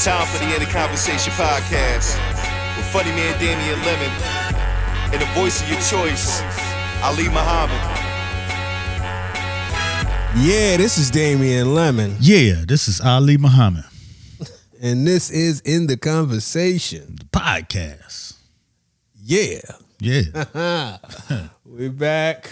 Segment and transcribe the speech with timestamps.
[0.00, 2.16] It's time for the End of Conversation podcast
[2.74, 4.10] with funny man Damian Lemon
[5.12, 6.40] and the voice of your choice,
[7.02, 7.76] Ali Muhammad.
[10.38, 13.84] Yeah, this is Damian Lemon, Yeah, this is Ali Muhammad,
[14.80, 17.16] and this is In the Conversation.
[17.16, 18.38] the podcast.
[19.22, 19.60] Yeah.
[19.98, 20.96] Yeah.
[21.66, 22.48] We're back.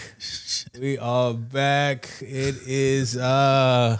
[0.79, 2.09] We are back.
[2.21, 3.97] It is uh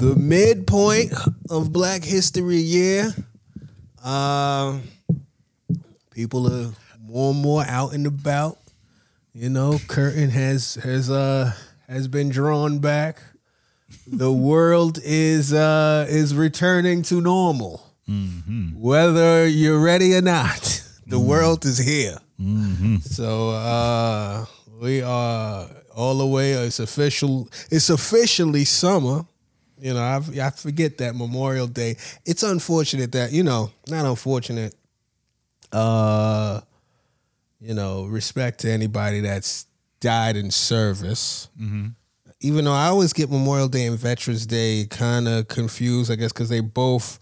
[0.00, 1.12] the midpoint
[1.50, 3.14] of Black History Year.
[4.02, 4.82] Um
[6.10, 6.72] people are
[7.06, 8.56] more and more out and about.
[9.34, 11.52] You know, curtain has has uh
[11.86, 13.20] has been drawn back.
[14.06, 17.86] The world is uh is returning to normal.
[18.74, 22.16] Whether you're ready or not, the world is here.
[23.02, 24.46] So uh
[24.80, 26.52] we are all the way.
[26.52, 27.48] It's official.
[27.70, 29.26] It's officially summer.
[29.80, 31.96] You know, I, I forget that Memorial Day.
[32.26, 34.74] It's unfortunate that you know, not unfortunate.
[35.72, 36.60] Uh,
[37.60, 39.66] you know, respect to anybody that's
[40.00, 41.48] died in service.
[42.40, 46.32] Even though I always get Memorial Day and Veterans Day kind of confused, I guess,
[46.32, 47.18] because they both,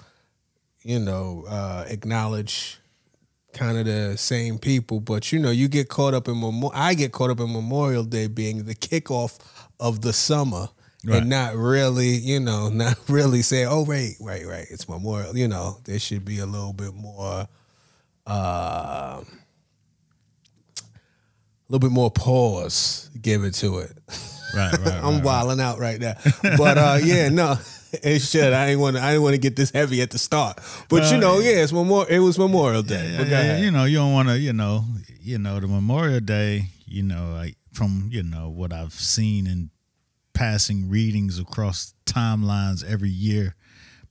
[0.82, 2.78] you know, uh, acknowledge
[3.52, 6.70] kind of the same people, but you know, you get caught up in Memorial.
[6.74, 9.38] I get caught up in Memorial Day being the kickoff
[9.80, 10.68] of the summer.
[11.04, 11.18] Right.
[11.18, 15.36] And not really, you know, not really say, oh, wait, right, right, it's Memorial.
[15.36, 17.46] You know, there should be a little bit more,
[18.26, 19.24] uh, a
[21.68, 23.92] little bit more pause given to it.
[24.54, 24.78] Right, right.
[24.86, 25.24] right, I'm right.
[25.24, 26.14] wilding out right now,
[26.56, 27.56] but uh, yeah, no,
[28.02, 28.52] it should.
[28.52, 29.02] I didn't want to.
[29.02, 31.72] I didn't want to get this heavy at the start, but you know, yeah, it's
[31.72, 32.08] Memorial.
[32.08, 33.12] It was Memorial Day.
[33.12, 34.84] Yeah, yeah, you know, you don't want to, you know,
[35.20, 39.70] you know, the Memorial Day, you know, like from you know what I've seen in
[40.38, 43.56] passing readings across timelines every year,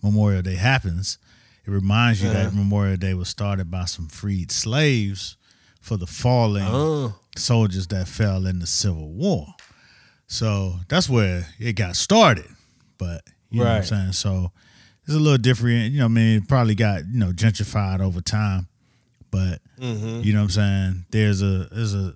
[0.03, 1.17] Memorial Day happens.
[1.65, 5.37] It reminds you that Memorial Day was started by some freed slaves
[5.81, 7.15] for the fallen Oh.
[7.37, 9.47] soldiers that fell in the Civil War.
[10.27, 12.45] So that's where it got started.
[12.97, 14.11] But you know what I'm saying?
[14.13, 14.51] So
[15.05, 15.91] it's a little different.
[15.93, 18.67] You know, what I mean, it probably got, you know, gentrified over time.
[19.31, 20.21] But Mm-hmm.
[20.23, 21.05] you know what I'm saying?
[21.11, 22.15] There's a there's a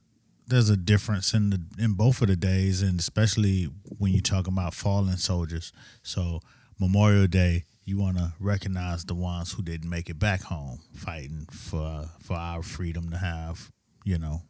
[0.51, 3.63] there's a difference in the in both of the days and especially
[3.97, 5.71] when you talk about fallen soldiers.
[6.03, 6.41] So
[6.79, 11.47] Memorial Day, you want to recognize the ones who didn't make it back home fighting
[11.49, 13.71] for for our freedom to have,
[14.03, 14.41] you know,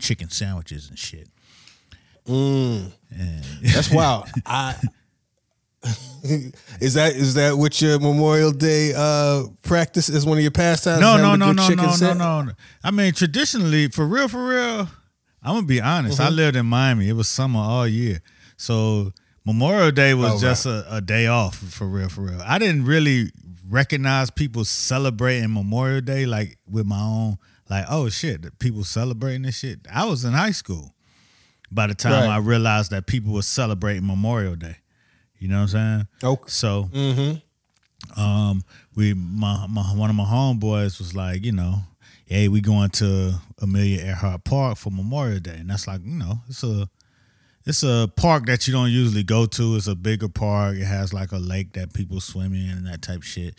[0.00, 1.28] chicken sandwiches and shit.
[2.26, 2.92] Mm.
[3.10, 4.28] And That's wild.
[4.46, 4.76] I
[6.80, 11.00] is that is that what your Memorial Day uh practice is one of your pastimes?
[11.00, 12.52] no, Having no, no, no, no, no, no.
[12.84, 14.88] I mean, traditionally, for real, for real,
[15.46, 16.18] I'm gonna be honest.
[16.18, 16.26] Mm-hmm.
[16.26, 17.08] I lived in Miami.
[17.08, 18.20] It was summer all year,
[18.56, 19.12] so
[19.44, 22.42] Memorial Day was Oh, just a, a day off for real, for real.
[22.44, 23.30] I didn't really
[23.68, 27.38] recognize people celebrating Memorial Day like with my own,
[27.70, 29.80] like, oh shit, people celebrating this shit.
[29.92, 30.94] I was in high school
[31.70, 32.34] by the time Right.
[32.34, 34.76] I realized that people were celebrating Memorial Day.
[35.38, 36.08] You know what I'm saying?
[36.24, 36.44] Okay.
[36.48, 38.20] So Mm-hmm.
[38.20, 38.64] um,
[38.94, 41.80] we my, my one of my homeboys was like, you know,
[42.26, 46.40] hey, we going to Amelia Earhart Park for Memorial Day, and that's like, you know,
[46.48, 46.88] it's a
[47.64, 49.76] it's a park that you don't usually go to.
[49.76, 50.76] It's a bigger park.
[50.76, 53.56] It has like a lake that people swim in and that type shit.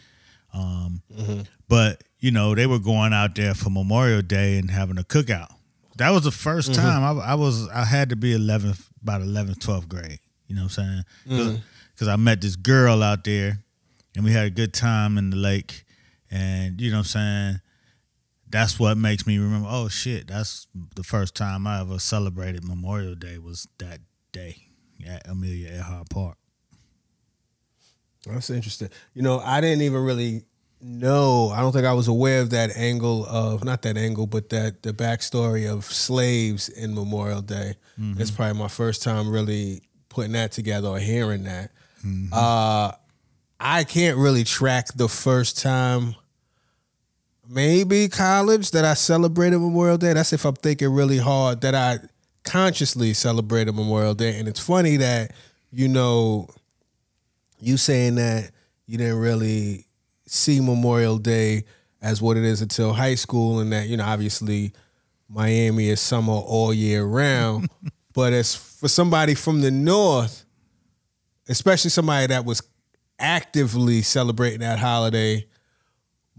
[0.53, 1.41] Um, mm-hmm.
[1.67, 5.51] but you know, they were going out there for Memorial Day and having a cookout.
[5.97, 6.81] That was the 1st mm-hmm.
[6.81, 10.19] time I, I was I had to be 11th about 11th 12th grade.
[10.47, 11.39] You know what I'm saying?
[11.39, 11.56] Mm-hmm.
[11.94, 13.59] Because I met this girl out there
[14.16, 15.83] and we had a good time in the lake.
[16.29, 17.61] And you know what I'm saying?
[18.50, 19.68] That's what makes me remember.
[19.69, 20.28] Oh shit!
[20.28, 24.00] That's the first time I ever celebrated Memorial Day was that
[24.31, 24.69] day
[25.06, 26.38] at Amelia Earhart Park.
[28.25, 28.90] That's interesting.
[29.13, 30.44] You know, I didn't even really
[30.81, 31.50] know.
[31.50, 34.83] I don't think I was aware of that angle of not that angle, but that
[34.83, 37.75] the backstory of slaves in Memorial Day.
[38.19, 41.71] It's probably my first time really putting that together or hearing that.
[42.31, 42.92] Uh,
[43.60, 46.16] I can't really track the first time.
[47.49, 50.13] Maybe college that I celebrated Memorial Day.
[50.13, 51.99] That's if I'm thinking really hard that I
[52.44, 54.38] consciously celebrated Memorial Day.
[54.39, 55.31] And it's funny that
[55.71, 56.47] you know
[57.59, 58.51] you saying that
[58.85, 59.85] you didn't really
[60.25, 61.63] see Memorial Day
[62.01, 64.73] as what it is until high school, and that you know obviously
[65.29, 67.69] Miami is summer all year round.
[68.13, 70.45] but as for somebody from the north,
[71.47, 72.61] especially somebody that was
[73.19, 75.45] actively celebrating that holiday,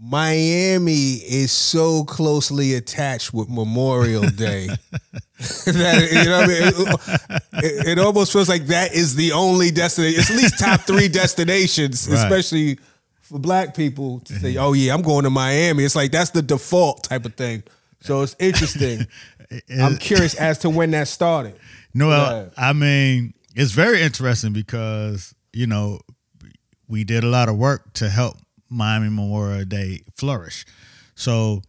[0.01, 4.67] Miami is so closely attached with Memorial Day
[5.37, 7.63] that you know what I mean.
[7.63, 10.19] It, it, it almost feels like that is the only destination.
[10.21, 12.17] It's at least top three destinations, Right.
[12.17, 12.79] especially
[13.21, 14.63] for black people to say, mm-hmm.
[14.63, 17.63] "Oh yeah, I'm going to Miami." It's like that's the default type of thing.
[17.99, 19.05] So it's interesting.
[19.81, 21.55] I'm curious as to when that started.
[21.93, 22.49] No.
[22.55, 25.99] I mean, it's very interesting because, you know,
[26.87, 28.37] we did a lot of work to help
[28.69, 30.65] Miami Memorial Day flourish.
[31.15, 31.61] So,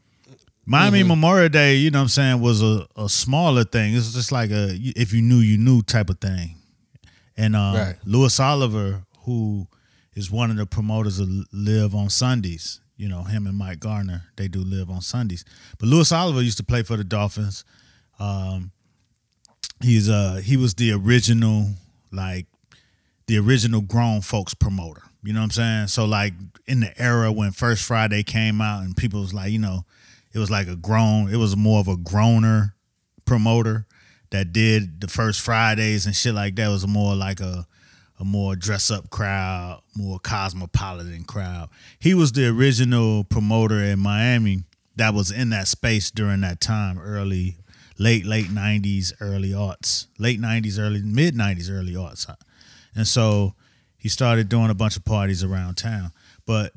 [0.67, 1.09] Miami Mm-hmm.
[1.09, 3.95] Memorial Day, you know what I'm saying, was a, a smaller thing.
[3.95, 6.57] It's just like a if you knew, you knew type of thing.
[7.37, 7.97] And uh, Right.
[8.05, 9.67] Louis Oliver, who
[10.15, 14.25] is one of the promoters of Live on Sundays, you know, him and Mike Garner,
[14.37, 15.45] they do Live on Sundays.
[15.79, 17.65] But Louis Oliver used to play for the Dolphins.
[18.19, 18.73] Um,
[19.83, 21.71] he's uh he was the original
[22.13, 22.47] like
[23.27, 25.03] the original grown folks promoter.
[25.23, 25.87] You know what I'm saying?
[25.89, 26.33] So like
[26.67, 29.85] in the era when First Friday came out and people was like, you know,
[30.33, 32.75] it was like a grown, it was more of a groaner
[33.25, 33.87] promoter
[34.31, 36.69] that did the first Fridays and shit like that.
[36.69, 37.67] It was more like a
[38.21, 41.71] a more dress up crowd, more cosmopolitan crowd.
[41.99, 44.65] He was the original promoter in Miami
[44.97, 47.57] that was in that space during that time, early,
[47.99, 52.31] late, late 90s, early aughts, late 90s, early, mid 90s, early aughts.
[52.95, 53.55] And so
[54.01, 56.11] he started doing a bunch of parties around town.
[56.47, 56.73] But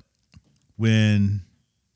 [0.75, 1.41] when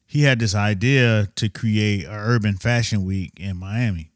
[0.05, 4.11] he had this idea to create an urban fashion week in Miami,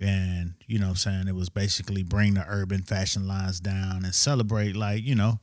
[0.00, 4.74] and you know saying it was basically bring the urban fashion lines down and celebrate
[4.74, 5.38] like you know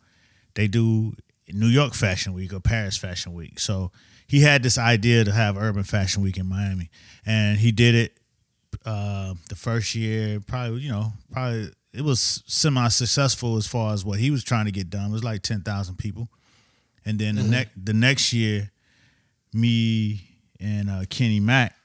[0.55, 1.13] they do
[1.47, 3.57] New York Fashion Week or Paris Fashion Week.
[3.57, 3.91] So
[4.27, 6.89] he had this idea to have Urban Fashion Week in Miami,
[7.25, 8.17] and he did it
[8.85, 10.41] uh, the first year.
[10.41, 14.65] Probably you know probably it was semi successful as far as what he was trying
[14.65, 15.09] to get done.
[15.09, 16.29] It was like ten thousand people,
[17.05, 18.71] and then the next the next year,
[19.53, 20.21] me
[20.59, 21.75] and uh, Kenny Mack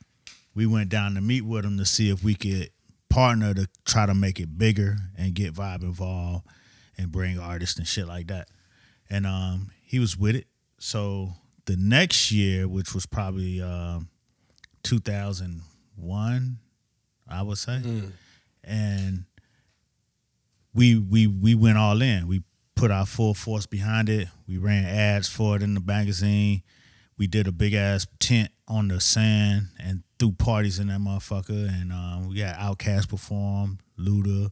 [0.55, 2.71] we went down to meet with him to see if we could
[3.09, 6.47] partner to try to make it bigger and get Vibe involved
[6.97, 8.49] and bring artists and shit like that.
[9.11, 10.47] And um, he was with it.
[10.79, 11.33] So
[11.67, 14.09] the next year, which was probably um,
[14.85, 16.59] 2001,
[17.29, 17.81] I would say,
[18.63, 19.25] and
[20.75, 22.27] we we we went all in.
[22.27, 22.43] We
[22.75, 24.29] put our full force behind it.
[24.47, 26.63] We ran ads for it in the magazine.
[27.17, 31.69] We did a big ass tent on the sand and threw parties in that motherfucker.
[31.69, 34.51] And um, we got Outkast perform, Luda.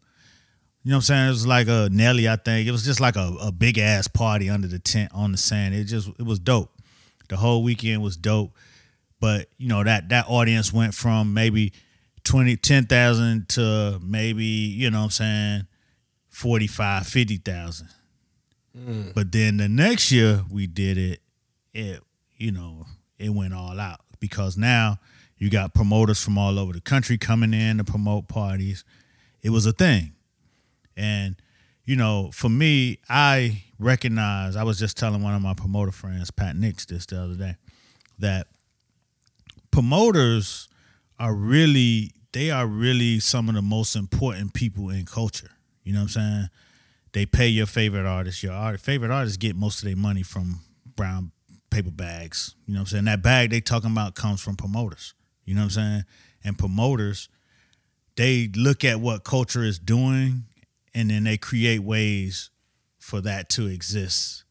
[0.85, 1.27] You know what I'm saying?
[1.27, 2.69] It was like a Nelly, I think.
[2.69, 5.75] It was just like a, a big ass party under the tent on the sand.
[5.75, 6.71] It just it was dope.
[7.29, 8.53] The whole weekend was dope.
[9.21, 11.73] But you know that that audience went from maybe
[12.25, 15.67] 20, 10,000 to maybe, you know what I'm saying,
[16.32, 17.88] 45, 50,000.
[18.76, 19.14] Mm.
[19.14, 21.20] But then the next year we did it,
[21.73, 22.02] it
[22.37, 22.87] you know,
[23.19, 24.99] it went all out because now
[25.37, 28.84] you got promoters from all over the country coming in to promote parties.
[29.43, 30.14] It was a thing.
[30.96, 31.37] And,
[31.84, 36.31] you know, for me, I recognize, I was just telling one of my promoter friends,
[36.31, 37.56] Pat Nix, this the other day,
[38.19, 38.46] that
[39.70, 40.69] promoters
[41.19, 45.50] are really, they are really some of the most important people in culture.
[45.84, 46.50] You know what I'm saying?
[47.12, 48.43] They pay your favorite artist.
[48.43, 50.61] Your art, favorite artists get most of their money from
[50.96, 51.32] brown
[51.70, 52.55] paper bags.
[52.67, 53.05] You know what I'm saying?
[53.05, 55.14] That bag they talking about comes from promoters.
[55.44, 56.05] You know what I'm saying?
[56.44, 57.28] And promoters,
[58.16, 60.45] they look at what culture is doing
[60.95, 62.50] and then they create ways
[62.99, 64.45] for that to exist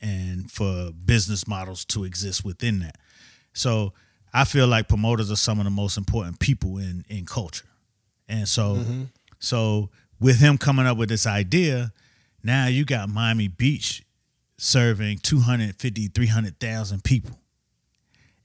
[0.00, 2.96] and for business models to exist within that.
[3.52, 3.92] So
[4.32, 7.66] I feel like promoters are some of the most important people in in culture.
[8.28, 9.02] And so mm-hmm.
[9.38, 11.92] so with him coming up with this idea,
[12.42, 14.02] now you got Miami Beach
[14.58, 17.38] serving 250, 300,000 people.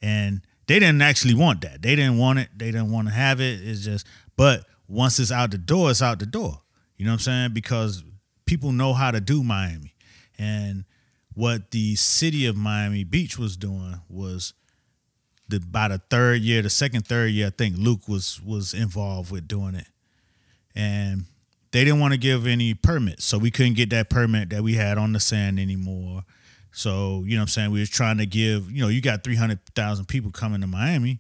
[0.01, 1.82] And they didn't actually want that.
[1.82, 2.50] They didn't want it.
[2.56, 3.60] They didn't want to have it.
[3.62, 6.62] It's just, but once it's out the door, it's out the door.
[6.98, 7.54] You know what I'm saying?
[7.54, 8.04] Because
[8.46, 9.96] people know how to do Miami.
[10.38, 10.86] And
[11.34, 14.54] what the city of Miami Beach was doing was
[15.48, 19.32] the by the third year, the second, third year, I think Luke was was involved
[19.32, 19.88] with doing it.
[20.75, 21.25] And
[21.72, 23.25] they didn't want to give any permits.
[23.25, 26.24] So we couldn't get that permit that we had on the sand anymore.
[26.74, 27.72] So, you know what I'm saying?
[27.72, 31.20] We was trying to give, you know, you got 300,000 people coming to Miami.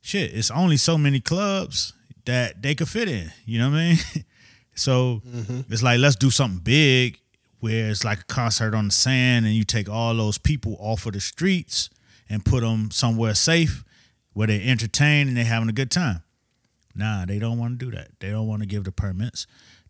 [0.00, 1.92] Shit, it's only so many clubs
[2.24, 3.30] that they could fit in.
[3.44, 3.98] You know what I mean?
[4.74, 5.60] so mm-hmm.
[5.72, 7.18] it's like, let's do something big
[7.60, 11.04] where it's like a concert on the sand and you take all those people off
[11.04, 11.90] of the streets
[12.28, 13.84] and put them somewhere safe
[14.32, 16.22] where they're entertained and they're having a good time.
[16.94, 18.08] Nah, they don't want to do that.
[18.20, 19.46] They don't want to give the permits.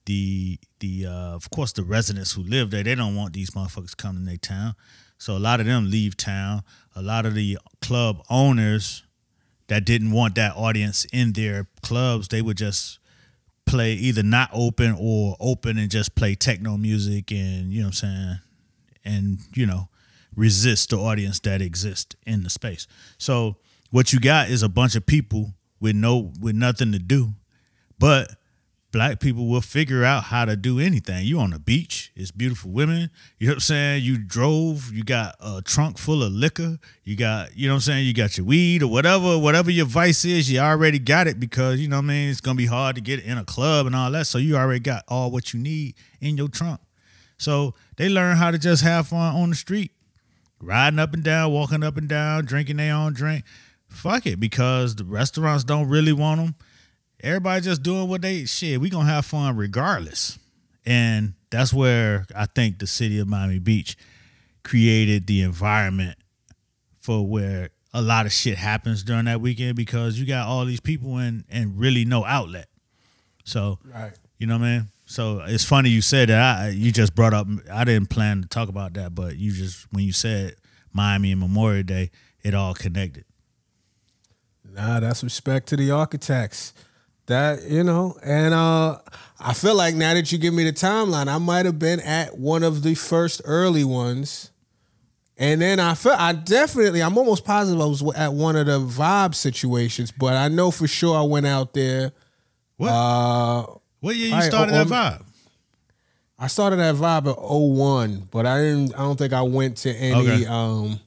[0.06, 3.96] The the uh, of course the residents who live there, they don't want these motherfuckers
[3.96, 4.74] coming in their town.
[5.18, 6.62] So a lot of them leave town.
[6.96, 9.04] A lot of the club owners
[9.68, 12.98] that didn't want that audience in their clubs, they would just
[13.66, 18.02] play either not open or open and just play techno music and you know what
[18.02, 18.38] I'm saying
[19.04, 19.88] and you know
[20.34, 22.86] resist the audience that exists in the space.
[23.18, 23.56] So
[23.90, 27.30] what you got is a bunch of people with no with nothing to do,
[27.98, 28.30] but
[28.92, 31.24] black people will figure out how to do anything.
[31.24, 33.10] You on the beach, it's beautiful women.
[33.38, 34.04] You know what I'm saying?
[34.04, 36.78] You drove, you got a trunk full of liquor.
[37.04, 38.06] You got, you know what I'm saying?
[38.06, 41.78] You got your weed or whatever, whatever your vice is, you already got it because,
[41.80, 42.30] you know what I mean?
[42.30, 44.26] It's to be hard to get in a club and all that.
[44.26, 46.80] So you already got all what you need in your trunk.
[47.38, 49.92] So they learn how to just have fun on the street,
[50.60, 53.44] riding up and down, walking up and down, drinking their own drink.
[53.90, 56.54] Fuck it, because the restaurants don't really want them
[57.22, 58.80] everybody just doing what they shit.
[58.80, 60.38] We gonna have fun regardless,
[60.84, 63.96] and that's where I think the city of Miami Beach
[64.62, 66.18] created the environment
[67.00, 70.80] for where a lot of shit happens during that weekend because you got all these
[70.80, 72.68] people and and really no outlet.
[73.44, 74.12] So Right.
[74.38, 74.88] you know what I mean.
[75.06, 76.58] So it's funny you said that.
[76.58, 77.46] I you just brought up.
[77.70, 80.54] I didn't plan to talk about that, but you just when you said
[80.92, 82.10] Miami and Memorial Day,
[82.42, 83.24] it all connected.
[84.72, 86.72] Nah, that's respect to the architects.
[87.26, 88.98] That you know, and uh
[89.38, 92.36] I feel like now that you give me the timeline, I might have been at
[92.38, 94.50] one of the first early ones.
[95.38, 98.80] And then I felt I definitely I'm almost positive I was at one of the
[98.80, 102.12] vibe situations, but I know for sure I went out there.
[102.76, 102.88] What?
[102.90, 103.66] Uh
[104.00, 105.24] what year you started oh, that um, vibe?
[106.38, 109.90] I started that vibe at 01, but I didn't I don't think I went to
[109.94, 110.46] any Okay.
[110.46, 110.98] um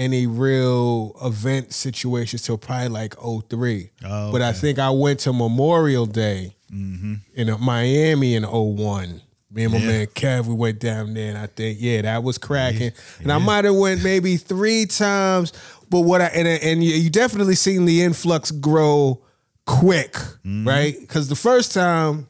[0.00, 3.90] any real event situations till probably like 03.
[4.04, 7.14] Oh, But I think I went to Memorial Day Mm-hmm.
[7.34, 9.20] in uh, Miami in 01.
[9.52, 9.86] Me and my Yeah.
[9.88, 12.92] man Kev, we went down there, and I think yeah, that was cracking.
[13.18, 15.52] And I might have went maybe three times,
[15.90, 19.20] but what I and and you, you definitely seen the influx grow
[19.66, 20.68] quick, Mm-hmm.
[20.68, 20.94] right?
[21.00, 22.28] Because the first time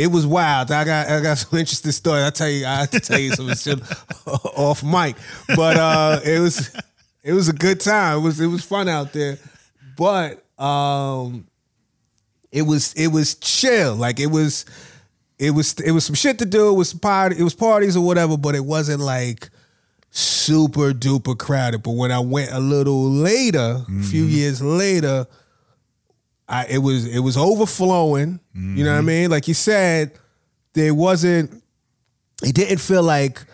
[0.00, 0.70] it was wild.
[0.70, 2.24] I got I got some interesting stories.
[2.24, 3.80] I tell you, I have to tell you some shit
[4.26, 5.16] off mic,
[5.54, 6.74] but uh, it was
[7.22, 8.18] it was a good time.
[8.18, 9.38] It was it was fun out there,
[9.96, 11.46] but um,
[12.50, 13.94] it was it was chill.
[13.94, 14.64] Like it was
[15.38, 16.70] it was it was some shit to do.
[16.70, 17.36] It was party.
[17.38, 19.50] It was parties or whatever, but it wasn't like
[20.10, 21.82] super duper crowded.
[21.82, 25.26] But when I went a little later, a few years later,
[26.50, 28.40] I it was it was overflowing.
[28.54, 29.06] You know what I mm-hmm.
[29.06, 29.30] mean?
[29.30, 30.12] Like you said,
[30.74, 31.62] there wasn't.
[32.42, 33.44] It didn't feel like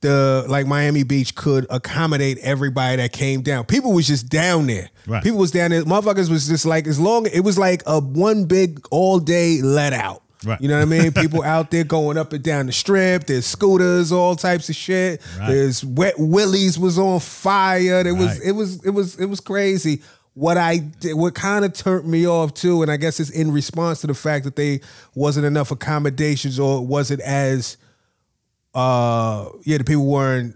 [0.00, 3.64] the like Miami Beach could accommodate everybody that came down.
[3.64, 4.90] People was just down there.
[5.06, 5.22] Right.
[5.22, 5.84] People was down there.
[5.84, 9.92] Motherfuckers was just like as long it was like a one big all day let
[9.92, 10.22] out.
[10.44, 10.60] Right.
[10.60, 11.12] You know what I mean?
[11.12, 13.24] People out there going up and down the strip.
[13.24, 15.20] There's scooters, all types of shit.
[15.38, 15.48] Right.
[15.48, 18.04] There's wet willies was on fire.
[18.04, 18.48] There was Right.
[18.48, 20.02] it was it was it was crazy.
[20.38, 20.80] What I
[21.14, 24.12] what kind of turned me off too, and I guess it's in response to the
[24.12, 24.80] fact that they
[25.14, 27.78] wasn't enough accommodations or it wasn't as
[28.74, 30.54] uh yeah, the people weren't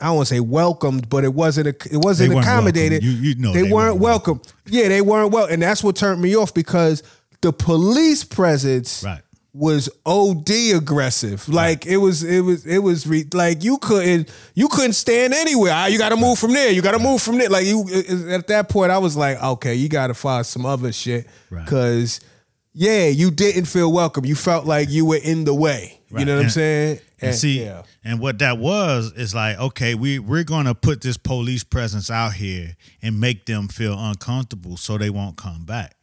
[0.00, 3.02] I don't want to say welcomed, but it wasn't a, it wasn't They accommodated.
[3.02, 4.40] You- you know they, they weren't weren't welcome.
[4.66, 7.02] Yeah, they weren't well, and that's what turned me off because
[7.40, 9.22] the police presence Right.
[9.58, 11.48] Was OD aggressive.
[11.48, 15.72] Like it was, it was, it was re- like you couldn't, you couldn't stand anywhere.
[15.74, 16.70] Ah, You got to move from there.
[16.70, 17.48] You got to move from there.
[17.48, 17.84] Like you,
[18.30, 21.64] at that point, I was like, okay, you got to find some other shit Right.
[21.64, 22.20] because,
[22.72, 24.24] yeah, you didn't feel welcome.
[24.24, 26.00] You felt like you were in the way.
[26.16, 27.00] You know what I'm And- saying?
[27.20, 27.82] And see, yeah.
[28.04, 32.34] and what that was is like, okay, we we're gonna put this police presence out
[32.34, 35.96] here and make them feel uncomfortable so they won't come back.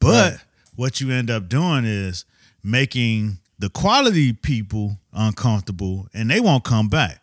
[0.00, 0.40] But Right.
[0.76, 2.24] what you end up doing is
[2.62, 7.22] making the quality people uncomfortable and they won't come back.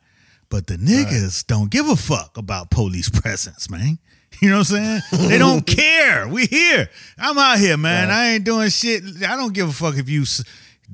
[0.50, 4.00] But the niggas don't give a fuck about police presence, man.
[4.42, 5.30] You know what I'm saying?
[5.30, 6.28] They don't care.
[6.28, 6.90] We here.
[7.18, 8.12] I'm out here, man.
[8.12, 9.04] I ain't doing shit.
[9.28, 10.26] I don't give a fuck if you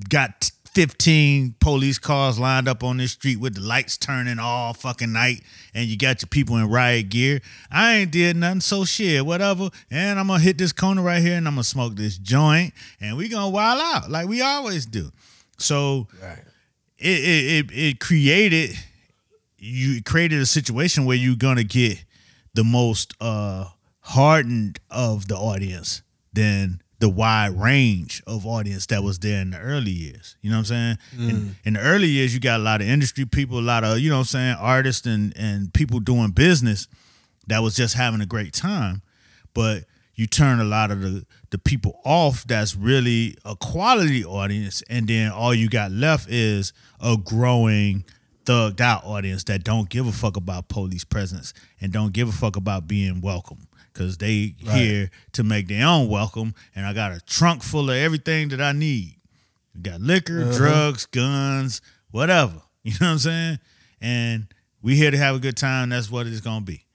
[0.10, 5.12] got 15 police cars lined up on this street with the lights turning all fucking
[5.12, 5.42] night
[5.74, 7.42] and you got your people in riot gear.
[7.72, 9.70] I ain't did nothing, so shit, whatever.
[9.92, 13.16] And I'm gonna hit this corner right here and I'm gonna smoke this joint and
[13.18, 15.12] we gonna wild out like we always do.
[15.58, 16.40] So Right.
[16.98, 18.76] it it, it, it created
[19.58, 22.04] you created a situation where you're gonna get
[22.54, 23.66] the most uh
[24.02, 26.02] hardened of the audience
[26.34, 30.38] than the wide range of audience that was there in the early years.
[30.42, 30.98] You know what I'm saying?
[31.18, 31.30] Mm.
[31.30, 34.00] In, in the early years, you got a lot of industry people, a lot of,
[34.00, 36.88] you know what I'm saying, artists and and people doing business
[37.48, 39.02] that was just having a great time.
[39.54, 39.84] But
[40.16, 45.06] you turn a lot of the the people off that's really a quality audience, and
[45.06, 48.06] then all you got left is a growing
[48.46, 52.32] thugged out audience that don't give a fuck about police presence and don't give a
[52.32, 57.12] fuck about being welcome because they here to make their own welcome and i got
[57.12, 59.16] a trunk full of everything that i need
[59.82, 60.58] got liquor uh-huh.
[60.58, 61.82] drugs guns
[62.12, 63.60] whatever you know what i'm saying
[64.02, 64.48] and
[64.84, 65.90] we here to have a good time.
[65.90, 66.86] That's what it's gonna be,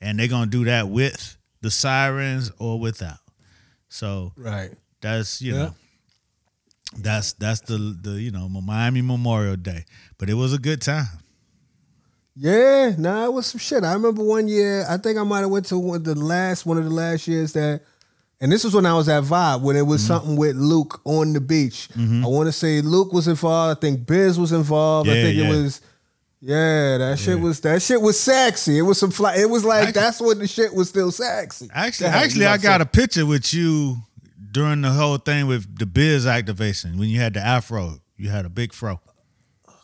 [0.00, 3.18] and they're gonna do that with the sirens or without.
[3.88, 4.72] So Right.
[5.02, 5.58] that's you Yeah.
[5.58, 5.74] know,
[6.96, 9.84] that's that's the the you know Miami Memorial Day,
[10.16, 11.06] but it was a good time.
[12.36, 13.84] Yeah, nah, it was some shit.
[13.84, 16.78] I remember one year, I think I might have went to one, the last one
[16.78, 17.82] of the last years that
[18.40, 20.06] and this was when I was at Vibe, when it was Mm-hmm.
[20.08, 21.88] something with Luke on the beach.
[21.96, 23.78] I want to say Luke was involved.
[23.78, 25.08] I think Biz was involved.
[25.08, 25.44] I think yeah.
[25.44, 25.80] it was
[26.40, 28.78] yeah, that shit was that shit was sexy.
[28.78, 29.36] It was some fly.
[29.36, 31.68] It was like Actually- that's when the shit was still sexy.
[31.72, 33.98] Actually, Yeah, actually, I got a picture with you
[34.50, 38.00] during the whole thing with the Biz activation when you had the afro.
[38.16, 39.00] You had a big fro.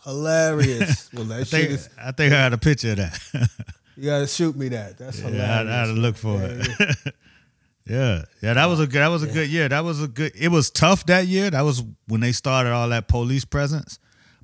[0.05, 1.11] Hilarious.
[1.15, 1.89] well, that I think is.
[1.99, 3.21] I think I had a picture of that.
[3.97, 4.97] You gotta shoot me that.
[4.97, 5.69] That's yeah, I, hilarious.
[5.69, 7.15] I had to look for it.
[7.87, 9.01] yeah, yeah, that was a good.
[9.03, 9.69] That was a good year.
[9.69, 10.33] That was a good.
[10.35, 11.51] It was tough that year.
[11.51, 13.99] That was when they started all that police presence,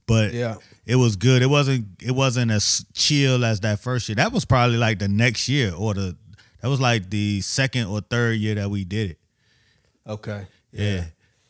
[0.07, 0.57] but Yeah.
[0.85, 1.41] it was good.
[1.41, 1.87] It wasn't.
[2.03, 4.17] It wasn't as chill as that first year.
[4.17, 6.17] That was probably like the next year or the.
[6.61, 9.19] That was like the second or third year that we did it.
[10.07, 10.47] Okay.
[10.73, 11.05] Yeah.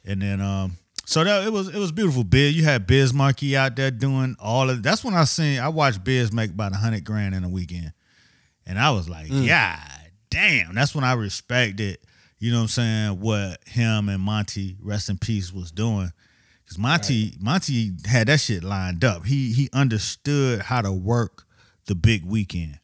[0.04, 2.24] And then um so that it was it was beautiful.
[2.24, 5.68] Biz, you had Biz Markie out there doing all of that's when I seen I
[5.68, 7.92] watched Biz make about a hundred grand in a weekend.
[8.66, 9.46] And I was like, mm.
[9.46, 9.80] yeah,
[10.30, 10.74] damn.
[10.74, 11.98] That's when I respected,
[12.40, 16.10] you know what I'm saying, what him and Monty, rest in peace, was doing.
[16.66, 19.24] Cause Monty, Monty had that shit lined up.
[19.24, 21.46] He he understood how to work
[21.86, 22.80] the big weekend.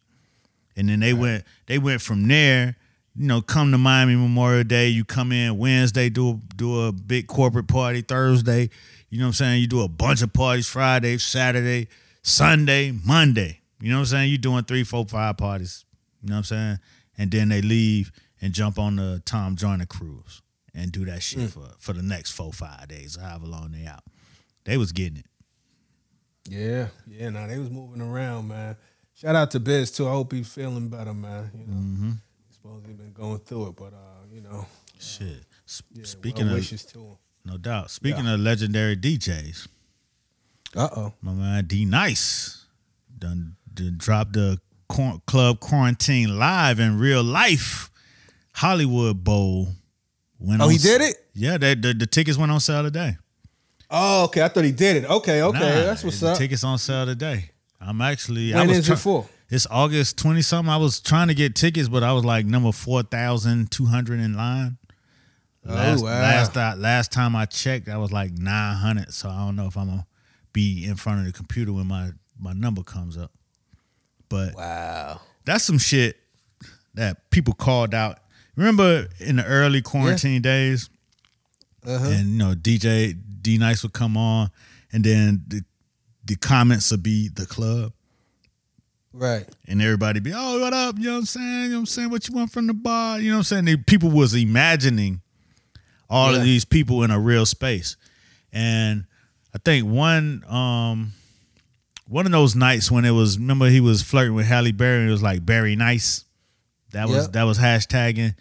[0.77, 2.77] And then they went they went from there,
[3.17, 6.93] you know, come to Miami Memorial Day, you come in Wednesday, do a, do a
[6.93, 8.71] big corporate party Thursday,
[9.11, 9.61] you know what I'm saying?
[9.61, 11.89] You do a bunch of parties Friday, Saturday,
[12.23, 13.61] Sunday, Monday.
[13.81, 14.29] You know what I'm saying?
[14.31, 15.85] You're doing three, four, five parties.
[16.23, 16.79] You know what I'm saying?
[17.19, 20.41] And then they leave and jump on the Tom Joyner cruise
[20.75, 24.05] and do that shit for for the next four, five days, however long they out.
[24.65, 25.27] They was getting it.
[26.49, 27.29] Yeah, yeah.
[27.31, 28.77] Now they was moving around, man.
[29.15, 30.09] Shout out to Biz too.
[30.09, 31.51] I hope he's feeling better, man.
[31.55, 32.11] You know, Mm-hmm.
[32.63, 34.67] He's supposed to been going through it, but uh, you know,
[34.99, 35.45] Shit.
[35.67, 37.17] S- yeah, Speaking well of wishes to him.
[37.45, 37.91] no doubt.
[37.91, 39.67] Speaking of legendary DJs,
[40.77, 41.13] Uh oh.
[41.23, 42.67] my man D Nice
[43.19, 47.91] done, done dropped the Quar- club quarantine live in real life
[48.55, 49.69] Hollywood Bowl.
[50.39, 51.17] Went Oh, he s- did it.
[51.35, 53.17] Yeah, they, the the tickets went on sale today.
[53.91, 54.43] Oh, okay.
[54.43, 55.05] I thought he did it.
[55.09, 55.59] Okay, okay.
[55.59, 56.37] Nah, That's what's up.
[56.39, 57.51] Tickets on sale today.
[57.81, 58.53] I'm actually.
[58.55, 59.27] I was is it for?
[59.53, 60.73] It's August twenty something.
[60.73, 64.21] I was trying to get tickets, but I was like number four thousand two hundred
[64.21, 64.79] in line.
[65.65, 66.11] Last, oh wow.
[66.11, 69.13] last I- last time I checked, I was like nine hundred.
[69.13, 70.07] So I don't know if I'm gonna
[70.55, 73.31] be in front of the computer when my my number comes up.
[74.31, 75.21] But wow.
[75.45, 76.17] that's some shit
[76.95, 78.21] that people called out.
[78.57, 80.89] Remember in the early quarantine days,
[81.87, 82.09] Uh-huh.
[82.09, 84.51] and you know DJ D Nice would come on,
[84.95, 85.63] and then the
[86.25, 87.93] the comments would be the club,
[89.15, 89.47] Right.
[89.69, 90.97] and everybody be, oh, what up?
[90.99, 91.47] You know what I'm saying?
[91.47, 92.11] You know what I'm saying?
[92.11, 93.21] What you want from the bar?
[93.21, 93.65] You know what I'm saying?
[93.67, 95.21] They, people was imagining
[96.09, 96.39] all Yeah.
[96.39, 97.97] of these people in a real space,
[98.53, 99.05] and
[99.55, 101.13] I think one um
[102.09, 105.09] one of those nights when it was remember he was flirting with Halle Berry and
[105.09, 106.25] it was like Barry Nice.
[106.93, 107.33] That was Yep.
[107.33, 108.35] that was hashtagging.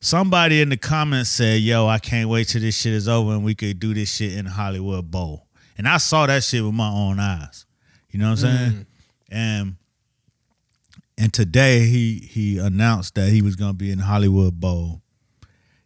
[0.00, 3.44] Somebody in the comments said, "Yo, I can't wait till this shit is over and
[3.44, 5.46] we could do this shit in Hollywood Bowl."
[5.78, 7.66] And I saw that shit with my own eyes.
[8.10, 8.86] You know what I'm saying?
[9.30, 9.76] And
[11.22, 15.02] and today he he announced that he was gonna be in Hollywood Bowl.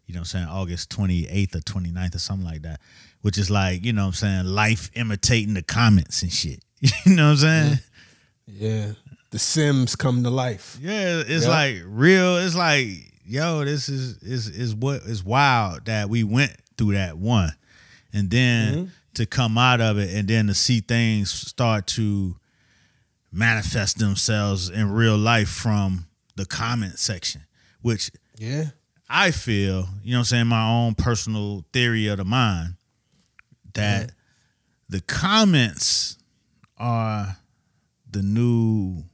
[0.07, 0.49] You know what I'm saying?
[0.49, 2.81] August 28th or 29th or something like that.
[3.21, 6.61] Which is like, you know what I'm saying, life imitating the comments and shit.
[7.05, 7.79] You know what I'm saying?
[8.47, 8.93] Yeah.
[9.31, 10.79] The Sims come to life.
[10.81, 11.51] Yeah, it's Yeah.
[11.51, 12.39] like real.
[12.39, 12.89] It's like,
[13.27, 17.53] yo, this is is is what is wild that we went through that one,
[18.13, 18.91] and then mm-hmm.
[19.15, 22.37] to come out of it, and then to see things start to
[23.37, 27.43] manifest themselves in real life from the comment section,
[27.83, 28.71] which Yeah.
[29.09, 32.75] I feel, you know what I'm saying, my own personal theory of the mind,
[33.75, 34.11] that
[34.89, 36.19] the comments
[36.77, 37.37] are
[38.11, 39.05] the new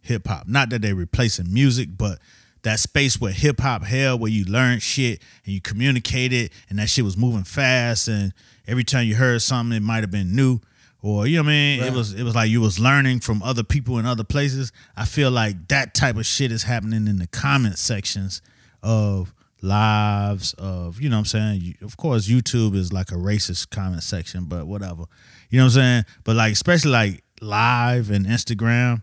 [0.00, 0.48] hip hop.
[0.48, 2.18] Not that they're replacing music, but
[2.62, 6.88] that space where hip hop held, where you learned shit and you communicated and that
[6.88, 8.32] shit was moving fast and
[8.66, 10.60] every time you heard something it might have been new.
[11.00, 11.82] Or you know what I mean?
[11.84, 14.72] It was it was like you was learning from other people in other places.
[14.96, 18.42] I feel like that type of shit is happening in the comment sections
[18.82, 19.32] of
[19.62, 21.60] lives of you know what I'm saying.
[21.62, 25.04] You, of course, YouTube is like a racist comment section, but whatever.
[25.50, 26.04] You know what I'm saying?
[26.24, 29.02] But like especially like live and Instagram,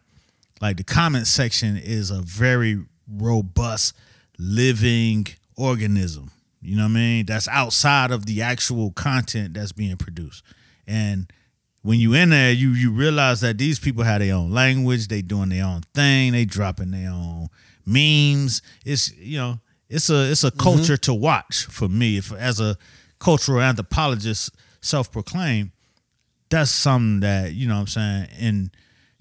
[0.61, 3.95] like the comment section is a very robust
[4.37, 6.31] living organism.
[6.61, 7.25] You know what I mean?
[7.25, 10.43] That's outside of the actual content that's being produced.
[10.87, 11.31] And
[11.85, 15.21] when you in there, you you realize that these people have their own language, they
[15.21, 17.47] doing their own thing, they dropping their own
[17.85, 18.63] memes.
[18.83, 22.17] It's you know, it's a it's a culture to watch for me.
[22.17, 22.75] If as a
[23.19, 25.71] cultural anthropologist, self proclaimed,
[26.49, 28.71] that's something that you know what I'm saying in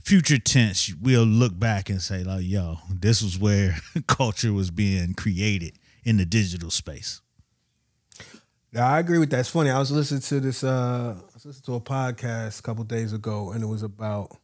[0.03, 5.13] future tense we'll look back and say like, yo, this was where culture was being
[5.13, 7.21] created in the digital space.
[8.75, 9.41] I agree with that.
[9.41, 9.71] It's funny.
[9.71, 10.65] I was listening to this.
[10.65, 14.37] Uh, was listening to a podcast a couple days ago, and it was about,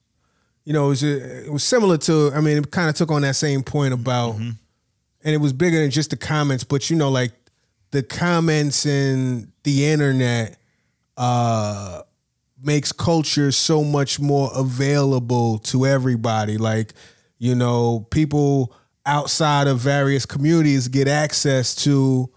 [0.65, 2.31] you know, it was it was similar to.
[2.35, 4.57] I mean, it kind of took on that same point about, and
[5.25, 7.33] it was bigger than just the comments, but you know, like
[7.91, 10.59] the comments in the internet
[11.17, 12.03] uh,
[12.63, 16.59] makes culture so much more available to everybody.
[16.59, 16.93] Like,
[17.39, 18.75] you know, people
[19.07, 22.31] outside of various communities get access to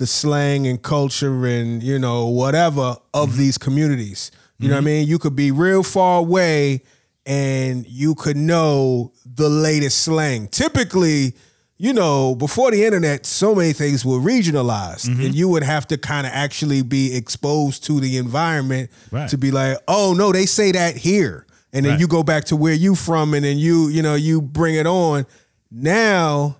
[0.00, 3.38] the slang and culture and you know whatever of mm-hmm.
[3.38, 4.30] these communities.
[4.58, 4.86] You know what I mm-hmm.
[4.86, 5.08] mean?
[5.08, 6.82] You could be real far away
[7.26, 10.48] and you could know the latest slang.
[10.48, 11.34] Typically,
[11.76, 15.20] you know, before the internet, so many things were regionalized, mm-hmm.
[15.20, 19.28] and you would have to kind of actually be exposed to the environment Right.
[19.28, 22.00] to be like, oh no, they say that here, and then Right.
[22.00, 24.86] you go back to where you from, and then you, you know, you bring it
[24.86, 25.26] on.
[25.70, 26.59] Now,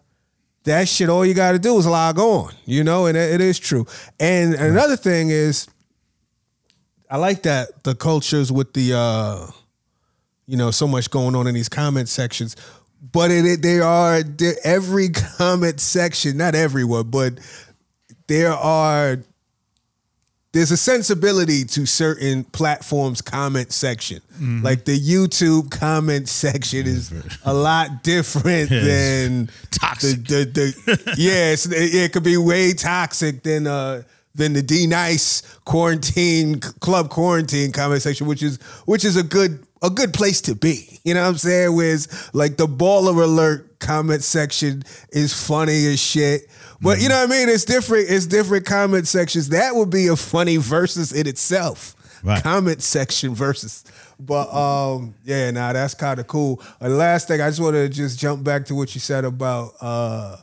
[0.64, 3.40] that shit, all you got to do is log on, you know, and it, it
[3.40, 3.86] is true.
[4.18, 5.68] And another thing is,
[7.10, 9.46] I like that the cultures with the, uh,
[10.46, 12.56] you know, so much going on in these comment sections.
[13.12, 14.22] But it, it they are
[14.62, 17.38] every comment section, not everyone, but
[18.26, 19.18] there are
[20.52, 24.20] there's a sensibility to certain platforms comment section.
[24.62, 27.12] Like the YouTube comment section is
[27.44, 28.84] a lot different Yes.
[28.84, 30.26] than Toxic.
[30.26, 34.02] The, the, the, yes, it, it could be way toxic than uh
[34.34, 39.64] than the D nice quarantine club quarantine comment section, which is which is a good
[39.82, 40.98] a good place to be.
[41.04, 41.74] You know what I'm saying?
[41.76, 46.42] Whereas like the baller alert comment section is funny as shit.
[46.80, 47.48] But you know what I mean?
[47.48, 48.06] It's different.
[48.08, 49.48] It's different comment sections.
[49.48, 51.96] That would be a funny versus in itself.
[52.22, 52.42] Right.
[52.42, 53.84] Comment section versus.
[54.18, 56.62] But um, yeah, nah, that's kind of cool.
[56.80, 59.72] And last thing, I just want to just jump back to what you said about
[59.80, 60.36] uh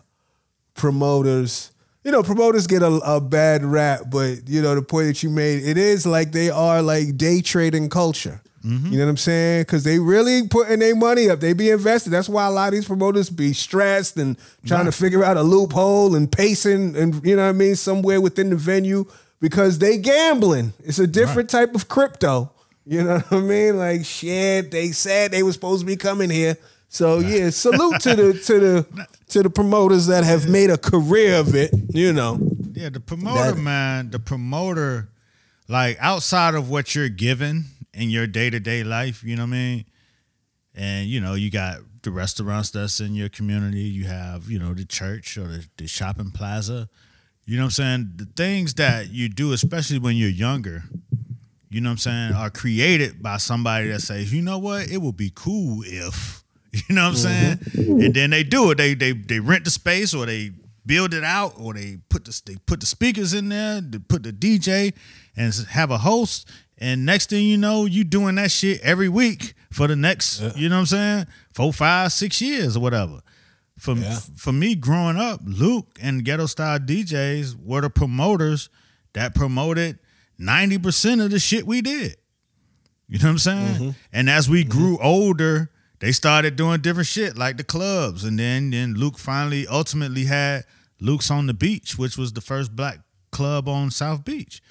[0.74, 1.72] promoters.
[2.04, 5.30] You know, promoters get a, a bad rap, but you know the point that you
[5.30, 8.42] made, it is like they are like day trading culture.
[8.68, 8.92] Mm-hmm.
[8.92, 9.62] You know what I'm saying?
[9.62, 11.40] Because they really putting their money up.
[11.40, 12.10] They be invested.
[12.10, 15.42] That's why a lot of these promoters be stressed and trying to figure out a
[15.44, 19.06] loophole and pacing and you know what I mean somewhere within the venue
[19.40, 20.74] because they gambling.
[20.84, 22.52] It's a different type of crypto.
[22.86, 23.78] You know what I mean?
[23.78, 26.58] Like shit, they said they were supposed to be coming here.
[26.90, 31.36] So yeah, salute to the to the to the promoters that have made a career
[31.36, 31.72] of it.
[31.90, 32.40] You know,
[32.74, 35.10] Yeah, the promoter, That- man, the promoter,
[35.68, 37.66] like outside of what you're given
[37.98, 39.86] in your day to day life, you know what I mean?
[40.76, 44.74] And, you know, you got the restaurants that's in your community, you have, you know,
[44.74, 46.88] the church or the, the shopping plaza.
[47.46, 48.12] You know what I'm saying?
[48.18, 50.84] The things that you do, especially when you're younger,
[51.70, 55.02] you know what I'm saying, are created by somebody that says, you know what, it
[55.02, 57.64] would be cool if, you know what I'm Mm-hmm.
[57.74, 58.02] saying?
[58.06, 58.78] And then they do it.
[58.78, 60.52] They they they rent the space or they
[60.86, 64.24] build it out or they put the they put the speakers in there, they put
[64.24, 64.94] the DJ
[65.36, 66.50] and have a host.
[66.78, 70.70] And next thing you know, you doing that shit every week for the next, you
[70.70, 73.22] know what I'm saying, four, five, six years or whatever.
[73.78, 74.20] For Yeah.
[74.36, 78.70] for me growing up, Luke and Ghetto Style DJs were the promoters
[79.14, 80.00] that promoted
[80.40, 82.18] 90% of the shit we did.
[83.08, 83.76] You know what I'm saying?
[83.76, 83.90] Mm-hmm.
[84.12, 84.72] And as we mm-hmm.
[84.78, 88.24] grew older, they started doing different shit like the clubs.
[88.24, 90.66] And then then Luke finally ultimately had
[91.00, 93.00] Luke's on the beach, which was the first black
[93.32, 94.62] club on South Beach.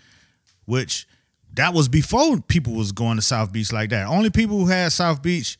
[0.67, 1.07] Which
[1.57, 4.07] that was before people was going to South Beach like that.
[4.07, 5.59] Only people who had South Beach,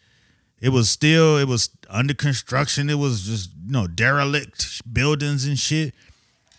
[0.61, 2.89] it was still it was under construction.
[2.89, 5.95] It was just you know derelict buildings and shit.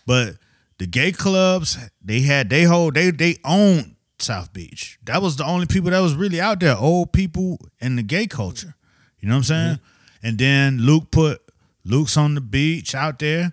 [0.06, 0.36] But
[0.78, 4.98] the gay clubs, they had they whole they they owned South Beach.
[5.04, 8.26] That was the only people that was really out there, old people in the gay
[8.26, 8.74] culture.
[9.20, 9.80] You know what I'm saying?
[10.22, 11.40] And then Luke put
[11.84, 13.52] Luke's on the beach out there.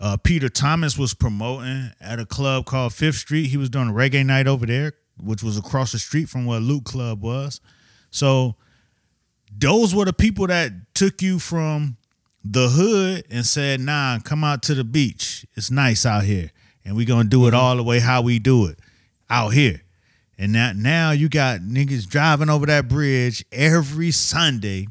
[0.00, 3.46] Uh, Peter Thomas was promoting at a club called Fifth Street.
[3.46, 6.60] He was doing a reggae night over there, which was across the street from where
[6.60, 7.60] Luke Club was.
[8.10, 8.56] So
[9.56, 11.96] those were the people that took you from
[12.44, 15.46] the hood and said, nah, come out to the beach.
[15.54, 16.50] It's nice out here.
[16.84, 17.60] And we're gonna do it mm-hmm.
[17.60, 18.78] all the way how we do it
[19.28, 19.82] out here.
[20.38, 24.86] And that now you got niggas driving over that bridge every Sunday.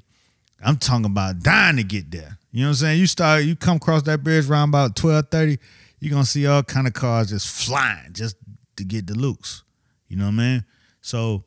[0.64, 2.38] I'm talking about dying to get there.
[2.52, 3.00] You know what I'm saying?
[3.00, 5.60] You start, you come across that bridge around about 1230,
[6.00, 8.36] you're gonna see all kind of cars just flying just
[8.76, 9.62] to get the Lukes.
[10.08, 10.66] You know what I mean?
[11.02, 11.44] So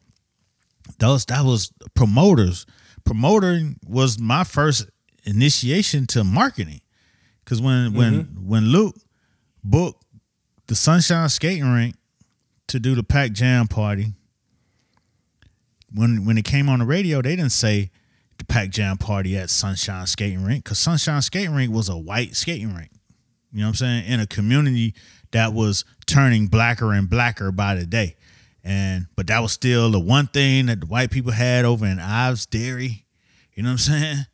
[0.98, 2.66] those that was promoters.
[3.04, 4.86] Promoting was my first
[5.24, 6.80] initiation to marketing.
[7.44, 8.48] Cause when when mm-hmm.
[8.48, 8.96] when Luke
[9.64, 10.04] booked
[10.66, 11.96] the Sunshine Skating Rink
[12.68, 14.12] to do the Pac Jam party,
[15.92, 17.90] when when it came on the radio, they didn't say
[18.38, 22.36] the Pac Jam party at Sunshine Skating Rink because Sunshine Skating Rink was a white
[22.36, 22.90] skating rink.
[23.52, 24.06] You know what I'm saying?
[24.06, 24.94] In a community
[25.32, 28.16] that was turning blacker and blacker by the day.
[28.62, 31.98] And but that was still the one thing that the white people had over in
[31.98, 33.06] Ives Dairy.
[33.54, 34.26] You know what I'm saying?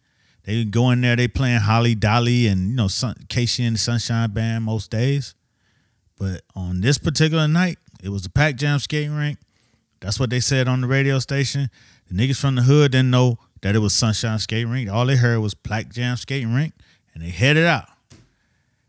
[0.44, 3.80] They go in there, they playing Holly Dolly and you know Sun, KC and the
[3.80, 5.34] Sunshine Band most days.
[6.18, 9.38] But on this particular night, it was the Pac Jam skating rink.
[10.00, 11.70] That's what they said on the radio station.
[12.08, 14.90] The niggas from the hood didn't know that it was Sunshine Skating Rink.
[14.90, 16.74] All they heard was Pac Jam Skating Rink,
[17.14, 17.86] and they headed out.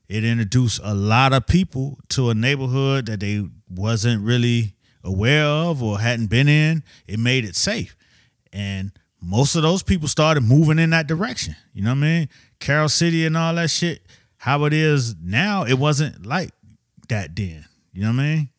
[0.08, 4.76] It introduced a lot of people to a neighborhood that they wasn't really
[5.08, 6.84] aware of or hadn't been in.
[7.08, 7.96] It made it safe,
[8.54, 8.91] and
[9.22, 11.56] most of those people started moving in that direction.
[11.74, 12.30] You know what I mean?
[12.60, 14.02] Carol City and all that shit.
[14.38, 16.52] How it is now, it wasn't like
[17.10, 17.65] that then.
[17.91, 18.50] You know what I mean?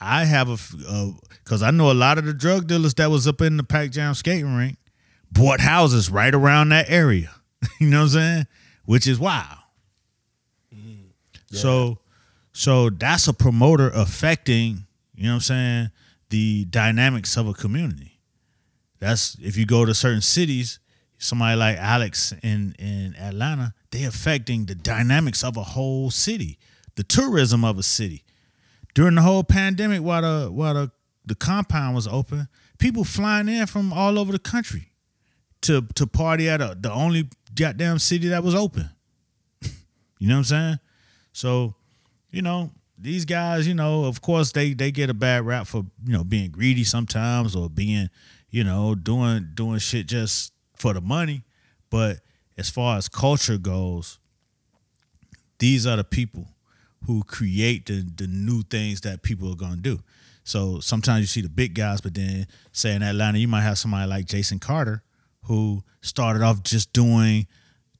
[0.00, 3.40] I have a because I know a lot of the drug dealers that was up
[3.40, 4.76] in the Pac Jam skating rink
[5.32, 7.30] bought houses right around that area.
[7.80, 8.46] you know what I'm saying?
[8.84, 9.58] Which is wild.
[10.74, 11.56] Mm-hmm.
[11.56, 11.98] So,
[12.52, 14.85] so that's a promoter affecting.
[15.16, 15.90] You know what I'm saying?
[16.30, 18.20] The dynamics of a community.
[18.98, 20.78] That's if you go to certain cities,
[21.18, 26.58] somebody like Alex in in Atlanta, they affecting the dynamics of a whole city,
[26.96, 28.24] the tourism of a city.
[28.94, 30.90] During the whole pandemic, while the while the,
[31.24, 32.48] the compound was open,
[32.78, 34.92] people flying in from all over the country
[35.62, 38.90] to to party at a, the only goddamn city that was open.
[39.62, 40.78] you know what I'm saying?
[41.32, 41.74] So,
[42.30, 45.84] you know, these guys, you know, of course they they get a bad rap for,
[46.04, 48.08] you know, being greedy sometimes or being,
[48.50, 51.44] you know, doing doing shit just for the money.
[51.90, 52.20] But
[52.56, 54.18] as far as culture goes,
[55.58, 56.48] these are the people
[57.06, 60.00] who create the, the new things that people are gonna do.
[60.44, 63.78] So sometimes you see the big guys, but then say in Atlanta, you might have
[63.78, 65.02] somebody like Jason Carter
[65.44, 67.46] who started off just doing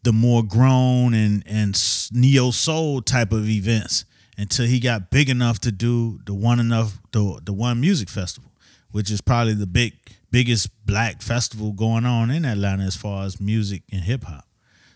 [0.02, 1.76] the more grown and and
[2.12, 4.04] neo soul type of events
[4.38, 8.50] until he got big enough to do the one enough the the one music festival,
[8.90, 9.94] which is probably the big
[10.30, 14.46] biggest black festival going on in Atlanta as far as music and hip hop.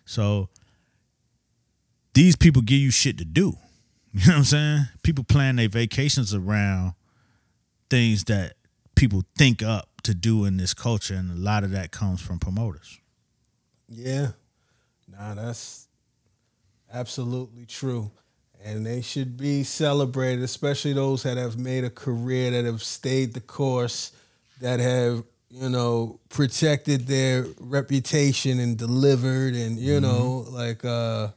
[0.04, 0.48] So
[2.14, 3.54] these people give you shit to do.
[4.12, 4.88] You know what I'm saying?
[5.04, 6.94] People plan their vacations around
[7.90, 8.54] things that
[8.96, 12.40] people think up to do in this culture, and a lot of that comes from
[12.40, 12.98] promoters.
[13.88, 14.32] Yeah.
[15.06, 15.86] Nah, that's
[16.92, 18.10] absolutely true.
[18.62, 23.32] And they should be celebrated, especially those that have made a career, that have stayed
[23.32, 24.12] the course,
[24.60, 31.28] that have, you know, protected their reputation and delivered and, you know, like uh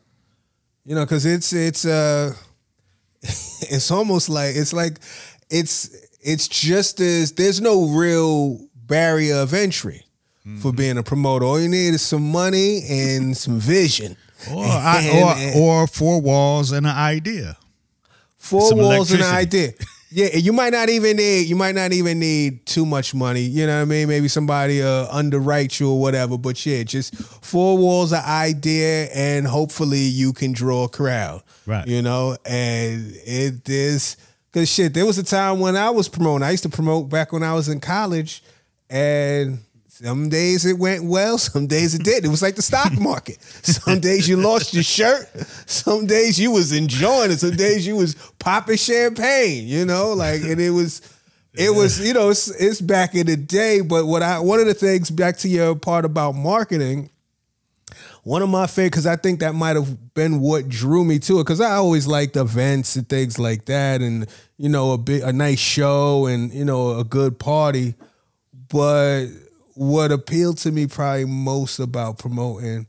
[0.85, 2.33] you know, cuz it's it's uh
[3.21, 4.99] it's almost like it's like
[5.49, 5.89] it's
[6.21, 10.05] it's just as there's no real barrier of entry
[10.61, 11.45] for being a promoter.
[11.45, 14.17] All you need is some money and some vision.
[14.51, 17.57] Or, I, And- or, or four walls and an idea.
[18.37, 19.71] four some walls and an idea.
[20.15, 23.41] Yeah, you might not even need you might not even need too much money.
[23.41, 24.07] You know what I mean?
[24.07, 26.37] Maybe somebody uh, underwrite you or whatever.
[26.37, 31.41] But yeah, just four walls, an idea, and hopefully you can draw a crowd.
[31.65, 31.87] Right.
[31.87, 34.15] You know, and it is
[34.51, 34.93] because shit.
[34.93, 36.43] There was a time when I was promoting.
[36.43, 38.43] I used to promote back when I was in college,
[38.91, 39.57] and
[39.97, 42.25] some days it went well, some days it did.
[42.25, 43.39] It was like the stock market.
[43.43, 45.27] Some days you lost your shirt,
[45.67, 50.41] some days you was enjoying it, some days you was popping champagne, you know, like
[50.41, 51.01] and it was
[51.53, 53.81] it was, you know, it's, it's back in the day.
[53.81, 57.11] But what I one of the things back to your part about marketing,
[58.23, 61.39] one of my favorite because I think that might have been what drew me to
[61.39, 64.27] it because I always liked events and things like that, and
[64.57, 67.93] you know a big a nice show and you know a good party.
[68.69, 69.27] But
[69.75, 72.87] what appealed to me probably most about promoting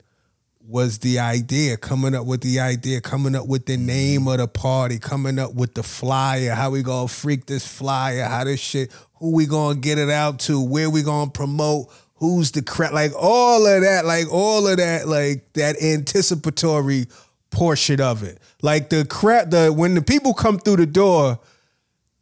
[0.66, 4.48] was the idea, coming up with the idea, coming up with the name of the
[4.48, 8.90] party, coming up with the flyer, how we gonna freak this flyer, how this shit,
[9.16, 13.12] who we gonna get it out to, where we gonna promote, who's the crap, like
[13.14, 17.06] all of that, like all of that, like that anticipatory
[17.50, 18.38] portion of it.
[18.62, 21.38] Like the crap, the when the people come through the door,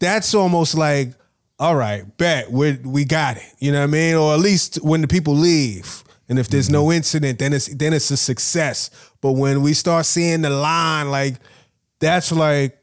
[0.00, 1.12] that's almost like,
[1.58, 3.54] all right, bet we we got it.
[3.58, 4.14] You know what I mean?
[4.14, 6.04] Or at least when the people leave.
[6.28, 6.92] And if there's no mm-hmm.
[6.92, 8.90] incident, then it's then it's a success.
[9.20, 11.34] But when we start seeing the line, like
[12.00, 12.78] that's like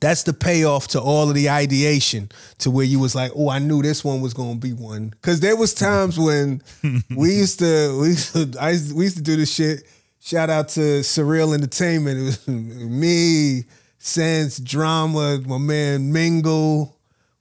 [0.00, 3.58] that's the payoff to all of the ideation to where you was like, oh, I
[3.58, 5.14] knew this one was gonna be one.
[5.22, 6.62] Cause there was times when
[7.16, 9.84] we used to we used to, I used, we used to do this shit.
[10.20, 12.18] Shout out to Surreal Entertainment.
[12.18, 13.64] It was me,
[13.98, 16.95] Sense, Drama, my man Mingle,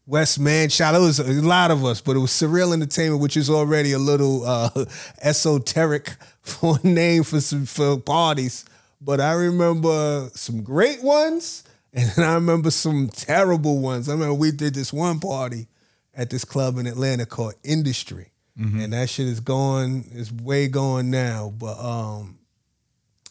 [0.08, 0.70] West Man.
[0.82, 0.96] Out.
[0.96, 4.00] It was a lot of us, but it was Surreal Entertainment, which is already a
[4.00, 4.70] little uh,
[5.22, 8.66] esoteric for a name for some for parties.
[9.02, 11.64] But I remember some great ones
[11.94, 14.10] and then I remember some terrible ones.
[14.10, 15.68] I remember we did this one party
[16.14, 18.32] at this club in Atlanta called Industry.
[18.58, 21.54] And that shit is gone, it's way gone now.
[21.58, 22.40] But um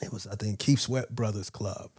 [0.03, 1.91] it was I think Keith Sweat Brothers Club.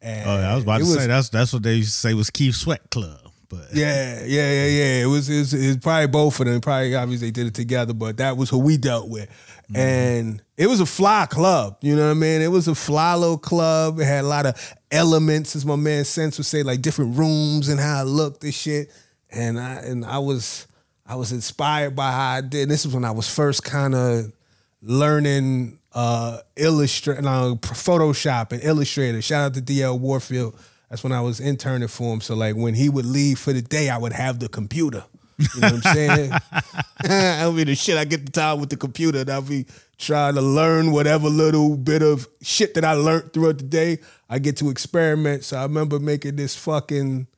[0.00, 2.30] And Oh, I was about to say that's that's what they used to say was
[2.30, 3.27] Keith Sweat Club.
[3.48, 5.02] But yeah, yeah, yeah, yeah.
[5.02, 6.60] It was, it was, it was probably both of them.
[6.60, 9.28] Probably obviously they did it together, but that was who we dealt with.
[9.74, 12.40] And it was a fly club, you know what I mean?
[12.40, 14.00] It was a fly little club.
[14.00, 17.68] It had a lot of elements, as my man Sense would say, like different rooms
[17.68, 18.90] and how it looked and shit.
[19.30, 20.66] And I and I was
[21.04, 22.70] I was inspired by how I did.
[22.70, 24.32] This is when I was first kind of
[24.80, 29.20] learning uh illustrate no, Photoshop and Illustrator.
[29.20, 30.58] Shout out to DL Warfield.
[30.88, 32.20] That's when I was interning for him.
[32.20, 35.04] So like when he would leave for the day, I would have the computer.
[35.38, 36.32] You know what I'm saying?
[37.04, 39.66] I mean the shit I get the time with the computer and I'll be
[39.98, 43.98] trying to learn whatever little bit of shit that I learned throughout the day.
[44.28, 45.44] I get to experiment.
[45.44, 47.28] So I remember making this fucking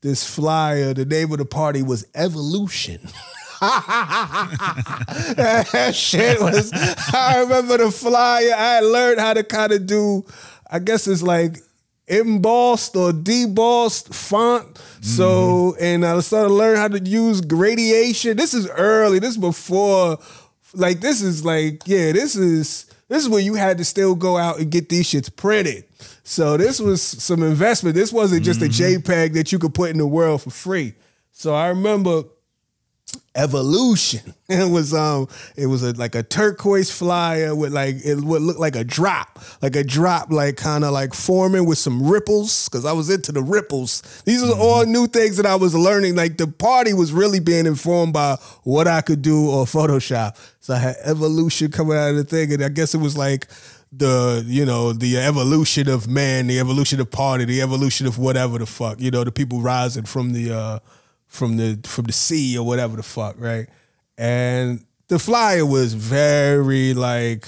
[0.00, 0.94] this flyer.
[0.94, 3.00] The name of the party was Evolution.
[3.60, 4.72] that
[5.94, 6.72] shit was.
[7.12, 8.54] I remember the flyer.
[8.56, 10.24] I learned how to kind of do.
[10.70, 11.58] I guess it's like
[12.08, 14.78] embossed or debossed font.
[15.00, 15.84] So, mm-hmm.
[15.84, 18.36] and I started to learn how to use gradation.
[18.36, 19.18] This is early.
[19.18, 20.18] This is before,
[20.74, 24.36] like, this is like, yeah, this is this is where you had to still go
[24.36, 25.84] out and get these shits printed.
[26.24, 27.94] So this was some investment.
[27.94, 29.02] This wasn't just a mm-hmm.
[29.02, 30.94] JPEG that you could put in the world for free.
[31.30, 32.24] So I remember
[33.36, 34.34] evolution.
[34.48, 38.60] It was um it was a like a turquoise flyer with like it would look
[38.60, 42.84] like a drop, like a drop like kind of like forming with some ripples cuz
[42.84, 44.04] I was into the ripples.
[44.24, 47.66] These are all new things that I was learning like the party was really being
[47.66, 50.36] informed by what I could do or Photoshop.
[50.60, 53.48] So I had evolution coming out of the thing and I guess it was like
[53.90, 58.58] the you know the evolution of man, the evolution of party, the evolution of whatever
[58.58, 60.78] the fuck, you know, the people rising from the uh
[61.26, 63.68] from the from the sea or whatever the fuck, right?
[64.18, 67.46] And the flyer was very like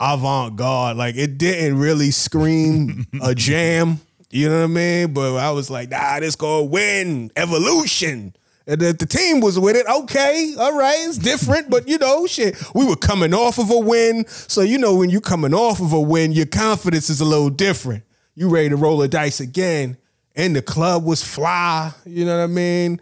[0.00, 0.96] avant-garde.
[0.96, 4.00] Like it didn't really scream a jam.
[4.30, 5.14] You know what I mean?
[5.14, 8.34] But I was like, nah, this gonna win evolution.
[8.66, 9.86] And the, the team was with it.
[9.88, 13.78] Okay, all right, it's different, but you know, shit, we were coming off of a
[13.78, 14.26] win.
[14.28, 17.48] So you know, when you're coming off of a win, your confidence is a little
[17.48, 18.04] different.
[18.34, 19.96] You ready to roll the dice again
[20.38, 23.00] and the club was fly, you know what I mean?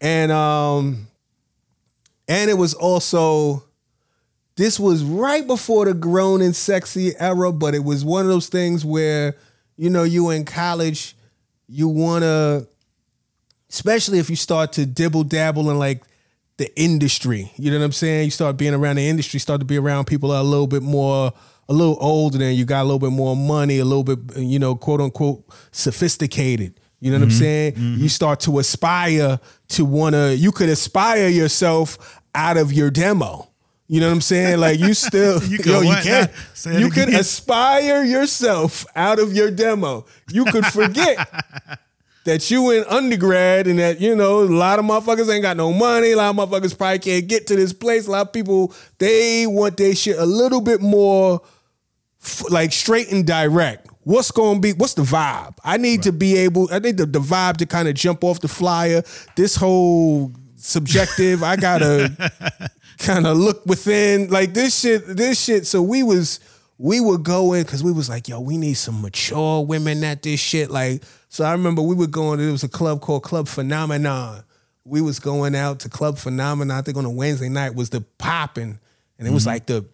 [0.00, 1.08] And um
[2.28, 3.64] and it was also
[4.56, 8.48] this was right before the grown and sexy era, but it was one of those
[8.48, 9.34] things where,
[9.76, 11.16] you know, you in college,
[11.66, 12.66] you wanna,
[13.68, 16.04] especially if you start to dibble dabble in like
[16.58, 17.50] the industry.
[17.56, 18.26] You know what I'm saying?
[18.26, 20.68] You start being around the industry, start to be around people that are a little
[20.68, 21.32] bit more
[21.68, 24.58] a little older than you, got a little bit more money, a little bit, you
[24.58, 26.78] know, quote unquote, sophisticated.
[27.00, 27.38] You know what I'm mm-hmm.
[27.38, 27.72] saying?
[27.72, 28.02] Mm-hmm.
[28.02, 33.50] You start to aspire to wanna, you could aspire yourself out of your demo.
[33.86, 34.58] You know what I'm saying?
[34.58, 36.32] Like you still, You yo, you can, now?
[36.54, 37.14] Say it you again.
[37.14, 40.06] aspire yourself out of your demo.
[40.32, 41.18] You could forget
[42.24, 45.72] that you in undergrad and that you know a lot of motherfuckers ain't got no
[45.72, 46.12] money.
[46.12, 48.06] A lot of motherfuckers probably can't get to this place.
[48.06, 51.42] A lot of people they want their shit a little bit more
[52.22, 53.88] f- like straight and direct.
[54.02, 54.72] What's going to be?
[54.72, 55.56] What's the vibe?
[55.64, 56.68] I need to be able.
[56.70, 59.02] I need the, the vibe to kind of jump off the flyer.
[59.36, 61.42] This whole subjective.
[61.42, 64.28] I gotta kind of look within.
[64.28, 65.06] Like this shit.
[65.06, 65.66] This shit.
[65.66, 66.40] So we was
[66.78, 70.22] we would go in because we was like, yo, we need some mature women at
[70.22, 70.70] this shit.
[70.70, 71.02] Like,
[71.34, 72.38] so I remember we were going.
[72.38, 72.46] in.
[72.46, 74.44] There was a club called Club Phenomenon.
[74.84, 76.78] We was going out to Club Phenomenon.
[76.78, 78.78] I think on a Wednesday night was the popping,
[79.18, 79.84] and it was like the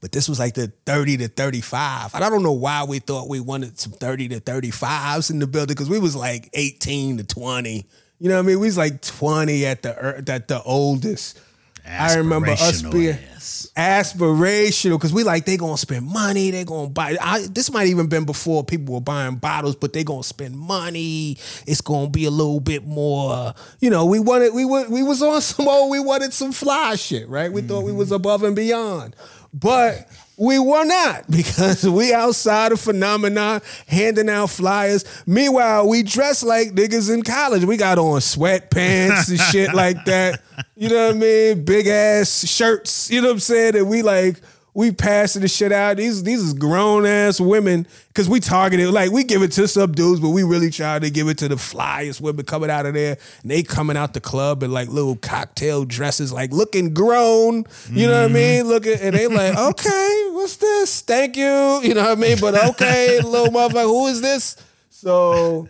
[0.00, 2.14] but this was like the 30 to 35.
[2.14, 5.48] And I don't know why we thought we wanted some 30 to 35s in the
[5.48, 7.84] building because we was like 18 to 20.
[8.20, 8.60] You know what I mean?
[8.60, 11.40] We was like 20 at the er- at the oldest.
[11.84, 13.68] I remember us Aspirational being ass.
[13.76, 16.50] aspirational because we like they gonna spend money.
[16.50, 17.16] They gonna buy.
[17.20, 21.38] I, this might even been before people were buying bottles, but they gonna spend money.
[21.66, 23.54] It's gonna be a little bit more.
[23.80, 25.72] You know, we wanted we were, we was on some old.
[25.82, 27.52] Oh, we wanted some fly shit, right?
[27.52, 28.16] We thought we was mm-hmm.
[28.16, 29.16] above and beyond.
[29.52, 35.04] But we were not because we outside of phenomenon handing out flyers.
[35.26, 37.64] Meanwhile, we dress like niggas in college.
[37.64, 40.40] We got on sweatpants and shit like that.
[40.76, 41.64] You know what I mean?
[41.64, 43.08] Big ass shirts.
[43.10, 43.76] You know what I'm saying?
[43.76, 44.40] And we like
[44.74, 45.98] we passing the shit out.
[45.98, 49.92] These these is grown ass women because we targeted like we give it to some
[49.92, 52.94] dudes, but we really try to give it to the flyest women coming out of
[52.94, 53.18] there.
[53.42, 57.66] And they coming out the club in like little cocktail dresses, like looking grown.
[57.90, 58.34] You know what I mm-hmm.
[58.34, 58.68] mean?
[58.68, 61.02] Looking and they like, okay, what's this?
[61.02, 61.80] Thank you.
[61.82, 62.38] You know what I mean?
[62.40, 64.56] But okay, little motherfucker, who is this?
[64.88, 65.68] So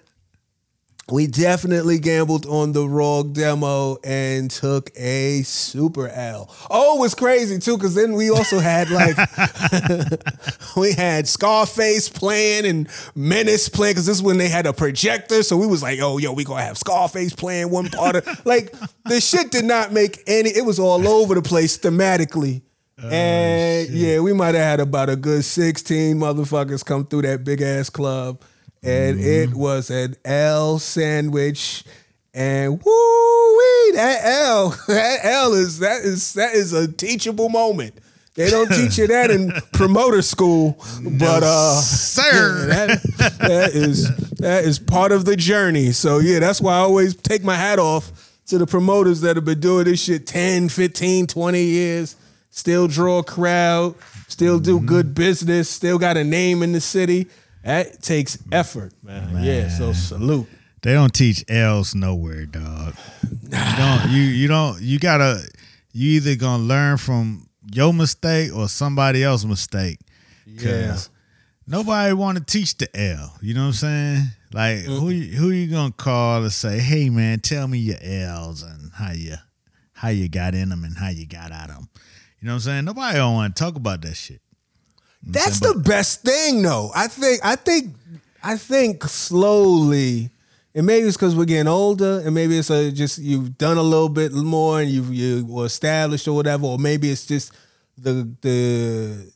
[1.13, 6.51] we definitely gambled on the wrong demo and took a super L.
[6.71, 9.17] Oh, it was crazy too, because then we also had like
[10.77, 15.43] we had Scarface playing and Menace playing, because this is when they had a projector.
[15.43, 18.75] So we was like, oh, yo, we gonna have Scarface playing one part of like
[19.05, 20.49] the shit did not make any.
[20.49, 22.63] It was all over the place thematically.
[23.03, 27.45] Oh, and yeah, we might have had about a good 16 motherfuckers come through that
[27.45, 28.41] big ass club.
[28.83, 31.85] And it was an L sandwich.
[32.35, 37.95] And woo wee, that L, that L is that is that is a teachable moment.
[38.35, 40.83] They don't teach you that in promoter school,
[41.19, 42.67] but uh, sir.
[42.69, 43.03] that,
[43.41, 45.93] that is that is part of the journey.
[45.93, 48.11] So yeah, that's why I always take my hat off
[48.47, 52.17] to the promoters that have been doing this shit 10, 15, 20 years.
[52.51, 53.95] Still draw a crowd,
[54.29, 57.29] still do good business, still got a name in the city.
[57.65, 59.43] That takes effort, man.
[59.43, 60.49] Yeah, so salute.
[60.83, 62.95] They don't teach L's nowhere, dog.
[63.23, 64.11] You don't.
[64.11, 64.81] You you don't.
[64.83, 65.49] You gotta.
[65.93, 70.01] You either gonna learn from your mistake or somebody else's mistake.
[70.47, 70.97] Yeah.
[71.67, 73.37] Nobody want to teach the L.
[73.41, 74.25] You know what I'm saying?
[74.53, 75.09] Like who mm-hmm.
[75.11, 79.13] you- who you gonna call and say, "Hey man, tell me your L's and how
[79.13, 79.37] you
[79.93, 81.89] how you got in them and how you got out of them."
[82.41, 82.85] You know what I'm saying?
[82.87, 84.42] Nobody don't want to talk about that shit.
[85.23, 86.91] That's the best thing, though.
[86.95, 87.41] I think.
[87.45, 87.95] I think.
[88.43, 90.31] I think slowly,
[90.75, 93.83] and maybe it's because we're getting older, and maybe it's a, just you've done a
[93.83, 97.53] little bit more, and you you were established or whatever, or maybe it's just
[97.97, 99.33] the the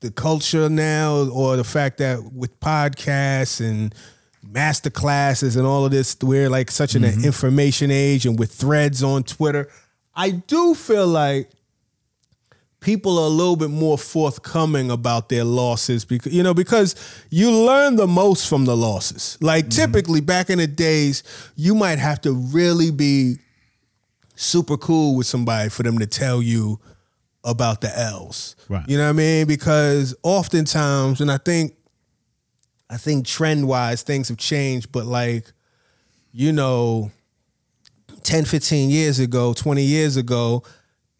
[0.00, 3.94] the culture now, or the fact that with podcasts and
[4.42, 7.24] master classes and all of this, we're like such an mm-hmm.
[7.24, 9.70] information age, and with threads on Twitter,
[10.16, 11.48] I do feel like
[12.80, 16.94] people are a little bit more forthcoming about their losses because you know because
[17.30, 19.38] you learn the most from the losses.
[19.40, 19.92] Like mm-hmm.
[19.92, 21.22] typically back in the days
[21.56, 23.36] you might have to really be
[24.34, 26.80] super cool with somebody for them to tell you
[27.44, 28.56] about the L's.
[28.68, 28.88] Right.
[28.88, 29.46] you know what I mean?
[29.46, 31.74] Because oftentimes and I think
[32.88, 35.52] I think trend wise things have changed but like
[36.32, 37.10] you know
[38.22, 40.62] 10, 15 years ago, 20 years ago,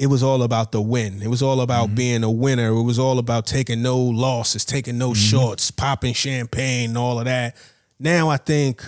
[0.00, 1.20] it was all about the win.
[1.20, 2.68] It was all about being a winner.
[2.68, 7.26] It was all about taking no losses, taking no shorts, popping champagne, and all of
[7.26, 7.54] that.
[7.98, 8.82] Now I think,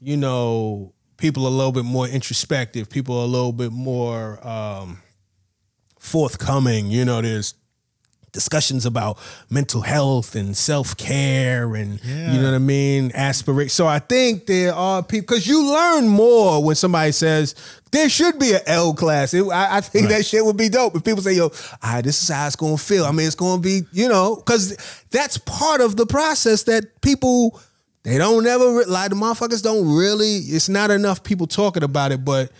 [0.00, 2.90] you know, people are a little bit more introspective.
[2.90, 5.00] People are a little bit more um,
[6.00, 6.88] forthcoming.
[6.88, 7.54] You know, there's
[8.32, 9.18] discussions about
[9.50, 12.32] mental health and self care and Yeah.
[12.32, 13.70] you know what I mean, aspirate.
[13.70, 17.54] So I think there are people because you learn more when somebody says
[17.90, 19.34] there should be an L class.
[19.34, 21.50] It- I, I think that shit would be dope if people say, "Yo, all
[21.84, 24.76] right, this is how it's gonna feel." I mean, it's gonna be, you know, because
[25.10, 27.60] that's part of the process that people
[28.04, 30.36] they don't ever like the motherfuckers don't really.
[30.38, 32.50] It's not enough people talking about it, but.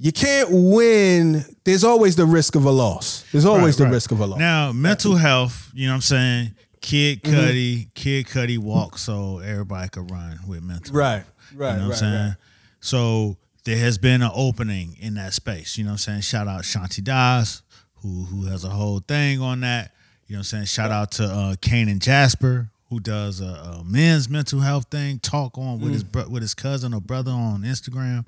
[0.00, 1.44] You can't win.
[1.64, 3.24] There's always the risk of a loss.
[3.32, 3.92] There's always Right, the right.
[3.94, 4.38] risk of a loss.
[4.38, 6.54] Now, mental health, you know what I'm saying?
[6.80, 7.34] Kid Mm-hmm.
[7.36, 11.26] Cudi, Kid Cudi walk so everybody could run with mental Right, health.
[11.56, 12.36] right, You know what right, I'm saying?
[12.80, 15.76] So there has been an opening in that space.
[15.76, 16.20] You know what I'm saying?
[16.20, 17.62] Shout out Shanti Das,
[17.96, 19.90] who who has a whole thing on that.
[20.28, 20.64] You know what I'm saying?
[20.66, 25.18] Shout out to uh Kane and Jasper, who does a, a men's mental health thing,
[25.18, 26.12] talk on with his Mm.
[26.12, 28.24] bro- with his cousin or brother on Instagram.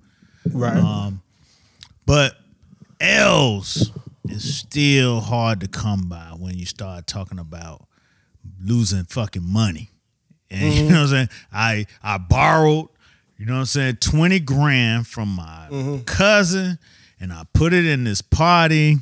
[0.53, 0.77] Right.
[0.77, 1.23] Um,
[2.11, 2.37] But
[3.01, 3.93] L's
[4.29, 7.87] is still hard to come by when you start talking about
[8.61, 9.91] losing fucking money.
[10.51, 10.93] And you mm-hmm.
[10.93, 11.29] know what I'm saying?
[11.53, 12.89] I I borrowed,
[13.37, 15.99] you know what I'm saying, 20 grand from my mm-hmm.
[15.99, 16.81] cousin
[17.21, 18.97] and I put it in this party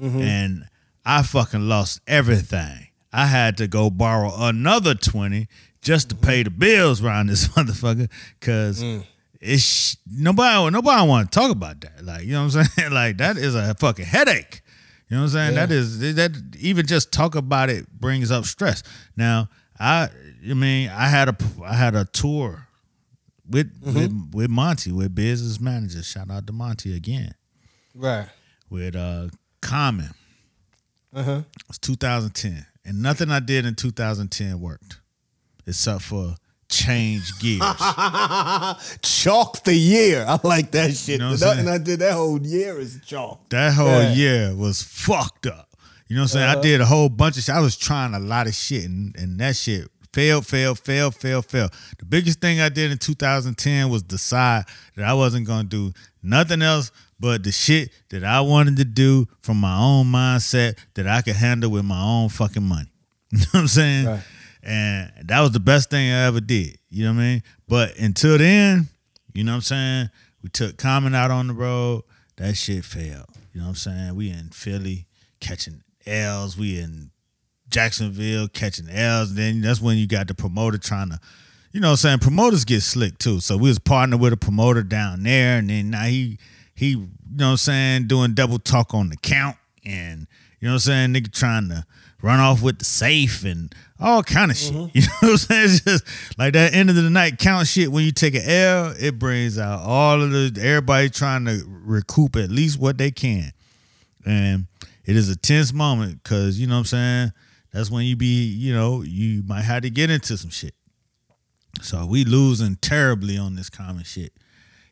[0.00, 0.20] mm-hmm.
[0.20, 0.68] and
[1.04, 2.86] I fucking lost everything.
[3.12, 5.48] I had to go borrow another 20
[5.82, 8.84] just to pay the bills around this motherfucker cuz
[9.40, 12.04] it's nobody nobody want to talk about that.
[12.04, 12.92] Like, you know what I'm saying?
[12.92, 14.62] Like that is a fucking headache.
[15.08, 15.54] You know what I'm saying?
[15.54, 18.82] That is that even just talk about it brings up stress.
[19.16, 20.08] Now, I
[20.48, 22.66] I mean, I had a I had a tour
[23.48, 26.02] with with, with Monty, with business manager.
[26.02, 27.34] Shout out to Monty again.
[27.94, 28.28] right.
[28.68, 29.28] With uh
[29.60, 30.10] Common.
[31.14, 31.42] Uh-huh.
[31.68, 35.00] It's 2010, and nothing I did in 2010 worked,
[35.66, 36.34] except for
[36.68, 37.60] change gears.
[39.02, 40.24] Chalk the year.
[40.26, 41.20] I like that shit.
[41.20, 41.68] know what I'm Nothing?
[41.68, 43.48] I did that whole year is chalk.
[43.50, 44.12] That whole Yeah.
[44.12, 45.68] year was fucked up.
[46.08, 46.48] You know what I'm saying?
[46.48, 46.62] I uh-huh.
[46.62, 47.54] did a whole bunch of shit.
[47.54, 51.44] I was trying a lot of shit, and, and that shit failed, failed, failed, failed,
[51.44, 51.72] failed.
[51.98, 54.64] The biggest thing I did in 2010 was decide
[54.94, 55.92] that I wasn't gonna do
[56.22, 56.90] nothing else
[57.20, 61.36] but the shit that I wanted to do from my own mindset that I could
[61.36, 62.88] handle with my own fucking money.
[63.32, 64.06] You know what I'm saying?
[64.06, 64.22] Right.
[64.66, 66.78] And that was the best thing I ever did.
[66.90, 67.42] You know what I mean?
[67.68, 68.88] But until then,
[69.32, 70.10] you know what I'm saying?
[70.42, 72.02] We took Common out on the road.
[72.36, 73.30] That shit failed.
[73.52, 74.16] You know what I'm saying?
[74.16, 75.06] We in Philly
[75.38, 76.58] catching L's.
[76.58, 77.12] We in
[77.68, 79.36] Jacksonville catching L's.
[79.36, 81.20] Then that's when you got the promoter trying to,
[81.70, 82.18] you know what I'm saying?
[82.18, 83.38] Promoters get slick too.
[83.38, 85.58] So we was partnered with a promoter down there.
[85.58, 86.40] And then now he,
[86.74, 89.56] he, you know what I'm saying, doing double talk on the count.
[89.84, 90.26] And,
[90.58, 91.14] you know what I'm saying?
[91.14, 91.86] Nigga trying to
[92.22, 94.74] run off with the safe and all kind of shit.
[94.94, 95.64] You know what I'm saying?
[95.64, 96.04] It's just
[96.38, 97.92] like that end of the night count shit.
[97.92, 102.36] When you take an L, it brings out all of the everybody trying to recoup
[102.36, 103.52] at least what they can.
[104.24, 104.66] And
[105.04, 107.32] it is a tense moment because you know what I'm saying?
[107.72, 110.74] That's when you be, you know, you might have to get into some shit.
[111.82, 114.32] So we losing terribly on this common shit.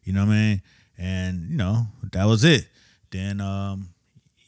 [0.02, 0.62] You know what I mean?
[0.98, 2.68] And, you know, that was it.
[3.10, 3.93] Then um,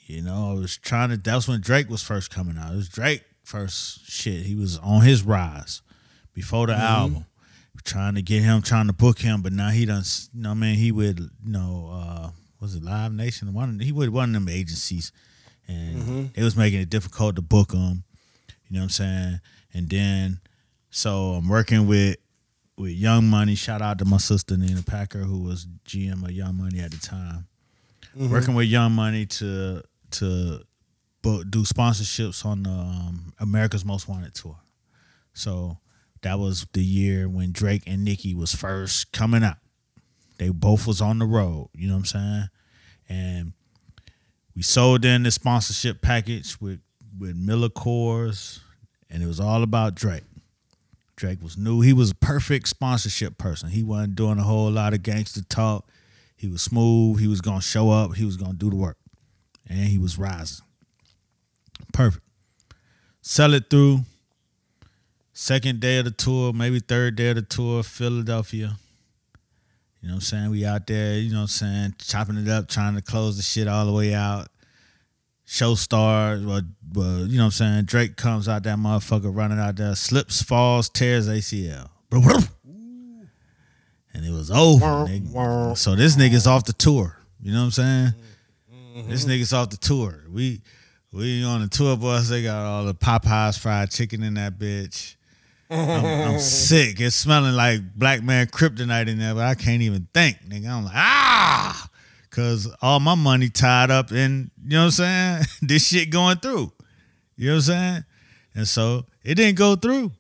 [0.06, 2.72] you know, I was trying to that's when Drake was first coming out.
[2.72, 4.46] It was Drake first shit.
[4.46, 5.82] He was on his rise
[6.32, 6.82] before the mm-hmm.
[6.82, 7.26] album.
[7.84, 10.02] Trying to get him, trying to book him, but now he done
[10.32, 13.52] you know what I mean, he would you know, uh was it Live Nation?
[13.52, 15.12] One he would one of them agencies
[15.68, 16.24] and mm-hmm.
[16.34, 18.02] it was making it difficult to book him.
[18.68, 19.40] You know what I'm saying?
[19.72, 20.40] And then
[20.90, 22.16] so I'm working with
[22.76, 23.54] with Young Money.
[23.54, 26.98] Shout out to my sister Nina Packer, who was GM of Young Money at the
[26.98, 27.46] time.
[28.16, 28.32] Mm-hmm.
[28.32, 29.82] Working with Young Money to
[30.18, 30.64] to
[31.24, 34.58] do sponsorships on um, America's Most Wanted tour.
[35.32, 35.78] So
[36.22, 39.56] that was the year when Drake and Nicki was first coming out.
[40.38, 41.70] They both was on the road.
[41.74, 42.48] You know what I'm saying?
[43.08, 43.52] And
[44.54, 46.80] we sold in the sponsorship package with
[47.18, 48.60] with Miller Coors,
[49.08, 50.24] and it was all about Drake.
[51.16, 51.80] Drake was new.
[51.80, 53.70] He was a perfect sponsorship person.
[53.70, 55.88] He wasn't doing a whole lot of gangster talk.
[56.36, 57.20] He was smooth.
[57.20, 58.16] He was gonna show up.
[58.16, 58.98] He was gonna do the work,
[59.68, 60.64] and he was rising.
[61.92, 62.24] Perfect.
[63.20, 64.00] Sell it through.
[65.32, 68.78] Second day of the tour, maybe third day of the tour, Philadelphia.
[70.00, 70.50] You know what I'm saying?
[70.50, 73.42] We out there, you know what I'm saying, chopping it up, trying to close the
[73.42, 74.48] shit all the way out.
[75.44, 76.62] Show stars, well,
[77.26, 77.84] you know what I'm saying?
[77.84, 81.88] Drake comes out that motherfucker running out there, slips, falls, tears ACL.
[84.14, 84.84] And it was over.
[85.06, 85.76] nigga.
[85.76, 87.18] So this nigga's off the tour.
[87.42, 88.14] You know what I'm saying?
[89.04, 90.24] This nigga's off the tour.
[90.30, 90.62] We
[91.12, 92.30] we on the tour bus.
[92.30, 95.16] They got all the Popeyes fried chicken in that bitch.
[95.70, 97.00] I'm, I'm sick.
[97.00, 100.68] It's smelling like black man kryptonite in there, but I can't even think, nigga.
[100.68, 101.88] I'm like, ah,
[102.30, 105.44] cause all my money tied up in, you know what I'm saying?
[105.62, 106.72] this shit going through.
[107.36, 108.04] You know what I'm saying?
[108.54, 110.12] And so it didn't go through.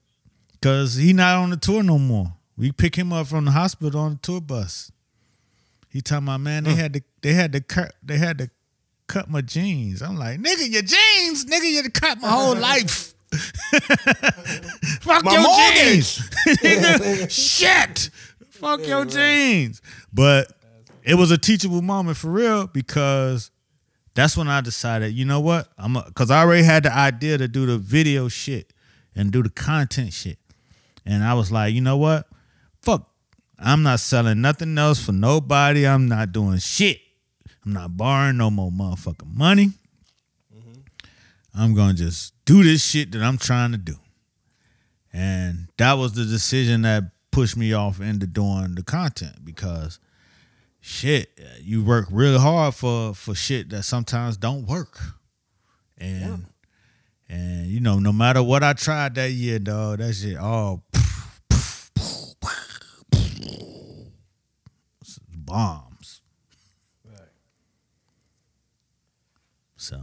[0.60, 2.34] Cause he not on the tour no more.
[2.58, 4.90] We pick him up from the hospital on the tour bus.
[5.88, 8.50] He told my man, they had to they had to they had to
[9.06, 10.02] cut my jeans.
[10.02, 13.14] I'm like, nigga, your jeans, nigga, you cut my whole life.
[15.00, 16.16] Fuck My your mortgage.
[16.16, 16.18] jeans.
[16.46, 18.10] nigga, shit.
[18.50, 19.82] Fuck your jeans.
[20.12, 20.52] But
[21.02, 23.50] it was a teachable moment for real because
[24.14, 25.68] that's when I decided, you know what?
[25.76, 28.72] I'm because I already had the idea to do the video shit
[29.14, 30.38] and do the content shit.
[31.04, 32.26] And I was like, you know what?
[32.82, 33.08] Fuck.
[33.58, 35.86] I'm not selling nothing else for nobody.
[35.86, 36.98] I'm not doing shit.
[37.66, 39.70] I'm not borrowing no more motherfucking money.
[41.52, 43.96] I'm gonna just do this shit that I'm trying to do.
[45.12, 49.98] And that was the decision that pushed me off into doing the content because
[50.80, 55.00] shit, you work really hard for for shit that sometimes don't work.
[55.98, 56.46] And
[57.28, 60.84] and you know, no matter what I tried that year, dog, that shit all
[65.28, 66.20] bombs.
[69.76, 70.02] So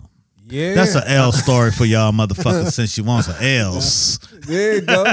[0.53, 0.75] Yeah.
[0.75, 4.19] that's an L story for y'all motherfuckers since you want some L's.
[4.45, 5.03] There you go.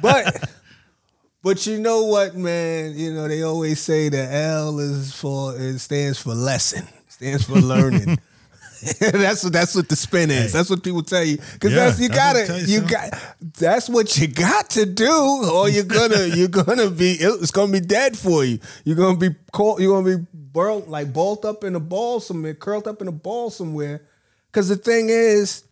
[0.00, 0.50] but
[1.42, 2.96] but you know what, man?
[2.96, 7.54] You know they always say the L is for it stands for lesson, stands for
[7.54, 8.18] learning.
[9.00, 10.52] that's what that's what the spin is.
[10.52, 13.88] That's what people tell you because Yeah, that's you that's gotta you you got that's
[13.88, 18.16] what you got to do, or you're gonna you're gonna be it's gonna be dead
[18.16, 18.60] for you.
[18.84, 19.80] You're gonna be caught.
[19.80, 23.12] You're gonna be burled like balled up in a ball somewhere, curled up in a
[23.12, 24.02] ball somewhere.
[24.48, 25.64] Because the thing is,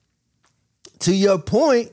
[1.01, 1.91] to your point,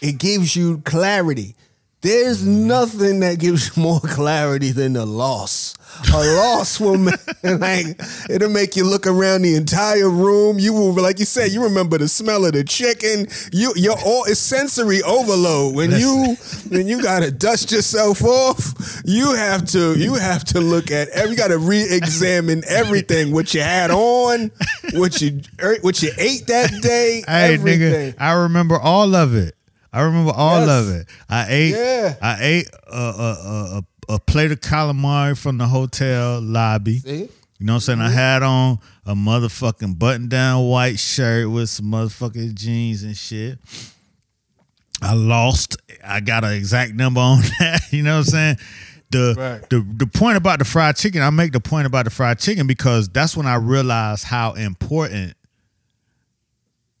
[0.00, 1.54] it gives you clarity.
[2.02, 5.74] There's nothing that gives you more clarity than a loss.
[6.12, 10.58] A loss will make, like it'll make you look around the entire room.
[10.58, 13.28] You will, like you said, you remember the smell of the chicken.
[13.52, 15.76] You, you're all it's sensory overload.
[15.76, 16.36] When you,
[16.70, 21.32] when you gotta dust yourself off, you have to, you have to look at every.
[21.32, 23.32] You got to re-examine everything.
[23.32, 24.50] What you had on,
[24.92, 27.22] what you, er, what you ate that day.
[27.26, 28.12] Hey, everything.
[28.12, 29.54] nigga, I remember all of it.
[29.92, 30.68] I remember all Yes.
[30.88, 31.06] of it.
[31.28, 31.70] I ate.
[31.74, 32.14] Yeah.
[32.22, 36.98] I ate a, a, a, a plate of calamari from the hotel lobby.
[36.98, 37.28] See?
[37.58, 38.00] You know what I'm saying?
[38.00, 38.14] I mm-hmm.
[38.14, 43.58] had on a motherfucking button down white shirt with some motherfucking jeans and shit.
[45.00, 45.76] I lost.
[46.04, 47.82] I got an exact number on that.
[47.90, 48.56] You know what I'm saying?
[49.10, 49.68] The, Right.
[49.70, 52.66] the the point about the fried chicken, I make the point about the fried chicken
[52.66, 55.34] because that's when I realized how important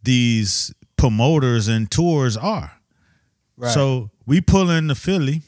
[0.02, 2.70] these promoters and tours are.
[3.56, 3.72] Right.
[3.72, 5.42] So we pull into Philly,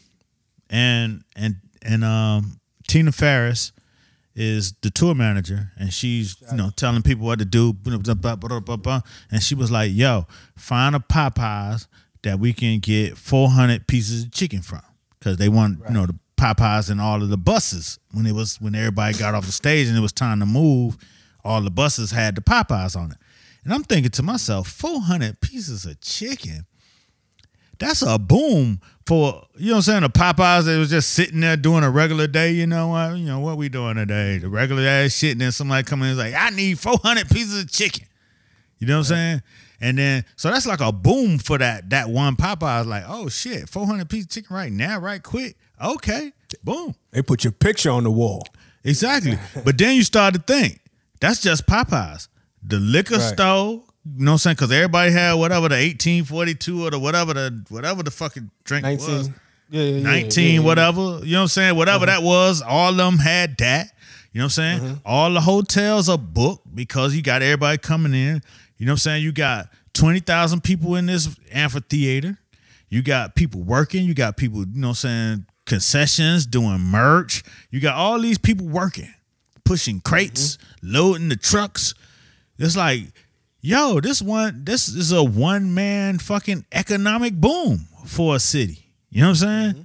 [0.70, 3.72] and and and um Tina Ferris
[4.36, 9.54] is the tour manager, and she's you know telling people what to do, and she
[9.54, 10.26] was like, "Yo,
[10.56, 11.86] find a Popeyes
[12.22, 14.82] that we can get 400 pieces of chicken from,
[15.18, 17.98] because they want you know the Popeyes and all of the buses.
[18.12, 20.96] When it was when everybody got off the stage and it was time to move,
[21.44, 23.18] all the buses had the Popeyes on it."
[23.64, 26.66] And I'm thinking to myself, 400 pieces of chicken
[27.78, 30.00] that's a boom for you know what I'm saying.
[30.02, 32.52] The Popeyes that was just sitting there doing a regular day.
[32.52, 33.16] You know what?
[33.16, 34.38] You know what we doing today?
[34.38, 35.32] The regular ass shit.
[35.32, 38.06] And then somebody coming in and is like, I need 400 pieces of chicken.
[38.78, 39.42] You know what I'm saying?
[39.80, 42.86] And then so that's like a boom for that that one Popeyes.
[42.86, 45.56] Like, oh shit, 400 pieces of chicken right now, right quick.
[45.82, 46.94] Okay, boom.
[47.10, 48.46] They put your picture on the wall.
[48.84, 49.38] Exactly.
[49.64, 50.80] but then you start to think
[51.20, 52.28] that's just Popeyes.
[52.62, 53.34] The liquor Right.
[53.34, 54.54] store, you know what I'm saying?
[54.54, 59.28] Because everybody had whatever the 1842 or the whatever the whatever the fucking drink was.
[59.28, 59.34] 19.
[59.70, 60.66] Yeah, yeah, yeah, 19, yeah, yeah.
[60.66, 61.00] whatever.
[61.00, 61.76] You know what I'm saying?
[61.76, 62.20] Whatever uh-huh.
[62.20, 63.88] that was, all of them had that.
[64.32, 64.80] You know what I'm saying?
[64.80, 64.94] Uh-huh.
[65.04, 68.42] All the hotels are booked because you got everybody coming in.
[68.76, 69.22] You know what I'm saying?
[69.22, 72.38] You got 20,000 people in this amphitheater.
[72.88, 74.04] You got people working.
[74.04, 77.42] You got people, you know what I'm saying, concessions, doing merch.
[77.70, 79.12] You got all these people working,
[79.64, 80.94] pushing crates, mm-hmm.
[80.94, 81.94] loading the trucks.
[82.58, 83.04] It's like,
[83.64, 88.90] yo, this one, this is a one man fucking economic boom for a city.
[89.08, 89.72] You know what I'm saying?
[89.72, 89.82] Mm-hmm.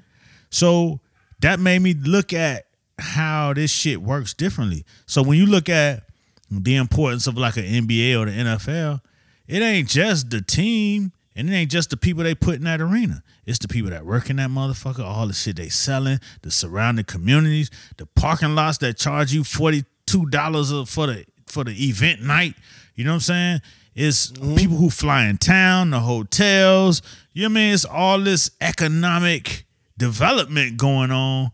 [0.49, 0.99] So
[1.39, 2.65] that made me look at
[2.99, 4.85] how this shit works differently.
[5.05, 6.03] So when you look at
[6.51, 8.99] the importance of like an NBA or the NFL,
[9.47, 12.81] it ain't just the team and it ain't just the people they put in that
[12.81, 13.23] arena.
[13.45, 17.05] It's the people that work in that motherfucker, all the shit they selling, the surrounding
[17.05, 22.21] communities, the parking lots that charge you forty two dollars for the for the event
[22.21, 22.55] night.
[22.95, 23.61] You know what I'm saying?
[23.95, 24.55] It's mm-hmm.
[24.55, 27.01] people who fly in town, the hotels.
[27.33, 27.73] You know what I mean?
[27.73, 29.65] It's all this economic
[29.97, 31.51] development going on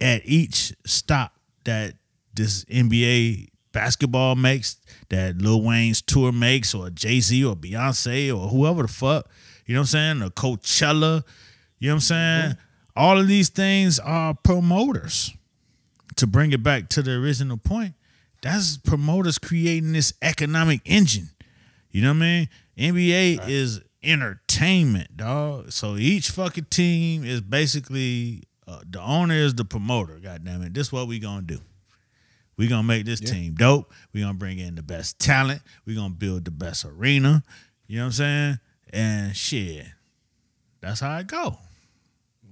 [0.00, 1.94] at each stop that
[2.34, 4.76] this NBA basketball makes,
[5.08, 9.28] that Lil Wayne's tour makes, or Jay Z or Beyonce or whoever the fuck,
[9.66, 10.22] you know what I'm saying?
[10.22, 11.22] Or Coachella,
[11.78, 12.50] you know what I'm saying?
[12.50, 12.60] Mm-hmm.
[12.96, 15.32] All of these things are promoters.
[16.18, 17.94] To bring it back to the original point,
[18.44, 21.30] that's promoters creating this economic engine.
[21.90, 22.48] You know what I mean?
[22.78, 25.72] NBA is entertainment, dog.
[25.72, 30.18] So each fucking team is basically uh, the owner is the promoter.
[30.22, 31.58] God damn it, this what we gonna do.
[32.58, 33.90] We gonna make this team dope.
[34.12, 35.62] We gonna bring in the best talent.
[35.86, 37.42] We gonna build the best arena.
[37.86, 38.58] You know what I'm saying?
[38.92, 39.86] And shit,
[40.82, 41.56] that's how it go.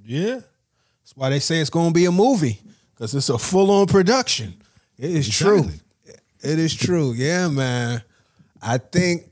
[0.07, 0.41] Yeah.
[1.03, 2.61] That's why they say it's to be a movie
[2.95, 4.62] because it's a full on production.
[5.03, 5.69] It is true.
[6.45, 7.13] It is true.
[7.13, 8.05] Yeah, man.
[8.63, 9.29] I think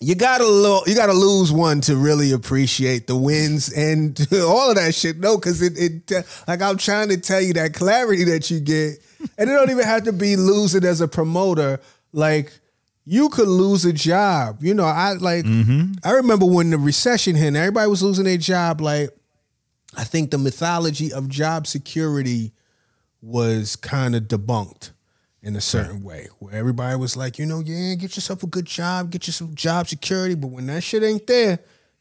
[0.00, 4.76] you gotta lo- you gotta lose one to really appreciate the wins and all of
[4.76, 5.18] that shit.
[5.18, 8.58] No, because it, it uh, like I'm trying to tell you that clarity that you
[8.58, 9.04] get,
[9.36, 11.78] and it don't even have to be losing as a promoter.
[12.14, 12.50] Like
[13.04, 14.62] you could lose a job.
[14.62, 15.92] You know, I like mm-hmm.
[16.02, 18.80] I remember when the recession hit, and everybody was losing their job.
[18.80, 19.10] Like
[19.94, 22.54] I think the mythology of job security
[23.24, 24.90] was kind of debunked
[25.42, 28.66] in a certain way, where everybody was like, you know, yeah, get yourself a good
[28.66, 30.34] job, get you some job security.
[30.34, 31.58] But when that shit ain't there,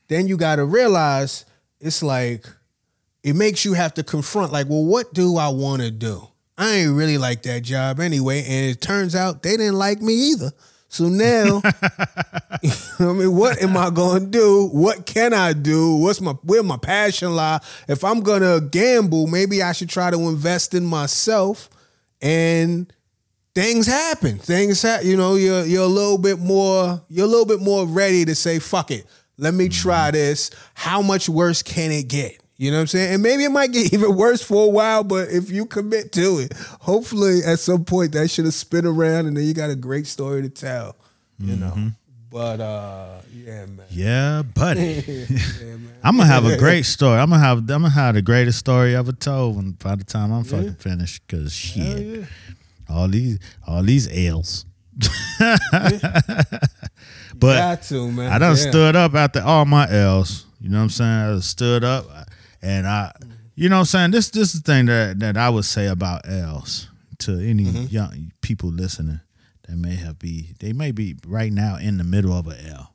[0.08, 1.46] then you got to realize
[1.80, 2.46] it's like
[3.24, 6.28] it makes you have to confront, like, well, what do I want to do?
[6.58, 10.14] I ain't really like that job anyway, and it turns out they didn't like me
[10.14, 10.52] either.
[10.94, 11.60] So now,
[13.00, 14.70] I mean, what am I gonna do?
[14.72, 15.96] What can I do?
[15.96, 17.60] What's my where my passion lie?
[17.88, 21.68] If I'm gonna gamble, maybe I should try to invest in myself
[22.22, 22.94] and
[23.56, 24.38] things happen.
[24.38, 25.08] Things happen.
[25.08, 28.36] You know, you're you're a little bit more you're a little bit more ready to
[28.36, 29.08] say, fuck it.
[29.40, 30.18] Let me try mm-hmm.
[30.18, 30.52] this.
[30.76, 32.43] How much worse can it get?
[32.64, 33.14] You know what I'm saying?
[33.16, 36.40] And maybe it might get even worse for a while, but if you commit to
[36.40, 39.76] it, hopefully at some point that should have spin around and then you got a
[39.76, 40.96] great story to tell.
[41.40, 41.76] You know.
[42.32, 43.86] But uh yeah, man.
[43.90, 45.04] Yeah, buddy.
[45.28, 45.90] Yeah, man.
[46.06, 47.20] I'm gonna have a great story.
[47.20, 50.32] I'm gonna have I'm gonna have the greatest story ever told when by the time
[50.32, 51.28] I'm fucking finished.
[51.28, 52.26] Cause shit, yeah.
[52.90, 54.66] all these all these L's.
[55.38, 55.60] but
[57.42, 58.32] Got to, man.
[58.32, 58.70] I done Yeah.
[58.70, 60.46] stood up after all my L's.
[60.62, 61.36] You know what I'm saying?
[61.36, 62.06] I stood up
[62.64, 63.12] and I
[63.56, 64.12] you know what I'm saying?
[64.12, 66.88] This this is the thing that, that I would say about L's
[67.20, 67.86] to any Mm-hmm.
[67.90, 69.20] young people listening
[69.68, 72.94] that may have be they may be right now in the middle of a L.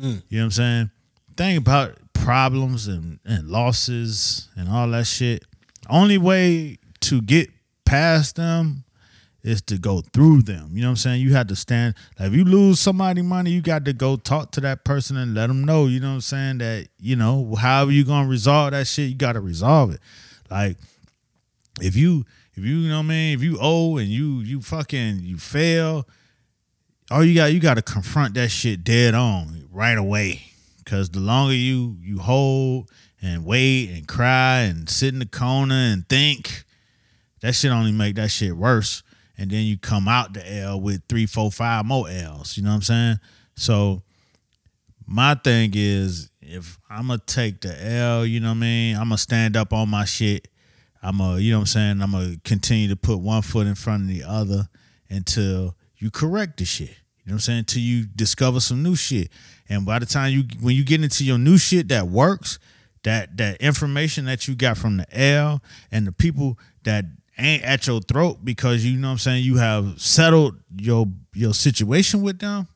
[0.00, 0.22] Mm.
[0.28, 0.90] You know what I'm saying?
[1.36, 5.44] Think about problems and, and losses and all that shit.
[5.88, 7.50] Only way to get
[7.84, 8.84] past them
[9.42, 10.70] is to go through them.
[10.72, 11.22] You know what I'm saying?
[11.22, 11.94] You had to stand.
[12.18, 15.34] Like if you lose somebody money, you got to go talk to that person and
[15.34, 15.86] let them know.
[15.86, 16.58] You know what I'm saying?
[16.58, 20.00] That you know, however you gonna resolve that shit, you got to resolve it.
[20.50, 20.76] Like
[21.80, 22.24] if you
[22.54, 25.38] if you, you know what I mean, if you owe and you you fucking you
[25.38, 26.06] fail,
[27.10, 30.42] all you got you got to confront that shit dead on right away.
[30.84, 32.90] Cause the longer you you hold
[33.22, 36.64] and wait and cry and sit in the corner and think,
[37.42, 39.02] that shit only make that shit worse.
[39.40, 42.58] And then you come out the L with three, four, five more L's.
[42.58, 43.20] You know what I'm saying?
[43.56, 44.02] So
[45.06, 49.04] my thing is if I'm gonna take the L, you know what I mean, I'm
[49.04, 50.48] gonna stand up on my shit.
[51.02, 53.74] I'm gonna, you know what I'm saying, I'm gonna continue to put one foot in
[53.74, 54.68] front of the other
[55.08, 56.90] until you correct the shit.
[56.90, 57.58] You know what I'm saying?
[57.60, 59.30] Until you discover some new shit.
[59.70, 62.58] And by the time you when you get into your new shit that works,
[63.04, 67.06] that that information that you got from the L and the people that
[67.40, 71.54] ain't at your throat because you know what I'm saying, you have settled your your
[71.54, 72.68] situation with them.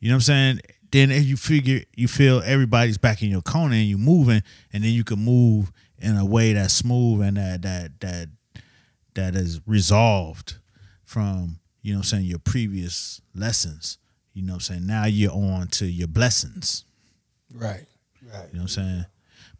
[0.00, 0.60] You know what I'm saying?
[0.90, 4.42] Then you figure you feel everybody's back in your corner and you moving,
[4.72, 8.28] and then you can move in a way that's smooth and that that that
[9.14, 10.58] that is resolved
[11.04, 13.98] from you know what I'm saying your previous lessons.
[14.32, 14.86] You know what I'm saying?
[14.86, 16.84] Now you're on to your blessings.
[17.52, 17.86] Right.
[18.22, 18.46] Right.
[18.52, 19.06] You know what I'm saying?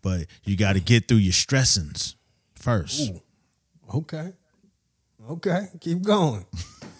[0.02, 2.16] But you got to get through your stressings
[2.54, 3.10] first.
[3.94, 4.32] Okay.
[5.30, 5.68] Okay.
[5.80, 6.44] Keep going.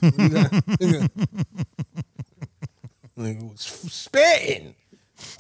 [3.57, 4.75] Spitting.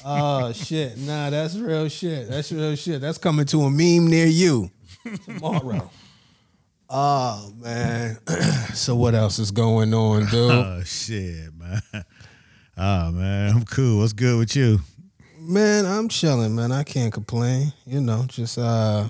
[0.05, 0.99] Oh shit.
[0.99, 2.29] Nah, that's real shit.
[2.29, 3.01] That's real shit.
[3.01, 4.71] That's coming to a meme near you
[5.25, 5.91] tomorrow.
[6.91, 8.19] Oh man.
[8.75, 10.51] so what else is going on, dude?
[10.51, 11.81] Oh shit, man.
[12.77, 14.01] Oh man, I'm cool.
[14.01, 14.81] What's good with you?
[15.39, 16.73] Man, I'm chilling, man.
[16.73, 17.73] I can't complain.
[17.87, 19.09] You know, just uh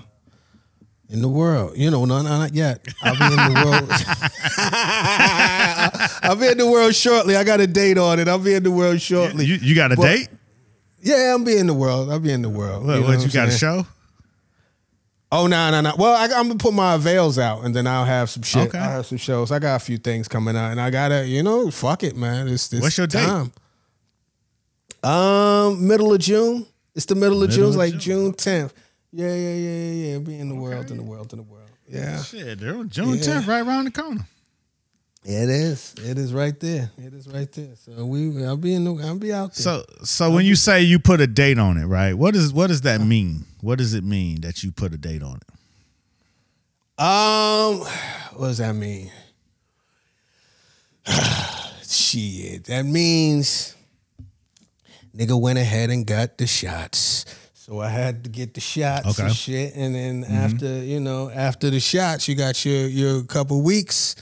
[1.09, 1.77] in the world.
[1.77, 2.85] You know, no, no, not yet.
[3.01, 3.89] I'll be in the world.
[6.23, 7.35] I'll be in the world shortly.
[7.35, 8.27] I got a date on it.
[8.27, 9.45] I'll be in the world shortly.
[9.45, 10.29] You, you got a But- date?
[11.01, 12.11] yeah, I'll be in the world.
[12.11, 12.85] I'll be in the world.
[12.85, 13.85] What, know what, you I'm got a show?
[15.31, 15.93] Oh no, no, no.
[15.97, 18.69] Well, I, I'm gonna put my avails out, and then I'll have some shit.
[18.69, 18.79] Okay.
[18.79, 19.51] I have some shows.
[19.51, 22.47] I got a few things coming out, and I gotta, you know, fuck it, man.
[22.47, 23.25] It's this What's your date?
[23.27, 23.51] time.
[25.03, 26.65] Um, middle of June.
[26.95, 28.31] It's the middle of Middle June, of it's like June.
[28.31, 28.71] June 10th.
[29.11, 30.17] Yeah, yeah, yeah, yeah, yeah.
[30.19, 31.69] Be in the world, in the world, in the world.
[31.87, 33.23] Yeah, Shit, they're on June Yeah.
[33.41, 34.27] 10th, right around the corner.
[35.25, 35.95] it is.
[35.97, 36.91] It is right there.
[36.99, 37.75] It is right there.
[37.75, 39.63] So we, I'll be in the, I'll be out there.
[39.63, 42.13] So, so when you say you put a date on it, right?
[42.13, 43.45] What is what does that mean?
[43.61, 47.01] What does it mean that you put a date on it?
[47.03, 47.79] Um,
[48.35, 49.09] what does that mean?
[51.87, 53.75] Shit, that means
[55.15, 57.25] nigga went ahead and got the shots.
[57.69, 59.27] So I had to get the shots Okay.
[59.27, 63.61] and shit, and then after you know after the shots, you got your your couple
[63.61, 64.15] weeks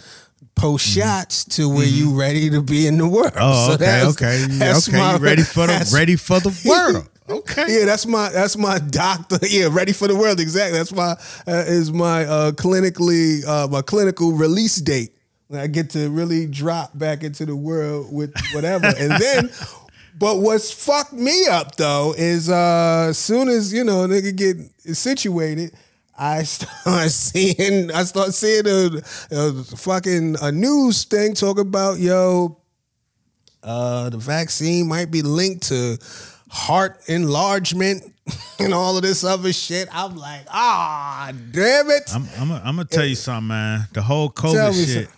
[0.54, 3.32] post shots to where you ready to be in the world.
[3.38, 4.98] Oh, So okay, that's- okay, that's okay.
[4.98, 7.08] my- you ready for the ready for the world?
[7.30, 7.66] Okay.
[7.80, 9.38] yeah, that's my that's my doctor.
[9.50, 10.42] Yeah, ready for the world.
[10.42, 10.78] Exactly.
[10.78, 11.12] That's my
[11.48, 15.14] uh, is my uh, clinically uh, my clinical release date.
[15.48, 19.50] When I get to really drop back into the world with whatever, and then.
[20.20, 24.58] But what's fucked me up though is uh as soon as you know nigga get
[24.96, 25.74] situated,
[26.18, 29.02] I start seeing I start seeing a,
[29.32, 32.58] a fucking a news thing talk about yo
[33.64, 35.98] uh, the vaccine might be linked to
[36.50, 38.02] heart enlargement
[38.60, 39.90] and all of this other shit.
[39.92, 42.10] I'm like, ah, damn it.
[42.14, 43.88] I'm I'm I'm gonna tell you something, man.
[43.94, 45.17] The whole COVID shit some-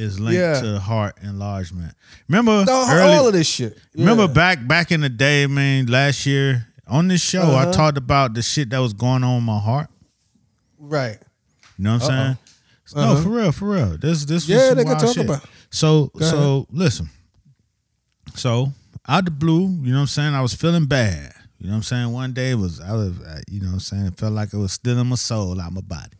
[0.00, 0.60] is linked Yeah.
[0.60, 1.94] to heart enlargement.
[2.28, 3.78] Remember No, early, all of this shit.
[3.94, 7.72] Remember back back in the day, man, last year on this show, I Uh-huh.
[7.72, 9.88] talked about the shit that was going on with my heart.
[10.78, 11.18] right.
[11.78, 12.36] You know what I'm Uh-oh.
[12.92, 13.16] saying?
[13.16, 13.96] No, for real, for real.
[13.98, 14.66] This this was Uh-huh.
[14.68, 15.24] Yeah, they can talk shit.
[15.24, 15.44] about.
[15.70, 16.30] So ahead.
[16.30, 17.08] so listen.
[18.34, 18.72] So
[19.08, 20.34] out the blue, you know what I'm saying?
[20.34, 21.32] I was feeling bad.
[21.58, 22.12] You know what I'm saying?
[22.12, 24.56] One day was I was uh, you know what I'm saying, it felt like it
[24.56, 26.16] was stealing my soul out my body.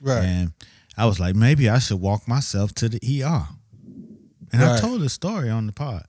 [0.00, 0.24] Right.
[0.24, 0.52] And
[0.96, 3.46] I was like, maybe I should walk myself to the ER.
[4.52, 6.04] And I told the story on the pod.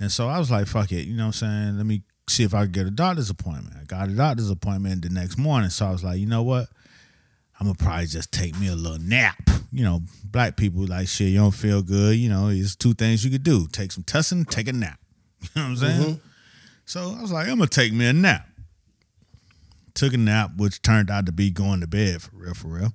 [0.00, 1.76] And so I was like, fuck it, you know what I'm saying?
[1.76, 3.76] Let me see if I can get a doctor's appointment.
[3.80, 5.70] I got a doctor's appointment the next morning.
[5.70, 6.68] So I was like, you know what?
[7.60, 9.36] I'm gonna probably just take me a little nap.
[9.70, 12.16] You know, black people like shit, you don't feel good.
[12.16, 13.66] You know, it's two things you could do.
[13.68, 14.98] Take some tussin, take a nap.
[15.42, 16.20] You know what I'm saying?
[16.86, 18.48] So I was like, I'm gonna take me a nap.
[19.94, 22.92] Took a nap, which turned out to be going to bed for real, for real.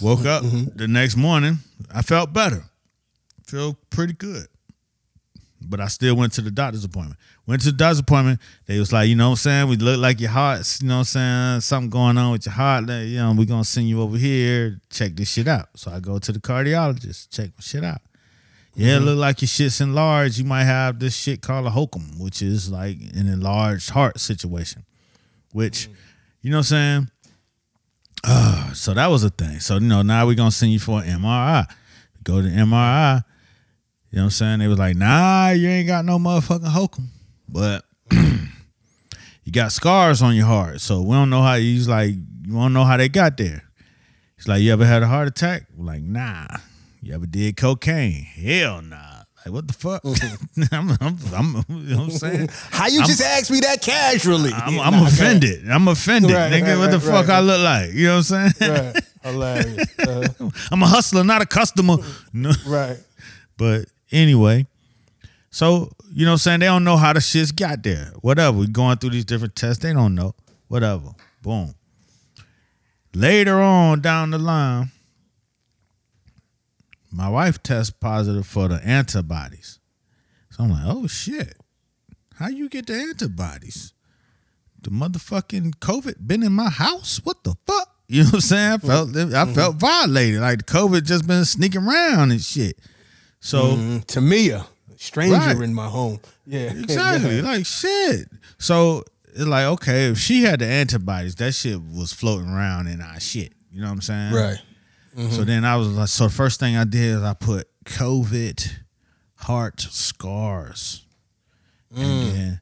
[0.00, 0.76] Woke up mm-hmm.
[0.76, 1.58] the next morning,
[1.92, 2.64] I felt better.
[3.44, 4.46] Feel pretty good.
[5.60, 7.18] But I still went to the doctor's appointment.
[7.46, 8.40] Went to the doctor's appointment.
[8.66, 9.68] They was like, you know what I'm saying?
[9.68, 11.60] We look like your heart's, you know what I'm saying?
[11.62, 12.88] Something going on with your heart.
[12.88, 15.68] You know, we're going to send you over here, check this shit out.
[15.74, 18.00] So I go to the cardiologist, check my shit out.
[18.74, 19.06] Yeah, it mm-hmm.
[19.06, 20.38] look like your shit's enlarged.
[20.38, 24.84] You might have this shit called a HOCM, which is like an enlarged heart situation.
[25.52, 25.94] Which, mm.
[26.42, 27.10] you know what I'm saying?
[28.24, 29.60] Uh, so that was a thing.
[29.60, 31.66] So, you know, now we're gonna send you for an MRI.
[32.24, 33.22] Go to MRI.
[34.10, 34.58] You know what I'm saying?
[34.60, 37.06] They was like, nah, you ain't got no motherfucking HOCM.
[37.48, 40.80] But you got scars on your heart.
[40.80, 43.64] So we don't know how he's like, you don't know how they got there.
[44.36, 45.64] He's like, you ever had a heart attack?
[45.76, 46.46] We're like, nah.
[47.02, 48.24] You ever did cocaine?
[48.24, 49.17] Hell nah.
[49.48, 50.02] Like, what the fuck?
[50.72, 52.48] I'm, I'm, I'm, you know what I'm saying?
[52.70, 54.52] How you I'm- just asked me that casually?
[54.52, 55.68] I'm, I'm offended.
[55.70, 56.66] I'm offended, Right, nigga.
[56.66, 57.28] right, what the right, fuck.
[57.30, 57.92] I look like?
[57.94, 58.72] You know what I'm saying?
[58.94, 59.04] Right.
[59.22, 59.98] Hilarious.
[59.98, 60.28] Uh,
[60.70, 61.96] I'm a hustler, not a customer.
[62.32, 62.52] No.
[62.66, 62.98] right.
[63.56, 64.66] But anyway,
[65.50, 66.60] so you know what I'm saying?
[66.60, 68.12] They don't know how the shit's got there.
[68.20, 68.58] Whatever.
[68.58, 69.82] we going through these different tests.
[69.82, 70.34] They don't know.
[70.68, 71.10] Whatever.
[71.42, 71.74] Boom.
[73.14, 74.90] Later on down the line,
[77.10, 79.78] my wife tests positive for the antibodies.
[80.50, 81.56] So I'm like, oh shit.
[82.36, 83.92] How you get the antibodies?
[84.82, 87.20] The motherfucking COVID been in my house?
[87.24, 87.94] What the fuck?
[88.10, 88.72] You know what I'm saying?
[88.72, 90.40] I felt I felt violated.
[90.40, 92.78] Like the COVID just been sneaking around and shit.
[93.38, 95.56] So Mm, Tamia, stranger Right.
[95.60, 96.18] in my home.
[96.46, 96.72] Yeah.
[96.74, 97.42] Exactly.
[97.42, 98.28] Like shit.
[98.56, 103.02] So it's like, okay, if she had the antibodies, that shit was floating around in
[103.02, 103.52] our shit.
[103.70, 104.32] You know what I'm saying?
[104.32, 104.58] Right.
[105.18, 105.34] Mm-hmm.
[105.34, 108.70] So then I was like, so the first thing I did is I put COVID
[109.34, 111.04] heart scars.
[111.94, 112.32] And mm.
[112.32, 112.60] then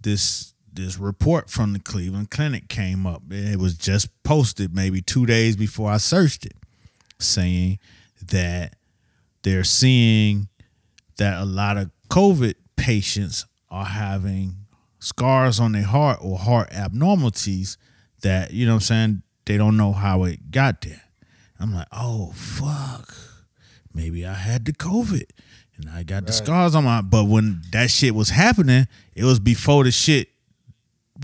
[0.00, 3.22] this this report from the Cleveland Clinic came up.
[3.30, 6.54] It was just posted maybe two days before I searched it,
[7.18, 7.78] saying
[8.28, 8.76] that
[9.42, 10.48] they're seeing
[11.16, 14.54] that a lot of COVID patients are having
[15.00, 17.76] scars on their heart or heart abnormalities
[18.22, 21.02] that, you know what I'm saying, they don't know how it got there.
[21.60, 23.14] I'm like, oh fuck.
[23.94, 25.28] Maybe I had the COVID
[25.76, 29.40] and I got the scars on my but when that shit was happening, it was
[29.40, 30.28] before the shit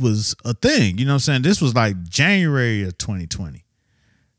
[0.01, 0.99] was a thing.
[0.99, 1.43] You know what I'm saying?
[1.43, 3.65] This was like January of 2020.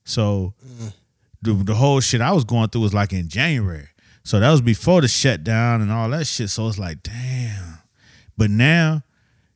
[0.04, 0.93] So mm.
[1.41, 3.88] the, the whole shit I was going through was like in January.
[4.24, 6.50] So that was before the shutdown and all that shit.
[6.50, 7.80] So it's like, damn.
[8.38, 9.04] But now,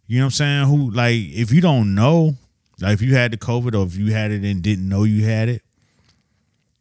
[0.08, 0.68] you know what I'm saying?
[0.68, 2.36] Who like if you don't know,
[2.80, 5.26] like if you had the COVID or if you had it and didn't know you
[5.26, 5.64] had it,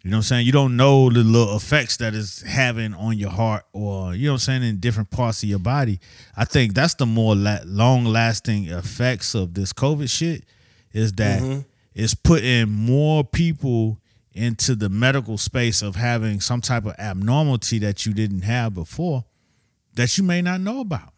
[0.02, 0.46] you know what I'm saying?
[0.46, 4.32] You don't know the little effects that it's having on your heart or, you know
[4.32, 5.98] what I'm saying, in different parts of your body.
[6.36, 10.44] I think that's the more la- long lasting effects of this COVID shit
[10.92, 11.60] is that mm-hmm.
[11.94, 14.00] it's putting more people
[14.32, 19.24] into the medical space of having some type of abnormality that you didn't have before
[19.94, 21.12] that you may not know about.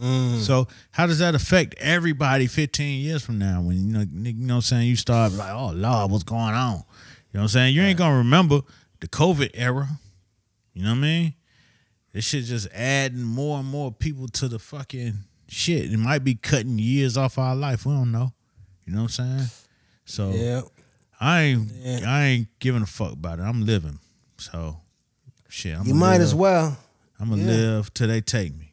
[0.00, 0.38] Mm.
[0.40, 4.54] So how does that affect everybody 15 years from now when you know you know
[4.54, 6.84] what I'm saying you start like oh lord what's going on
[7.34, 7.74] know what I'm saying?
[7.74, 8.60] You ain't gonna remember
[9.00, 9.88] the COVID era.
[10.72, 11.34] You know what I mean?
[12.12, 15.14] This shit just adding more and more people to the fucking
[15.48, 15.92] shit.
[15.92, 17.84] It might be cutting years off our life.
[17.84, 18.32] We don't know.
[18.84, 19.48] You know what I'm saying?
[20.04, 20.62] So Yeah.
[21.20, 21.72] I ain't
[22.06, 23.42] I ain't giving a fuck about it.
[23.42, 23.98] I'm living.
[24.38, 24.78] So
[25.48, 26.78] shit I'm You might as well.
[27.20, 27.48] I'm gonna yeah.
[27.48, 28.72] live till they take me.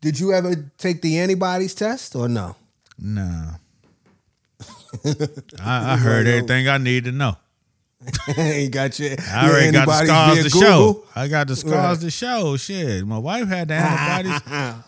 [0.00, 2.56] Did you ever take the antibodies test or no?
[2.98, 3.54] Nah.
[5.60, 7.36] I, I heard everything I need to know.
[8.36, 10.60] you got your, I already got the scars to Google?
[10.60, 11.04] show.
[11.14, 12.04] I got the scars Right.
[12.04, 12.56] to show.
[12.56, 14.40] Shit, my wife had the antibodies.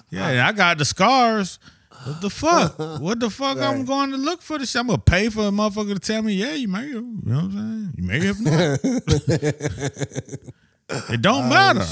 [0.10, 1.58] yeah, I got the scars.
[2.04, 2.78] What the fuck?
[3.00, 3.58] What the fuck?
[3.58, 4.80] I'm going to look for the shit.
[4.80, 6.92] I'm gonna pay for a motherfucker to tell me, yeah, you may have.
[6.92, 7.92] You know what I'm saying?
[7.96, 8.80] You may have not.
[11.10, 11.84] it don't oh, matter.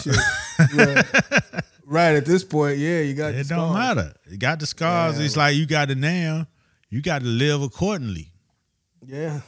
[1.87, 3.35] Right at this point, yeah, you got.
[3.35, 4.15] It don't matter.
[4.31, 5.19] You got the scars.
[5.19, 6.47] It's like you got it now.
[6.91, 8.31] You got to live accordingly.
[9.07, 9.41] Yeah,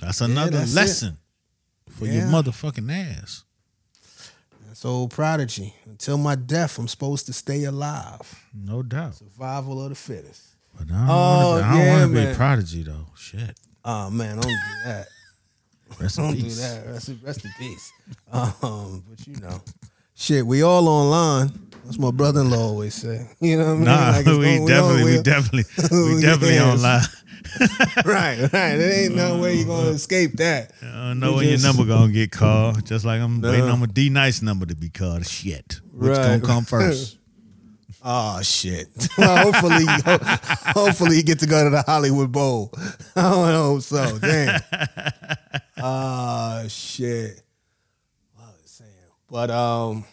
[0.00, 0.76] That's another that's it.
[0.76, 1.18] lesson
[1.98, 3.44] for your motherfucking ass.
[4.66, 5.74] That's old Prodigy.
[5.86, 8.20] Until my death, I'm supposed to stay alive.
[8.54, 9.16] No doubt.
[9.16, 10.42] Survival of the fittest.
[10.78, 13.06] But I don't Oh, want to yeah, be a Prodigy though.
[13.16, 13.58] Shit.
[13.84, 15.06] Oh man, don't do that.
[16.00, 16.86] Rest don't do that.
[16.86, 17.92] Rest, in- rest in peace.
[18.32, 19.60] Um, but you know,
[20.14, 21.50] shit, we all online.
[21.84, 23.28] That's my brother-in-law always say.
[23.40, 23.84] You know what I mean?
[23.84, 25.64] Nah, Like, we going- definitely, we all- definitely,
[26.14, 26.74] we definitely Yes.
[26.78, 27.00] online.
[28.04, 28.48] right, right.
[28.76, 30.72] There ain't no way you're gonna escape that.
[30.82, 32.84] I don't know when just- your number gonna get called.
[32.86, 35.26] Just like I'm waiting on my D nice number to be called.
[35.26, 36.40] Shit, which Right.
[36.40, 37.16] gonna come first?
[38.02, 38.88] Oh shit!
[39.18, 40.18] Well, hopefully, ho-
[40.86, 42.72] hopefully you get to go to the Hollywood Bowl.
[43.14, 44.18] I don't hope so.
[44.18, 44.58] Damn.
[45.76, 47.42] Ah shit.
[48.34, 48.90] What was I saying?
[49.30, 50.04] But um,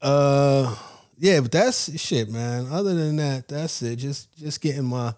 [0.00, 0.74] uh,
[1.18, 2.66] yeah, but that's shit, man.
[2.70, 3.96] Other than that, that's it.
[3.96, 5.14] Just just getting my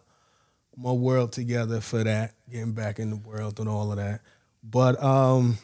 [0.77, 2.35] my world together for that.
[2.51, 4.20] Getting back in the world and all of that.
[4.62, 5.59] But um,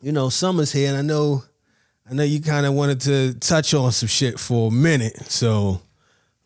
[0.00, 1.44] you know, summer's here, and I know.
[2.08, 5.82] I know you kind of wanted to touch on some shit for a minute, so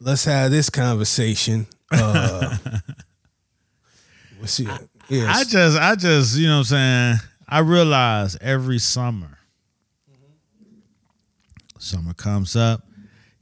[0.00, 1.66] let's have this conversation.
[1.90, 2.56] Uh,
[4.38, 4.68] what's it?
[5.10, 5.36] Yes.
[5.36, 7.16] I just, I just, you know what I'm saying?
[7.46, 9.38] I realize every summer,
[11.78, 12.82] summer comes up,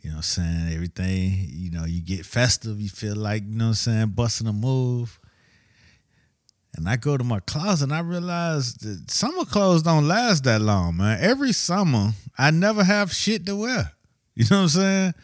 [0.01, 0.74] you know what I'm saying?
[0.74, 4.46] Everything, you know, you get festive, you feel like, you know what I'm saying, busting
[4.46, 5.18] a move.
[6.76, 10.61] And I go to my closet and I realize that summer clothes don't last that
[10.61, 11.18] long, man.
[11.20, 13.92] Every summer, I never have shit to wear.
[14.34, 15.14] You know what I'm saying?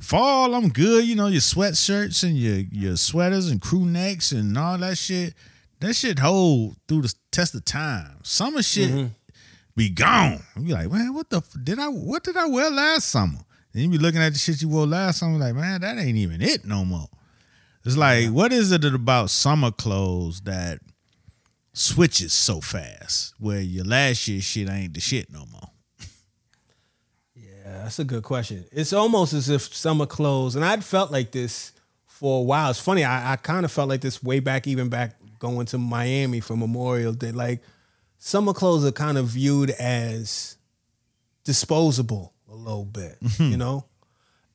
[0.00, 1.04] Fall, I'm good.
[1.04, 5.34] You know, your sweatshirts and your your sweaters and crew necks and all that shit.
[5.80, 8.16] That shit hold through the test of time.
[8.22, 9.06] Summer shit mm-hmm.
[9.76, 10.40] be gone.
[10.56, 13.40] You be like, man, what the f- did I what did I wear last summer?
[13.72, 16.16] And you be looking at the shit you wore last summer, like, man, that ain't
[16.16, 17.08] even it no more.
[17.84, 20.80] It's like, what is it about summer clothes that
[21.72, 25.70] switches so fast where your last year's shit ain't the shit no more?
[27.34, 28.64] Yeah, that's a good question.
[28.72, 31.72] It's almost as if summer clothes, and I'd felt like this
[32.06, 32.70] for a while.
[32.70, 35.78] It's funny, I, I kind of felt like this way back, even back going to
[35.78, 37.32] Miami for Memorial Day.
[37.32, 37.62] Like
[38.18, 40.56] summer clothes are kind of viewed as
[41.44, 43.84] disposable little bit, you know?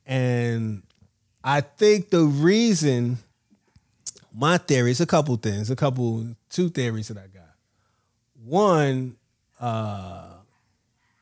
[0.06, 0.82] And
[1.44, 3.18] I think the reason,
[4.34, 7.54] my theory is a couple things, a couple, two theories that I got.
[8.44, 9.16] One,
[9.60, 10.34] uh,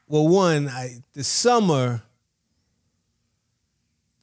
[0.09, 2.03] well, one, I the summer,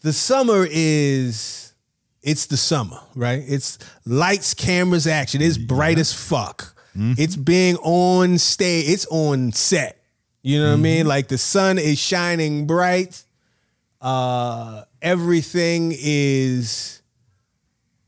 [0.02, 1.74] the summer is
[2.22, 3.44] it's the summer, right?
[3.46, 5.42] It's lights, cameras, action.
[5.42, 6.74] It's bright as fuck.
[7.18, 10.03] It's being on stage, it's on set.
[10.44, 11.08] You know what I mean?
[11.08, 13.24] Like the sun is shining bright.
[14.02, 17.02] Uh everything is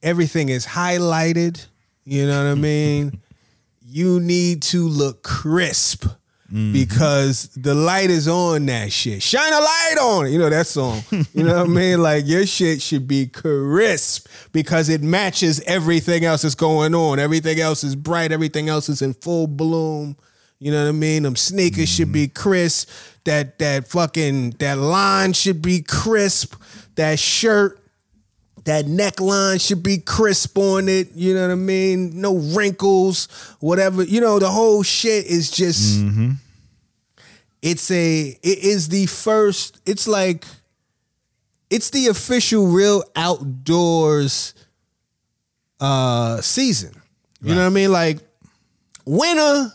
[0.03, 1.65] everything is highlighted.
[2.03, 3.21] You know what I mean?
[3.81, 6.05] you need to look crisp
[6.71, 9.21] because the light is on that shit.
[9.23, 10.29] Shine a light on it.
[10.29, 11.01] You know that song.
[11.33, 12.01] You know what I mean?
[12.05, 17.19] Like your shit should be crisp because it matches everything else that's going on.
[17.19, 18.31] Everything else is bright.
[18.31, 20.17] Everything else is in full bloom.
[20.65, 21.21] You know what I mean?
[21.21, 22.89] Them sneakers should be crisp.
[23.25, 26.55] That that fucking that line should be crisp.
[26.95, 27.79] That shirt
[28.63, 31.11] that neckline should be crisp on it.
[31.13, 32.19] You know what I mean?
[32.19, 33.27] No wrinkles,
[33.59, 34.01] whatever.
[34.01, 36.03] You know, the whole shit is just.
[37.61, 38.21] It's a.
[38.41, 39.79] It is the first.
[39.85, 40.45] It's like.
[41.69, 44.55] It's the official real outdoors
[45.79, 46.99] uh season.
[47.43, 47.91] You know what I mean?
[47.91, 48.17] Like
[49.05, 49.71] winter,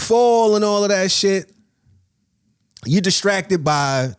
[0.00, 1.52] fall, and all of that shit.
[2.86, 4.14] You're distracted by,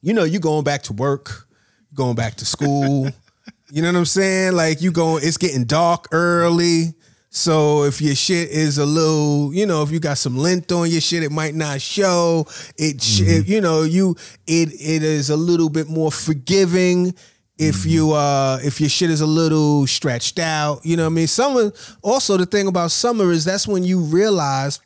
[0.00, 1.48] you know, you going back to work,
[1.94, 3.10] going back to school.
[3.70, 4.52] you know what I'm saying?
[4.52, 6.94] Like you going, it's getting dark early.
[7.34, 10.90] So if your shit is a little, you know, if you got some lint on
[10.90, 12.46] your shit, it might not show.
[12.76, 17.14] It, sh it you know, you it it is a little bit more forgiving
[17.56, 20.84] if you uh if your shit is a little stretched out.
[20.84, 21.26] You know what I mean?
[21.26, 21.72] Summer
[22.02, 24.80] also the thing about summer is that's when you realize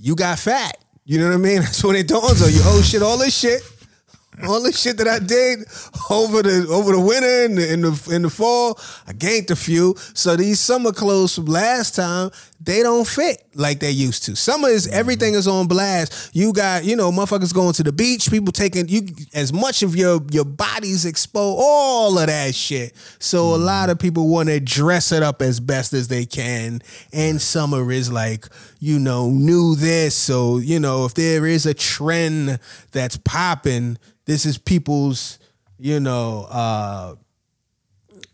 [0.00, 0.76] you got fat.
[1.04, 1.60] You know what I mean?
[1.62, 2.60] That's when it dawns on you.
[2.62, 3.62] Oh shit, all this shit,
[4.48, 5.60] all this shit that I did
[6.10, 9.56] over the over the winter and the, in the in the fall, I gained a
[9.56, 9.94] few.
[10.14, 12.30] So these summer clothes from last time,
[12.60, 14.36] they don't fit like they used to.
[14.36, 16.30] Summer is everything is on blast.
[16.34, 19.02] You got, you know, motherfuckers going to the beach, people taking you
[19.34, 22.94] as much of your your body's exposed, all of that shit.
[23.18, 26.82] So a lot of people want to dress it up as best as they can.
[27.12, 28.46] And summer is like,
[28.78, 30.14] you know, new this.
[30.14, 32.60] So, you know, if there is a trend
[32.92, 35.38] that's popping, this is people's,
[35.78, 37.14] you know, uh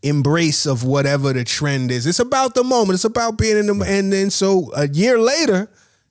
[0.08, 2.06] embrace of whatever the trend is.
[2.06, 2.94] It's about the moment.
[2.94, 5.68] It's about being in the and then so a year later,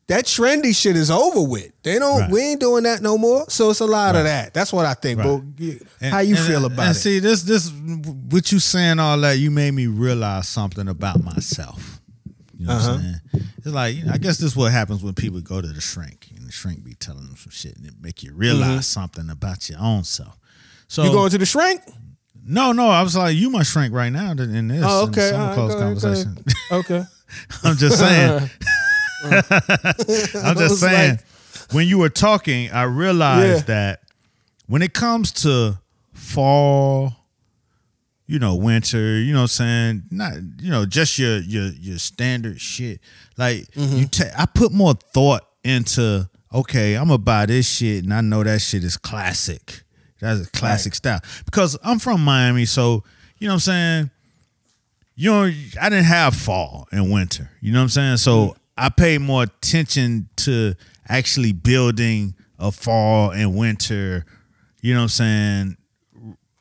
[0.08, 1.72] that trendy shit is over with.
[1.84, 2.30] They don't Right.
[2.32, 3.46] we ain't doing that no more.
[3.50, 4.54] So it's a lot of that.
[4.54, 5.20] That's what I think.
[5.20, 5.42] Right.
[5.58, 5.66] But
[6.02, 7.00] And- how you and- feel about and it?
[7.00, 7.72] See, this this
[8.30, 12.00] what you saying all that you made me realize something about myself.
[12.58, 12.92] You know what Uh-huh.
[12.94, 13.20] I'm saying?
[13.58, 15.82] It's like you know, I guess this is what happens when people go to the
[15.82, 19.30] shrink and the shrink be telling them some shit and it make you realize something
[19.30, 20.38] about your own self.
[20.88, 21.12] So Mm-hmm.
[21.12, 21.82] you going to the shrink?
[22.46, 24.84] No, no, I was like, you my shrink right now in this.
[24.86, 25.30] Oh, okay.
[25.32, 26.38] some right, close ahead, conversation.
[26.72, 27.04] Okay.
[27.64, 28.50] I'm just saying.
[29.24, 31.12] I'm just saying.
[31.16, 31.26] like-
[31.72, 33.76] when you were talking, I realized Yeah.
[33.76, 34.00] that
[34.68, 35.80] when it comes to
[36.14, 37.14] fall,
[38.28, 40.04] you know, winter, you know what I'm saying?
[40.12, 43.00] Not you know, just your your your standard shit.
[43.38, 43.98] Like Mm-hmm.
[43.98, 48.22] you ta- I put more thought into okay, I'm gonna buy this shit and I
[48.22, 49.82] know that shit is classic.
[50.20, 51.20] That's a classic style.
[51.46, 53.04] Because I'm from Miami, so
[53.38, 54.12] you know what I'm saying?
[55.16, 55.44] you know,
[55.82, 57.50] I didn't have fall and winter.
[57.62, 58.18] You know what I'm saying?
[58.18, 60.76] So I paid more attention to
[61.08, 64.26] actually building a fall and winter,
[64.82, 65.78] you know what I'm saying,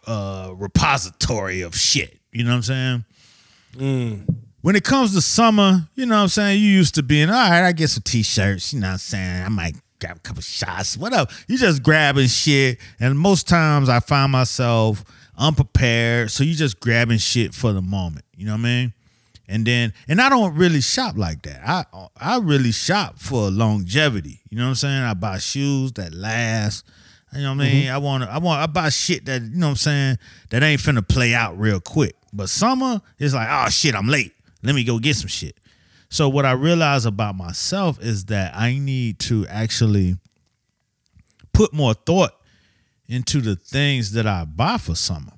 [0.07, 2.19] uh repository of shit.
[2.33, 3.05] You know what I'm saying?
[4.61, 7.35] When it comes to summer, you know what I'm saying, you used to being, all
[7.35, 9.45] right, I get some t-shirts, you know what I'm saying?
[9.45, 11.31] I might grab a couple shots, whatever.
[11.49, 12.79] You just grabbing shit.
[13.01, 15.05] And most times I find myself
[15.37, 16.31] unprepared.
[16.31, 18.25] So you just grabbing shit for the moment.
[18.37, 18.93] You know what I mean?
[19.47, 21.61] And then, and I don't really shop like that.
[21.67, 21.85] I
[22.17, 24.41] I really shop for longevity.
[24.49, 25.03] You know what I'm saying?
[25.03, 26.87] I buy shoes that last.
[27.35, 27.85] You know what I mean?
[27.85, 27.95] Mm-hmm.
[27.95, 28.25] I want.
[28.25, 28.63] I want.
[28.63, 31.81] I buy shit that you know what I'm saying that ain't finna play out real
[31.81, 32.17] quick.
[32.33, 34.33] But summer is like, oh shit, I'm late.
[34.63, 35.57] Let me go get some shit.
[36.09, 40.17] So what I realize about myself is that I need to actually
[41.53, 42.33] put more thought
[43.09, 45.33] into the things that I buy for summer.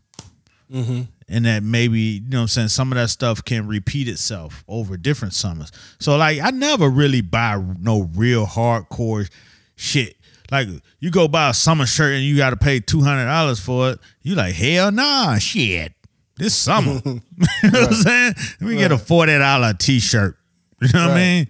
[0.70, 1.02] Mm-hmm.
[1.28, 4.64] And that maybe, you know what I'm saying, some of that stuff can repeat itself
[4.68, 5.72] over different summers.
[5.98, 9.28] So like I never really buy no real hardcore
[9.74, 10.16] shit.
[10.52, 10.68] Like
[11.00, 13.98] you go buy a summer shirt and you gotta pay two hundred dollars for it.
[14.22, 15.92] You like, hell nah, shit.
[16.36, 17.00] This summer.
[17.04, 17.20] you
[17.64, 18.34] know what I'm saying?
[18.60, 20.36] Let me get a forty dollar t shirt.
[20.82, 21.48] You know what I mean?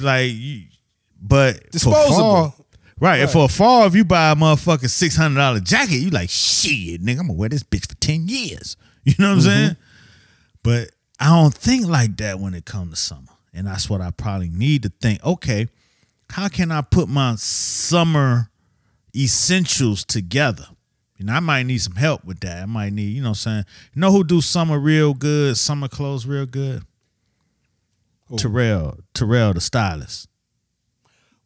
[0.00, 0.32] Like
[1.20, 2.16] but for Disposable.
[2.16, 2.66] fall-
[2.98, 3.20] Right.
[3.20, 6.30] And for a fall, if you buy a motherfucking six hundred dollar jacket, you like
[6.30, 7.20] shit, nigga.
[7.20, 8.76] I'm gonna wear this bitch for ten years.
[9.06, 9.48] You know what I'm mm-hmm.
[9.48, 9.76] saying?
[10.64, 10.90] But
[11.20, 14.48] I don't think like that when it comes to summer, and that's what I probably
[14.48, 15.24] need to think.
[15.24, 15.68] Okay,
[16.30, 18.50] how can I put my summer
[19.14, 20.66] essentials together?
[21.18, 22.64] You know, I might need some help with that.
[22.64, 25.56] I might need, you know, what I'm saying, you know who do summer real good,
[25.56, 26.82] summer clothes real good?
[28.36, 30.28] Terrell, Terrell, the stylist.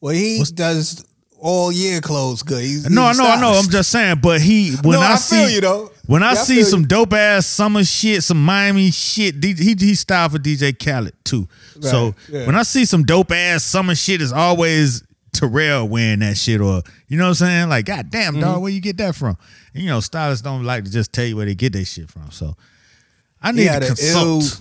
[0.00, 1.04] Well, he does
[1.38, 2.62] all year clothes good.
[2.62, 3.52] He's, No, I he's a know, I know.
[3.52, 5.90] I'm just saying, but he when No, I, I see you, though.
[6.06, 9.94] when I Yeah, see feel some dope ass summer shit, some Miami shit, he he
[9.94, 11.46] styled for DJ Khaled too.
[11.80, 12.46] so yeah.
[12.46, 15.02] when I see some dope ass summer shit, it's always
[15.32, 17.68] Terrell wearing that shit, or you know what I'm saying?
[17.68, 18.40] Like, god damn, Mm-hmm.
[18.42, 19.36] dog, where you get that from?
[19.74, 22.10] And, you know, stylists don't like to just tell you where they get their shit
[22.10, 22.30] from.
[22.32, 22.56] So
[23.40, 23.88] I need to an ill,
[24.40, 24.60] consult.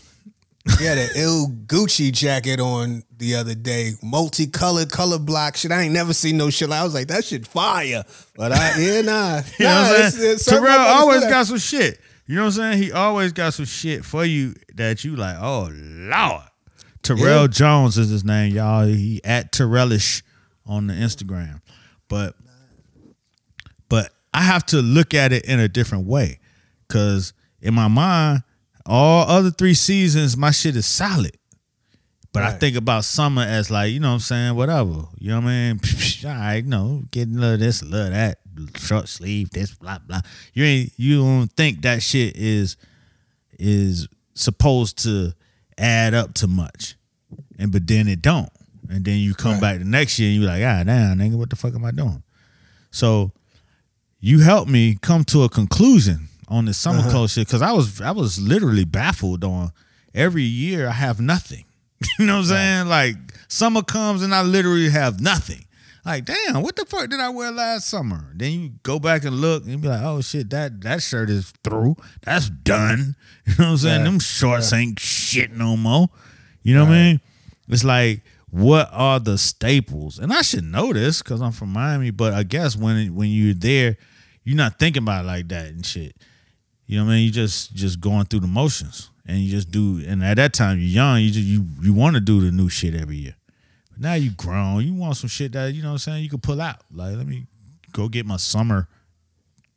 [0.77, 5.71] He had an ill Gucci jacket on the other day, multicolored, color block shit.
[5.71, 6.69] I ain't never seen no shit.
[6.69, 8.03] like I was like, that shit fire.
[8.35, 9.81] But I, yeah, nah, You know nah.
[9.89, 10.31] what I'm saying?
[10.33, 11.99] it's Terrell always got some shit.
[12.27, 12.83] You know what I'm saying?
[12.83, 16.43] He always got some shit for you that you like, oh Lord.
[17.01, 17.47] Terrell Yeah.
[17.47, 18.85] Jones is his name, y'all.
[18.85, 20.21] He at Terrellish
[20.65, 21.61] on the Instagram.
[22.07, 22.35] But
[23.87, 26.39] but I have to look at it in a different way.
[26.87, 28.43] Cause in my mind,
[28.89, 31.37] all other three seasons, my shit is solid.
[32.31, 35.05] But I think about summer as like, you know what I'm saying, whatever.
[35.17, 35.79] You know what I mean?
[36.25, 38.37] All right, know, getting a little this, a little that,
[38.77, 40.21] short sleeve, this, blah, blah.
[40.53, 42.77] You ain't you don't think that shit is
[43.57, 45.33] is supposed to
[45.79, 46.95] add up to much.
[47.57, 48.49] And but then it don't.
[48.89, 49.61] And then you come Right.
[49.61, 51.91] back the next year and you like, ah damn, nigga, what the fuck am I
[51.91, 52.21] doing?
[52.91, 53.31] So
[54.19, 57.09] you helped me come to a conclusion on this summer Uh-huh.
[57.11, 59.71] clothes shit because I was I was literally baffled on
[60.13, 61.65] every year I have nothing.
[62.19, 62.87] you know what I'm saying?
[62.87, 63.15] Like
[63.47, 65.65] summer comes and I literally have nothing.
[66.05, 68.31] Like, damn, what the fuck did I wear last summer?
[68.33, 71.51] Then you go back and look and be like, oh shit, that that shirt is
[71.63, 71.95] through.
[72.23, 73.15] That's done.
[73.45, 73.99] You know what I'm saying?
[74.01, 74.05] Yeah.
[74.05, 76.07] Them shorts ain't shit no more.
[76.61, 77.21] You know what I mean?
[77.67, 78.21] It's like,
[78.51, 80.19] what are the staples?
[80.19, 83.53] And I should know this because I'm from Miami, but I guess when when you're
[83.55, 83.97] there,
[84.43, 86.15] you're not thinking about it like that and shit.
[86.89, 87.25] You know what I mean?
[87.25, 90.03] You just just going through the motions, and you just do.
[90.07, 91.21] And at that time, you're young.
[91.21, 93.35] You just you you want to do the new shit every year.
[93.91, 94.83] But now you grown.
[94.83, 96.23] You want some shit that you know what I'm saying.
[96.23, 96.81] You can pull out.
[96.91, 97.45] Like let me
[97.91, 98.87] go get my summer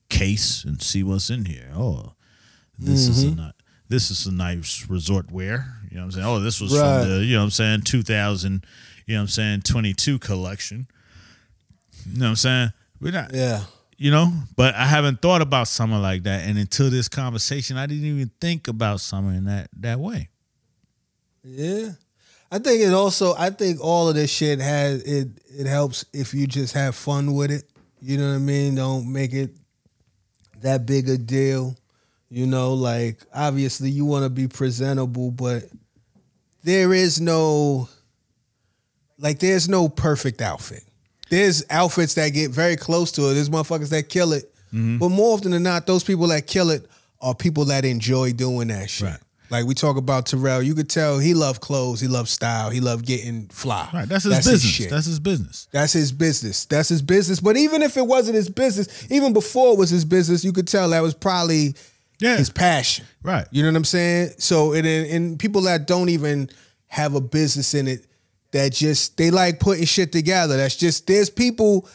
[0.08, 1.68] case and see what's in here.
[1.74, 2.14] Oh,
[2.78, 3.40] this is a mm-hmm.
[3.40, 3.56] not.
[3.90, 5.82] this is a nice resort wear.
[5.90, 6.26] You know what I'm saying?
[6.26, 7.02] Oh, this was Right.
[7.02, 8.64] from the, you know what I'm saying, 2000,
[9.06, 10.86] you know what I'm saying, 22 collection.
[12.10, 12.72] You know what I'm saying?
[13.02, 13.64] We're not, Yeah.
[14.02, 16.44] You know, but I haven't thought about summer like that.
[16.48, 20.28] And until this conversation, I didn't even think about summer in that, that way.
[21.44, 21.90] Yeah.
[22.50, 26.34] I think it also I think all of this shit has it it helps if
[26.34, 27.62] you just have fun with it.
[28.00, 28.74] You know what I mean?
[28.74, 29.54] Don't make it
[30.62, 31.76] that big a deal.
[32.28, 35.62] You know, like obviously you want to be presentable, but
[36.64, 37.88] there is no
[39.16, 40.82] like there's no perfect outfit.
[41.32, 43.34] There's outfits that get very close to it.
[43.34, 44.54] There's motherfuckers that kill it.
[44.66, 44.98] Mm-hmm.
[44.98, 46.86] But more often than not, those people that kill it
[47.22, 49.08] are people that enjoy doing that shit.
[49.08, 49.18] Right.
[49.48, 52.80] Like we talk about Terrell, you could tell he loved clothes, he loved style, he
[52.80, 53.88] loved getting fly.
[53.94, 54.06] Right.
[54.06, 54.62] That's his business.
[54.62, 54.90] shit.
[54.90, 55.68] That's his business.
[55.72, 56.66] That's his business.
[56.66, 57.40] That's his business.
[57.40, 60.68] But even if it wasn't his business, even before it was his business, you could
[60.68, 61.74] tell that was probably
[62.18, 62.36] Yeah.
[62.36, 63.06] his passion.
[63.22, 63.46] Right.
[63.50, 64.32] You know what I'm saying?
[64.36, 66.50] So and and people that don't even
[66.88, 68.04] have a business in it,
[68.52, 70.56] that just they like putting shit together.
[70.56, 71.88] That's just there's people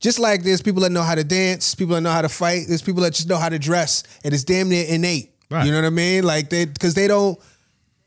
[0.00, 2.64] just like there's people that know how to dance, people that know how to fight,
[2.68, 5.32] there's people that just know how to dress, and it's damn near innate.
[5.50, 5.66] Right.
[5.66, 6.24] You know what I mean?
[6.24, 7.38] Like they because they don't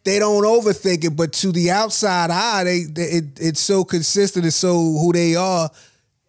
[0.03, 4.45] they don't overthink it, but to the outside eye, they, they it, it's so consistent,
[4.45, 5.69] it's so who they are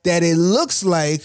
[0.03, 1.23] that it looks like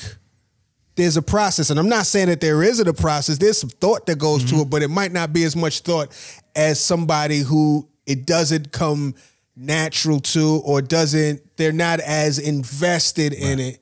[0.96, 1.70] there's a process.
[1.70, 3.38] And I'm not saying that there isn't a process.
[3.38, 4.62] There's some thought that goes to mm-hmm.
[4.62, 6.10] it, but it might not be as much thought
[6.56, 9.16] as somebody who it doesn't come
[9.56, 13.80] natural to or doesn't, they're not as invested in it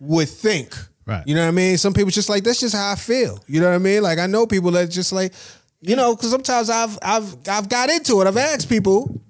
[0.00, 0.74] would think.
[1.06, 1.26] Right.
[1.26, 1.78] You know what I mean?
[1.78, 3.38] Some people just like, that's just how I feel.
[3.46, 4.02] You know what I mean?
[4.02, 5.32] Like I know people that just like,
[5.80, 8.26] you know, because sometimes I've I've I've got into it.
[8.28, 9.20] I've asked people,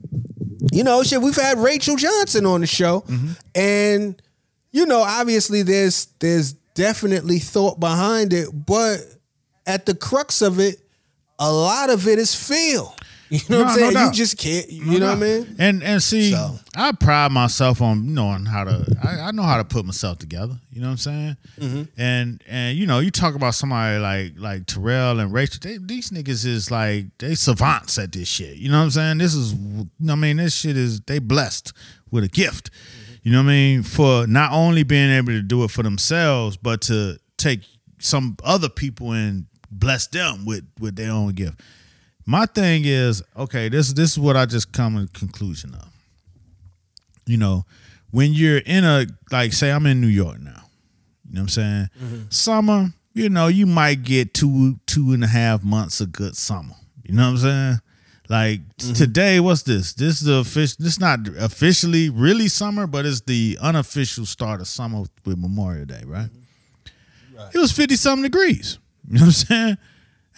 [0.71, 3.01] you know, shit, we've had Rachel Johnson on the show.
[3.03, 3.33] Mm-hmm.
[3.55, 4.23] And,
[4.71, 8.99] you know, obviously there's there's definitely thought behind it, but
[9.67, 10.77] at the crux of it,
[11.39, 12.95] a lot of it is feel.
[13.33, 14.07] You know what I'm No, no saying?
[14.09, 15.57] you just can't, you know what I mean?
[15.59, 16.59] And and see, So.
[16.77, 18.85] I pride myself on knowing how to.
[19.03, 20.61] I, I know how to put myself together.
[20.71, 21.37] You know what I'm saying?
[21.59, 21.83] Mm-hmm.
[21.97, 25.61] And and you know, you talk about somebody like like Terrell and Rachel.
[25.63, 28.57] They, these niggas is like they savants at this shit.
[28.57, 29.19] You know what I'm saying?
[29.19, 29.55] This is,
[30.07, 31.73] I mean, this shit is they blessed
[32.11, 32.71] with a gift.
[33.23, 33.83] You know what I mean?
[33.83, 37.61] For not only being able to do it for themselves, but to take
[37.99, 41.61] some other people and bless them with with their own gift.
[42.25, 45.89] My thing is, okay, this this is what I just come to the conclusion of.
[47.27, 47.65] You know,
[48.11, 50.63] when you're in a like say I'm in New York now.
[51.29, 51.89] You know what I'm saying?
[52.03, 52.23] Mm-hmm.
[52.29, 56.75] Summer, you know, you might get two two and a half months of good summer.
[57.05, 57.79] You know what I'm saying?
[58.29, 58.95] Like t- mm-hmm.
[58.95, 59.95] today, what's this?
[59.95, 60.77] This is the official.
[60.79, 66.03] This not officially really summer, but it's the unofficial start of summer with Memorial Day,
[66.05, 66.29] right?
[66.29, 67.57] Mm-hmm.
[67.57, 68.79] It was fifty something degrees.
[69.09, 69.79] You know what I'm saying?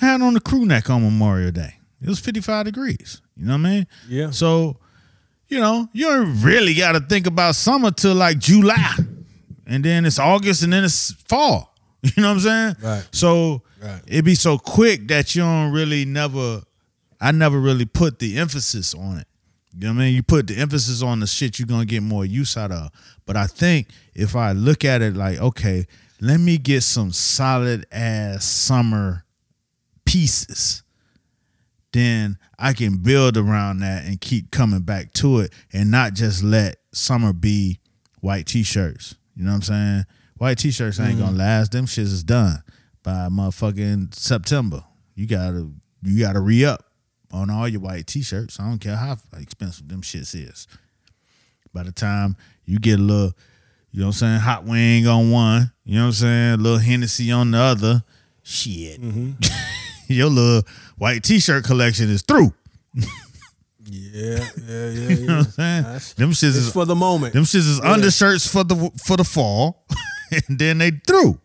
[0.04, 1.74] Had on the crew neck on Memorial Day.
[2.02, 3.20] It was 55 degrees.
[3.36, 3.86] You know what I mean?
[4.08, 4.30] Yeah.
[4.30, 4.76] So,
[5.48, 8.94] you know, you don't really got to think about summer till like July.
[9.66, 11.70] And then it's August and then it's fall.
[12.04, 12.76] You know what I'm saying?
[12.82, 13.08] Right.
[13.12, 14.02] So Right.
[14.06, 16.60] it be so quick that you don't really never,
[17.20, 19.26] I never really put the emphasis on it.
[19.74, 20.14] You know what I mean?
[20.14, 22.90] You put the emphasis on the shit you're gonna get more use out of.
[23.24, 25.86] But I think if I look at it like, okay,
[26.20, 29.23] let me get some solid ass summer
[30.14, 30.84] pieces,
[31.92, 36.44] then I can build around that and keep coming back to it and not just
[36.44, 37.80] let summer be
[38.20, 39.16] white t-shirts.
[39.34, 40.04] You know what I'm saying?
[40.36, 41.38] White t-shirts ain't gonna mm.
[41.38, 41.72] last.
[41.72, 42.62] Them shits is done
[43.02, 44.84] by motherfucking September.
[45.16, 45.68] You gotta
[46.04, 46.84] you gotta re-up
[47.32, 48.60] on all your white t-shirts.
[48.60, 50.68] I don't care how expensive them shits is.
[51.72, 53.32] By the time you get a little,
[53.90, 56.56] you know what I'm saying, hot wing on one, you know what I'm saying, a
[56.58, 58.04] little Hennessy on the other,
[58.44, 59.00] shit.
[59.00, 59.32] Mm-hmm.
[60.08, 60.62] Your little
[60.96, 62.52] white t-shirt collection is through.
[63.86, 65.08] Yeah, yeah, yeah.
[65.08, 65.82] You know what I'm saying?
[65.82, 67.34] That's- them shits is for the moment.
[67.34, 69.86] them shits is undershirts for the for the fall,
[70.48, 71.38] and then they threw.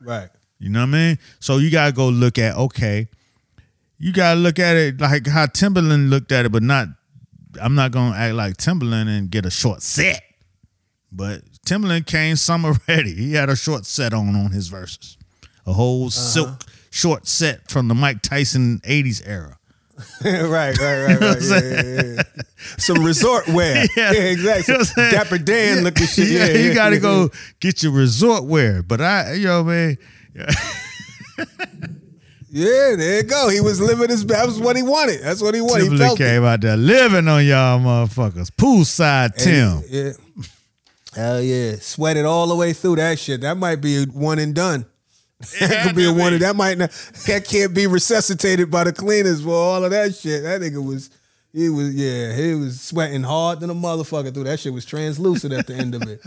[0.00, 0.30] right.
[0.58, 1.18] You know what I mean?
[1.40, 3.08] So you gotta go look at okay.
[3.98, 6.88] You gotta look at it like how Timbaland looked at it, but not.
[7.60, 10.22] I'm not gonna act like Timbaland and get a short set.
[11.12, 13.14] But Timbaland came summer ready.
[13.14, 15.18] He had a short set on on his verses,
[15.66, 16.10] a whole uh-huh.
[16.10, 16.64] silk
[16.94, 19.58] short set from the Mike Tyson '80s era.
[20.24, 21.42] right, right, right, right.
[21.42, 22.22] Yeah, yeah, yeah.
[22.78, 23.84] Some resort wear.
[23.96, 24.12] Yeah.
[24.12, 24.72] Exactly.
[24.72, 25.10] You know what I'm saying?
[25.12, 26.28] Dapper Dan looking shit.
[26.28, 27.30] yeah, Yeah, you gotta go
[27.60, 28.82] get your resort wear.
[28.82, 29.96] But I, you know, man,
[32.50, 33.48] Yeah, there you go.
[33.48, 34.24] He was living his.
[34.26, 35.22] That was what he wanted.
[35.22, 35.90] That's what he wanted.
[35.90, 36.24] He felt it.
[36.24, 38.50] came out there living on y'all motherfuckers.
[38.50, 39.82] Poolside Tim.
[39.88, 40.12] Yeah.
[41.14, 41.74] Hell yeah.
[41.80, 43.40] Sweated all the way through that shit.
[43.40, 44.86] That might be one and done.
[45.60, 46.38] That could be a one.
[46.38, 46.90] That might not.
[47.26, 50.42] That can't be resuscitated by the cleaners for all of that shit.
[50.42, 51.10] That nigga was.
[51.52, 51.94] He was.
[51.94, 52.34] Yeah.
[52.34, 54.72] He was sweating hard than a motherfucker through that shit.
[54.72, 56.20] Was translucent at the end of it.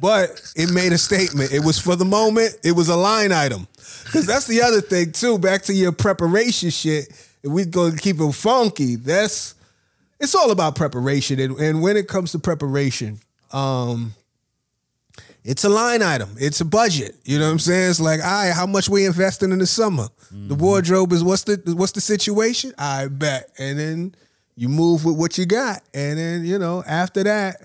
[0.00, 1.52] But it made a statement.
[1.52, 2.56] It was for the moment.
[2.62, 3.66] It was a line item.
[4.04, 5.38] Because that's the other thing too.
[5.38, 7.08] Back to your preparation shit.
[7.42, 9.54] If we go keep it funky, that's
[10.20, 11.40] it's all about preparation.
[11.40, 13.18] And, and when it comes to preparation,
[13.52, 14.14] um,
[15.44, 16.36] it's a line item.
[16.38, 17.16] It's a budget.
[17.24, 17.90] You know what I'm saying?
[17.90, 20.08] It's like, all right, how much we investing in the summer?
[20.30, 20.56] The mm-hmm.
[20.56, 22.72] wardrobe is what's the what's the situation?
[22.78, 23.50] I bet.
[23.58, 24.14] And then
[24.54, 25.82] you move with what you got.
[25.94, 27.56] And then, you know, after that,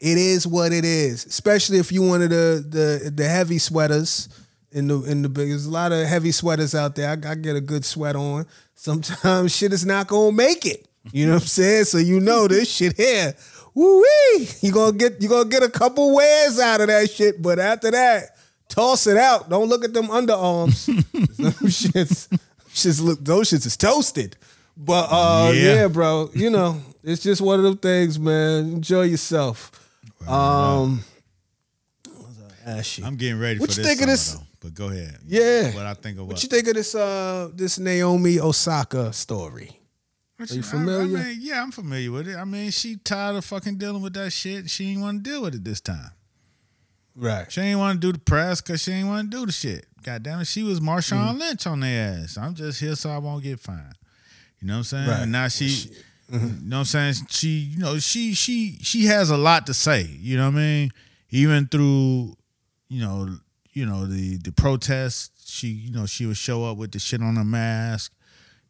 [0.00, 1.24] it is what it is.
[1.24, 4.28] Especially if you wanted the the the heavy sweaters
[4.72, 5.48] in the in the big.
[5.48, 7.10] There's a lot of heavy sweaters out there.
[7.10, 8.46] I, I get a good sweat on.
[8.74, 10.86] Sometimes shit is not gonna make it.
[11.12, 11.84] You know what I'm saying?
[11.84, 13.34] So you know this shit here.
[13.74, 14.48] Woo wee!
[14.60, 17.90] You gonna get you gonna get a couple wears out of that shit, but after
[17.90, 18.36] that,
[18.68, 19.48] toss it out.
[19.48, 20.86] Don't look at them underarms.
[21.36, 22.28] them shits,
[22.70, 24.36] shits look those shits is toasted.
[24.76, 25.74] But uh Yeah.
[25.74, 25.88] yeah.
[25.88, 28.72] bro, you know, it's just one of them things, man.
[28.72, 29.70] Enjoy yourself.
[30.26, 31.04] Um
[32.12, 32.28] what
[32.66, 34.42] was I'm getting ready What for you this think of this- though.
[34.60, 35.18] But go ahead.
[35.24, 35.72] Yeah.
[35.72, 36.32] What I think of what.
[36.34, 39.77] What you think of this uh this Naomi Osaka story?
[40.38, 41.18] What Are you I- familiar?
[41.18, 42.36] I, mean, yeah, I'm familiar with it.
[42.36, 44.70] I mean, she tired of fucking dealing with that shit.
[44.70, 46.12] She ain't want to deal with it this time.
[47.16, 47.50] Right.
[47.50, 49.86] She ain't want to do the press because she ain't want to do the shit.
[50.04, 51.38] God damn it, she was Marshawn Mm.
[51.40, 52.38] Lynch on their ass.
[52.38, 53.94] I'm just here so I won't get fined.
[54.60, 55.08] You know what I'm saying?
[55.08, 55.20] Right.
[55.22, 55.92] And now she, Shit.
[56.32, 57.14] you know what I'm saying?
[57.30, 60.02] She, you know, she she she has a lot to say.
[60.04, 60.90] You know what I mean?
[61.30, 62.36] Even through,
[62.88, 63.36] you know,
[63.72, 65.30] you know the the protests.
[65.50, 68.12] She, you know, she would show up with the shit on her mask.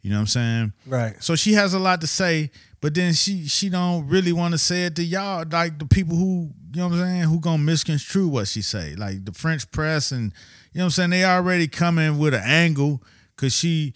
[0.08, 0.72] You know what I'm saying?
[0.86, 1.22] Right.
[1.22, 4.58] So she has a lot to say, but then she she don't really want to
[4.58, 7.62] say it to y'all, like the people who you know what I'm saying, who gonna
[7.62, 10.32] misconstrue what she say, like the French press and
[10.72, 11.10] you know what I'm saying.
[11.10, 13.02] They already coming with an angle
[13.36, 13.92] because she,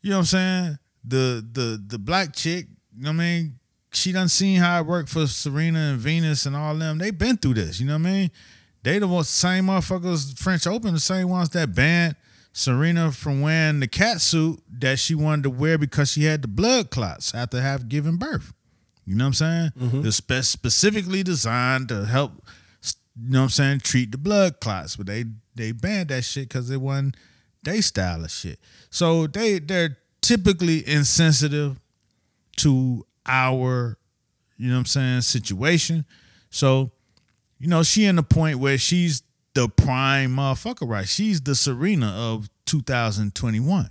[0.00, 0.78] you know what I'm saying.
[1.04, 3.58] The the the black chick, you know what I mean.
[3.92, 6.96] She done seen how it worked for Serena and Venus and all them.
[6.96, 8.30] They been through this, you know what I mean.
[8.82, 12.16] They the same motherfuckers, French Open, the same ones that banned
[12.58, 16.48] Serena from wearing the cat suit that she wanted to wear because she had the
[16.48, 18.54] blood clots after have given birth.
[19.04, 19.70] You know what I'm saying?
[19.78, 20.06] Mm-hmm.
[20.06, 22.32] It's spe- specifically designed to help,
[23.14, 24.96] you know what I'm saying, treat the blood clots.
[24.96, 27.18] But they they banned that shit because it wasn't
[27.62, 28.58] they style of shit.
[28.88, 31.78] So they they're typically insensitive
[32.56, 33.98] to our,
[34.56, 36.06] you know what I'm saying, situation.
[36.48, 36.90] So,
[37.58, 39.22] you know, she in the point where she's
[39.56, 41.08] the prime motherfucker, right?
[41.08, 43.88] She's the Serena of 2021.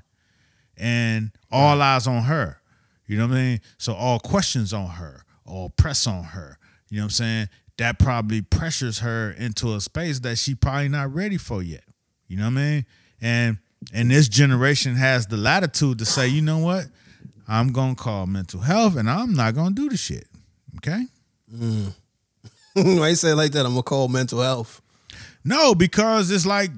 [0.78, 2.62] And all eyes on her.
[3.08, 3.62] You know what I mean?
[3.80, 6.60] So all questions on her, all press on her.
[6.90, 7.50] You know what I'm saying?
[7.78, 11.84] That probably pressures her into a space that she probably not ready for yet.
[12.28, 12.86] You know what I mean?
[13.20, 13.58] And
[13.92, 16.86] and this generation has the latitude to say, you know what?
[17.48, 20.28] I'm gonna call mental health and I'm not gonna do the shit.
[20.78, 21.06] Okay?
[21.52, 21.94] Mm.
[22.74, 23.66] Why you say it like that?
[23.66, 24.82] I'm gonna call mental health.
[25.46, 26.72] No, because it's like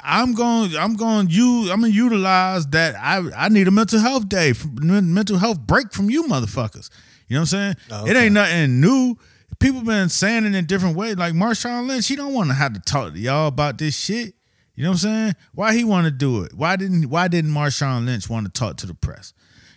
[0.00, 0.76] I'm going.
[0.76, 1.28] I'm going.
[1.30, 1.70] You.
[1.70, 2.94] I'm gonna utilize that.
[2.96, 3.22] I.
[3.36, 6.90] I need a mental health day, mental health break from you, motherfuckers.
[7.28, 7.76] You know what I'm saying?
[7.90, 9.16] Oh, It ain't nothing new.
[9.58, 11.16] People been saying it in different ways.
[11.16, 14.34] Like Marshawn Lynch, he don't want to have to talk to y'all about this shit.
[14.74, 15.36] You know what I'm saying?
[15.54, 16.52] Why he want to do it?
[16.54, 19.34] Why didn't Why didn't Marshawn Lynch want to talk to the press?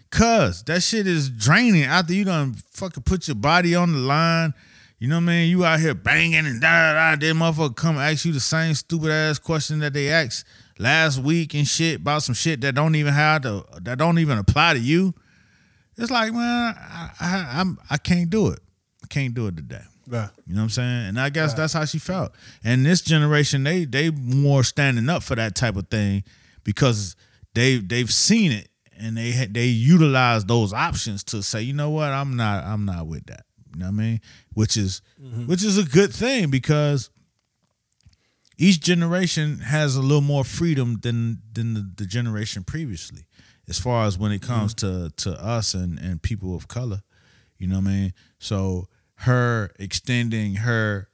[0.09, 4.53] Cause that shit is draining after you done fucking put your body on the line.
[4.97, 5.49] You know what I mean?
[5.49, 7.15] You out here banging and da da da.
[7.19, 10.45] Then motherfucker come ask you the same stupid ass question that they asked
[10.80, 14.38] last week and shit about some shit that don't even have to that don't even
[14.38, 15.13] apply to you.
[15.97, 18.59] It's like man, I I, I'm I can't do it.
[19.03, 19.84] I can't do it today.
[20.07, 20.30] Right.
[20.45, 21.07] You know what I'm saying?
[21.07, 22.34] And I guess that's how she felt.
[22.63, 26.23] And this generation, they they more standing up for that type of thing
[26.63, 27.15] because
[27.53, 32.11] they they've seen it and they they utilize those options to say, you know what,
[32.11, 33.45] I'm not I'm not with that.
[33.76, 34.22] You know what I mean?
[34.53, 35.47] Which is mm-hmm.
[35.47, 37.10] which is a good thing because
[38.57, 43.26] each generation has a little more freedom than than the, the generation previously,
[43.68, 44.53] as far as when it mm-hmm.
[44.53, 47.02] comes to to us and and people of color.
[47.57, 48.14] You know what I mean?
[48.39, 51.10] So her extending her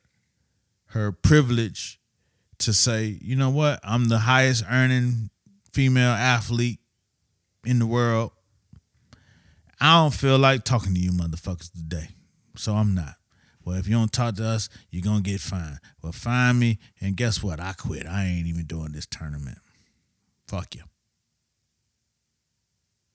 [0.88, 2.00] her privilege
[2.60, 5.32] to say, you know what, I'm the highest earning
[5.72, 6.80] female athlete
[7.66, 8.34] in the world.
[9.80, 12.10] I don't feel like talking to you motherfuckers today.
[12.56, 13.16] So I'm not.
[13.64, 15.80] Well, if you don't talk to us, you're gonna get fined.
[16.02, 17.60] Well, fine me, and guess what?
[17.60, 18.08] I quit.
[18.08, 19.60] I ain't even doing this tournament.
[20.48, 20.82] Fuck you.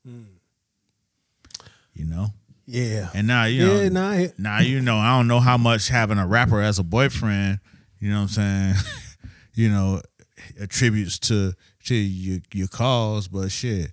[0.06, 0.22] Hmm.
[1.92, 2.28] You know?
[2.66, 3.10] Yeah.
[3.14, 6.18] And now you know yeah, I- now you know I don't know how much having
[6.18, 7.60] a rapper as a boyfriend,
[8.00, 8.74] you know what I'm saying,
[9.54, 10.02] you know,
[10.60, 11.54] attributes to
[11.84, 13.92] to your your cause, but shit.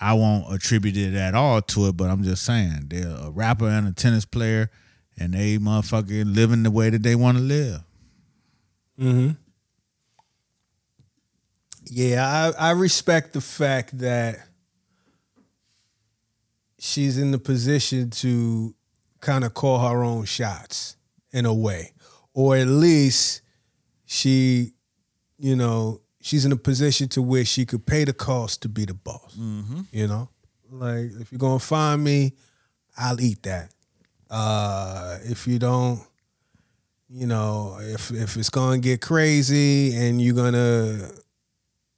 [0.00, 3.68] I won't attribute it at all to it, but I'm just saying they're a rapper
[3.68, 4.70] and a tennis player,
[5.18, 7.80] and they motherfucking living the way that they want to live.
[8.98, 9.30] Hmm.
[11.90, 14.38] Yeah, I, I respect the fact that
[16.78, 18.74] she's in the position to
[19.20, 20.96] kind of call her own shots
[21.32, 21.92] in a way.
[22.34, 23.42] Or at least
[24.04, 24.74] she,
[25.38, 28.84] you know, she's in a position to where she could pay the cost to be
[28.84, 29.36] the boss.
[29.92, 30.28] You know?
[30.70, 32.34] Like if you're gonna find me,
[32.96, 33.70] I'll eat that.
[34.30, 36.00] Uh if you don't,
[37.08, 41.10] you know, if if it's gonna get crazy and you're gonna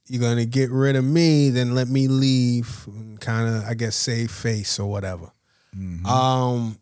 [0.07, 3.95] you're gonna get rid of me, then let me leave and kind of I guess
[3.95, 5.31] save face or whatever.
[6.05, 6.77] Um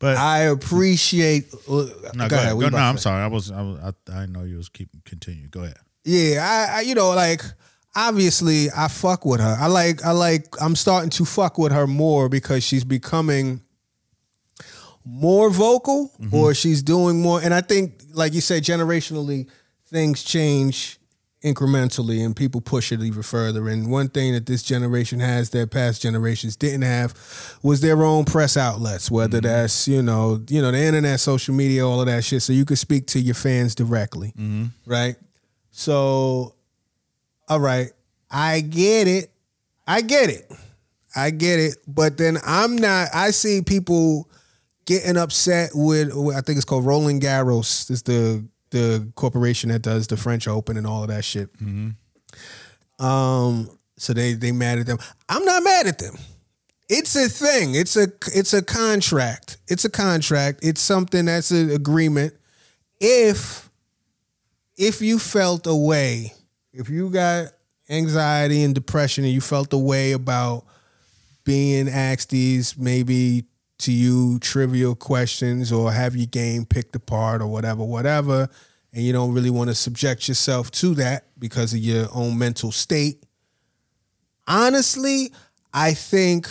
[0.00, 3.22] But I appreciate uh, no, go ahead, what Go, no, I'm sorry.
[3.22, 5.46] I was, I was, I, I know you was keeping continue.
[5.46, 5.76] Go ahead.
[6.04, 7.42] Yeah, I, I you know like
[7.94, 9.56] obviously I fuck with her.
[9.60, 13.60] I like I like I'm starting to fuck with her more because she's becoming
[15.04, 19.48] more vocal or she's doing more and I think like you said generationally
[19.86, 20.99] things change
[21.42, 25.70] incrementally and people push it even further and one thing that this generation has that
[25.70, 27.14] past generations didn't have
[27.62, 29.46] was their own press outlets whether mm-hmm.
[29.46, 32.66] that's you know you know the internet social media all of that shit so you
[32.66, 34.66] could speak to your fans directly mm-hmm.
[34.84, 35.16] right
[35.70, 36.54] so,
[37.48, 37.90] all right,
[38.30, 39.30] I get it.
[39.86, 40.50] I get it.
[41.14, 41.76] I get it.
[41.86, 43.08] But then I'm not.
[43.14, 44.28] I see people
[44.84, 46.12] getting upset with.
[46.34, 47.90] I think it's called Roland Garros.
[47.90, 51.50] is the the corporation that does the French Open and all of that shit.
[52.98, 53.70] Um.
[53.96, 54.98] So they they mad at them.
[55.28, 56.16] I'm not mad at them.
[56.88, 57.74] It's a thing.
[57.74, 59.58] It's a it's a contract.
[59.68, 60.60] It's a contract.
[60.62, 62.34] It's something that's an agreement.
[63.00, 63.70] If
[64.76, 66.32] if you felt a way,
[66.72, 67.48] if you got
[67.90, 70.64] anxiety and depression and you felt a way about
[71.44, 73.44] being asked these maybe
[73.80, 78.48] to you trivial questions or have your game picked apart or whatever, whatever,
[78.92, 82.72] and you don't really want to subject yourself to that because of your own mental
[82.72, 83.22] state.
[84.46, 85.32] Honestly,
[85.72, 86.48] I think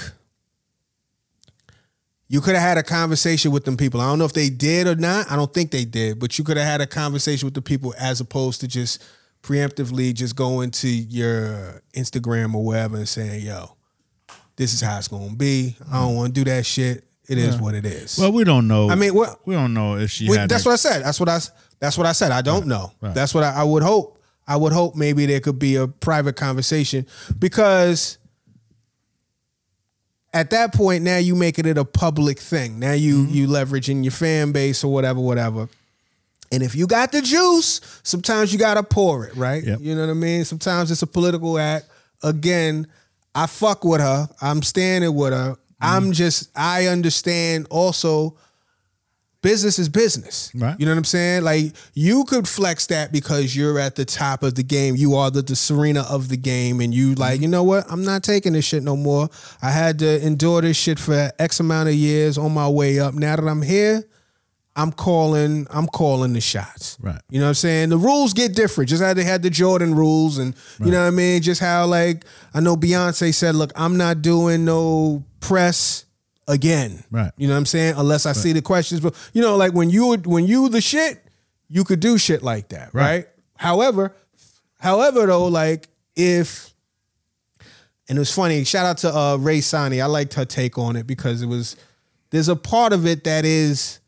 [2.28, 4.00] you could have had a conversation with them people.
[4.00, 5.32] I don't know if they did or not.
[5.32, 7.94] I don't think they did, but you could have had a conversation with the people
[8.00, 9.04] as opposed to just
[9.42, 13.76] preemptively just going to your Instagram or wherever and saying, yo,
[14.56, 15.76] this is how it's gonna be.
[15.92, 17.04] I don't want to do that shit.
[17.30, 18.18] It is what it is.
[18.18, 18.90] Well, we don't know.
[18.90, 19.14] I mean,
[19.46, 20.50] we don't know if she had.
[20.50, 21.04] that's that- what I said.
[21.06, 21.40] That's what I.
[21.80, 22.32] That's what I said.
[22.32, 22.92] I don't know.
[23.02, 23.14] right.
[23.14, 24.20] That's what I, I would hope.
[24.48, 27.06] I would hope maybe there could be a private conversation
[27.38, 28.18] because
[30.34, 32.80] at that point now you making it a public thing.
[32.80, 33.34] Now you Mm-hmm.
[33.34, 35.70] you leveraging your fan base or whatever, whatever.
[36.52, 39.64] And if you got the juice, sometimes you gotta pour it, right?
[39.64, 39.80] Yep.
[39.82, 40.46] You know what I mean?
[40.46, 41.86] Sometimes it's a political act.
[42.24, 42.88] Again,
[43.36, 44.28] I fuck with her.
[44.42, 45.56] I'm standing with her.
[45.82, 45.96] Mm-hmm.
[45.96, 48.38] I'm just I understand also
[49.42, 50.52] business is business.
[50.54, 50.78] Right.
[50.80, 51.44] You know what I'm saying?
[51.44, 54.96] Like you could flex that because you're at the top of the game.
[54.96, 57.86] You are the, the Serena of the game, and you like, you know what?
[57.90, 59.30] I'm not taking this shit no more.
[59.62, 63.14] I had to endure this shit for X amount of years on my way up.
[63.14, 64.04] Now that I'm here,
[64.76, 65.68] I'm calling.
[65.70, 66.98] I'm calling the shots.
[67.02, 67.22] Right.
[67.30, 67.90] You know what I'm saying?
[67.90, 68.90] The rules get different.
[68.90, 71.42] Just how they had the Jordan rules, and you know what I mean.
[71.42, 76.06] Just how like I know Beyonce said, "Look, I'm not doing no press."
[76.48, 77.32] Again, Right.
[77.38, 77.94] You know what I'm saying?
[77.96, 81.24] Unless I see the questions, but you know, like when you when you the shit,
[81.68, 83.06] you could do shit like that, right?
[83.18, 83.28] Right.
[83.56, 84.16] However,
[84.80, 86.74] however though, like if
[88.08, 90.02] and it was funny, shout out to uh Ray Sani.
[90.02, 91.76] I liked her take on it because it was
[92.32, 94.00] there's a part of it that is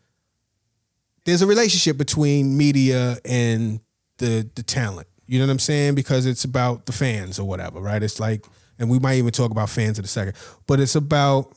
[1.25, 3.81] there's a relationship between media and
[4.17, 5.07] the the talent.
[5.27, 5.93] You know what I'm saying?
[5.93, 8.01] Because it's about the fans or whatever, right?
[8.01, 8.45] It's like,
[8.81, 10.35] and we might even talk about fans in a second,
[10.67, 11.53] but it's about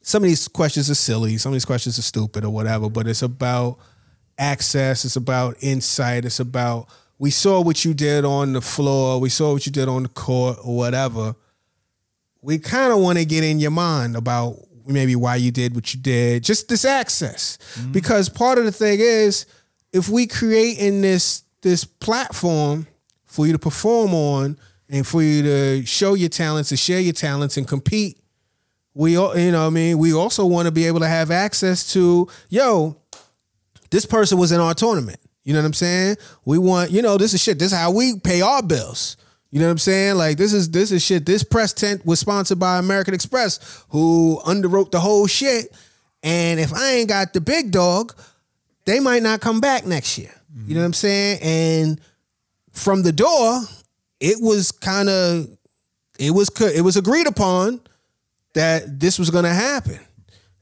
[0.00, 3.06] some of these questions are silly, some of these questions are stupid or whatever, but
[3.06, 3.78] it's about
[4.38, 9.28] access, it's about insight, it's about we saw what you did on the floor, we
[9.28, 11.34] saw what you did on the court or whatever.
[12.40, 14.56] We kind of want to get in your mind about
[14.86, 17.58] maybe why you did what you did, just this access.
[17.74, 17.92] Mm-hmm.
[17.92, 19.44] Because part of the thing is
[19.92, 22.86] if we create in this this platform
[23.26, 24.56] for you to perform on
[24.88, 28.18] and for you to show your talents and share your talents and compete
[28.98, 29.96] we all you know I mean?
[29.98, 32.96] We also want to be able to have access to yo
[33.90, 35.20] this person was in our tournament.
[35.44, 36.16] You know what I'm saying?
[36.44, 37.60] We want you know this is shit.
[37.60, 39.16] This is how we pay our bills.
[39.50, 40.16] You know what I'm saying?
[40.16, 41.24] Like this is this is shit.
[41.24, 45.74] This press tent was sponsored by American Express who underwrote the whole shit.
[46.24, 48.14] And if I ain't got the big dog
[48.84, 50.34] they might not come back next year.
[50.66, 51.38] You know what I'm saying?
[51.40, 52.00] And
[52.72, 53.60] from the door,
[54.20, 55.48] it was kind of
[56.18, 57.80] it was it was agreed upon
[58.54, 60.00] that this was going to happen.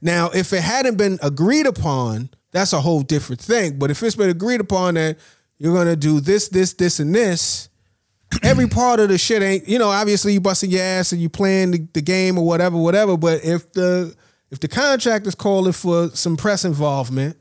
[0.01, 3.79] Now, if it hadn't been agreed upon, that's a whole different thing.
[3.79, 5.17] But if it's been agreed upon that
[5.57, 7.69] you're going to do this, this, this, and this,
[8.43, 11.29] every part of the shit ain't you know obviously you busting your ass and you
[11.29, 13.17] playing the, the game or whatever, whatever.
[13.17, 14.15] But if the
[14.51, 17.37] if the contract is calling for some press involvement,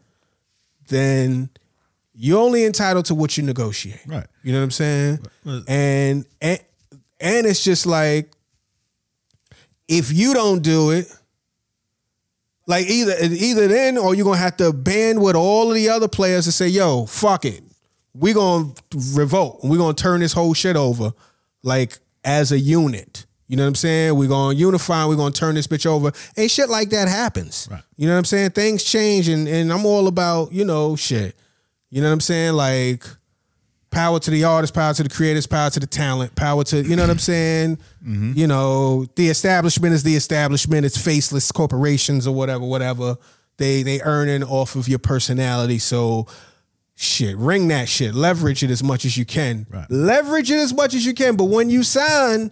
[0.88, 1.50] then
[2.18, 4.00] you're only entitled to what you negotiate.
[4.06, 4.26] Right.
[4.42, 5.18] You know what I'm saying?
[5.44, 6.58] But- And and
[7.20, 8.32] and it's just like
[9.88, 11.12] if you don't do it,
[12.66, 16.08] like either either then or you're gonna have to band with all of the other
[16.08, 17.62] players and say, yo, fuck it.
[18.14, 18.72] We're gonna
[19.12, 19.60] revolt.
[19.62, 21.12] we're gonna turn this whole shit over
[21.62, 23.26] like as a unit.
[23.48, 24.16] You know what I'm saying?
[24.16, 26.10] We're gonna unify, we're gonna turn this bitch over.
[26.36, 27.68] And shit like that happens.
[27.70, 27.82] Right.
[27.96, 28.50] You know what I'm saying?
[28.50, 31.36] Things change and, and I'm all about, you know, shit.
[31.90, 32.54] You know what I'm saying?
[32.54, 33.04] Like
[33.90, 36.96] power to the artists, power to the creators, power to the talent, power to you
[36.96, 37.76] know what I'm saying.
[38.04, 38.32] Mm-hmm.
[38.34, 40.84] You know, the establishment is the establishment.
[40.84, 43.16] It's faceless corporations or whatever, whatever.
[43.56, 45.78] They they earning off of your personality.
[45.78, 46.26] So
[46.94, 49.66] shit, ring that shit, leverage it as much as you can.
[49.70, 49.90] Right.
[49.90, 51.36] Leverage it as much as you can.
[51.36, 52.50] But when you sign,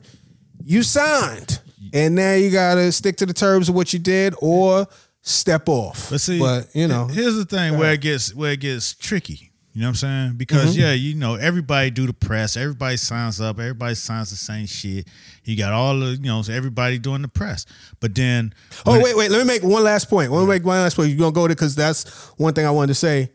[0.63, 1.61] you signed,
[1.93, 4.87] and now you gotta stick to the terms of what you did or
[5.27, 6.11] step off.
[6.11, 9.51] But see, but you know, here's the thing where it gets where it gets tricky.
[9.73, 10.33] You know what I'm saying?
[10.37, 10.81] Because Mm-hmm.
[10.83, 15.09] yeah, you know, everybody do the press, everybody signs up, everybody signs the same shit.
[15.43, 17.67] You got all the, you know, everybody doing the press.
[17.99, 18.55] But then
[18.87, 19.33] Oh wait, wait.
[19.33, 20.31] Let me make one last point.
[20.31, 21.09] Let me make one last point.
[21.09, 23.33] You're gonna go there because that's one thing I wanted to say.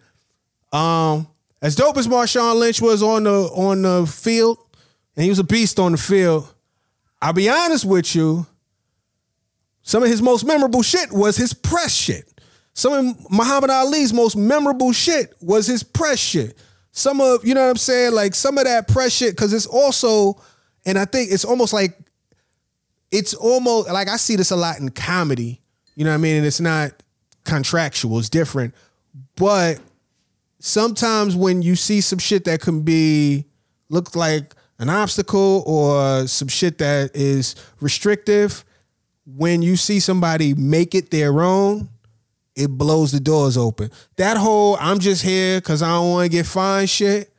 [0.72, 1.28] Um,
[1.62, 4.60] as dope as Marshawn Lynch was on the on the field,
[5.18, 6.54] and he was a beast on the field.
[7.22, 8.48] I'll be honest with you.
[9.90, 12.40] Some of his most memorable shit was his press shit.
[12.76, 16.60] Some of Muhammad Ali's most memorable shit was his press shit.
[16.92, 19.66] Some of you know what I'm saying, like some of that press shit, because it's
[19.66, 20.40] also,
[20.86, 21.98] and I think it's almost like
[23.10, 25.60] it's almost like I see this a lot in comedy.
[25.96, 26.38] You know what I mean?
[26.38, 26.92] And it's not
[27.44, 28.76] contractual, it's different.
[29.38, 29.80] But
[30.60, 33.46] sometimes when you see some shit that can be
[33.90, 38.64] look like an obstacle or some shit that is restrictive,
[39.36, 41.90] when you see somebody make it their own,
[42.56, 43.92] it blows the doors open.
[44.18, 47.32] That whole I'm just here because I don't want to get fined shit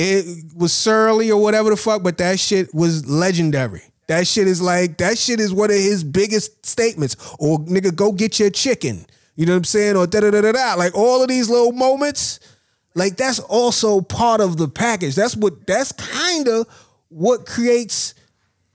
[0.00, 3.82] it was surly or whatever the fuck, but that shit was legendary.
[4.06, 7.16] That shit is like that shit is one of his biggest statements.
[7.38, 9.04] Or nigga, go get your chicken.
[9.36, 9.96] You know what I'm saying?
[9.96, 10.74] Or da da da da da.
[10.74, 12.40] Like all of these little moments,
[12.94, 15.14] like that's also part of the package.
[15.14, 16.66] That's what that's kind of
[17.10, 18.14] what creates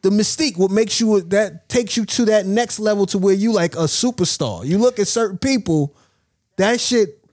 [0.05, 0.55] the mystique.
[0.55, 3.87] What makes you that takes you to that next level to where you like a
[3.87, 4.63] superstar.
[4.63, 5.95] You look at certain people,
[6.57, 7.25] that shit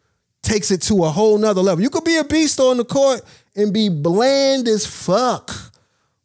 [0.43, 1.83] takes it to a whole nother level.
[1.83, 3.21] You could be a beast on the court
[3.55, 5.51] and be bland as fuck.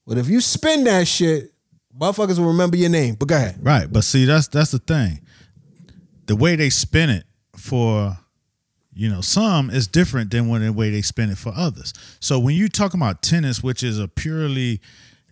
[0.07, 1.51] But if you spin that shit,
[1.99, 3.15] motherfuckers will remember your name.
[3.15, 3.59] But go ahead.
[3.61, 5.19] Right, but see, that's that's the thing.
[6.27, 7.25] The way they spin it
[7.57, 8.17] for,
[8.93, 11.93] you know, some is different than when the way they spin it for others.
[12.21, 14.79] So when you talk about tennis, which is a purely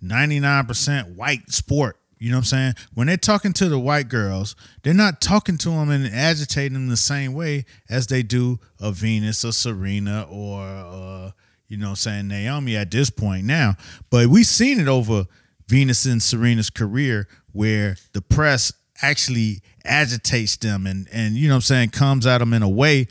[0.08, 2.74] ninety nine percent white sport, you know what I'm saying?
[2.94, 6.88] When they're talking to the white girls, they're not talking to them and agitating them
[6.88, 11.32] the same way as they do a Venus or Serena or uh,
[11.68, 13.76] you know saying Naomi at this point now.
[14.10, 15.26] But we've seen it over
[15.68, 18.72] Venus and Serena's career where the press
[19.02, 22.70] actually agitates them and and you know what I'm saying comes at them in a
[22.70, 23.08] way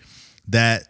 [0.48, 0.88] that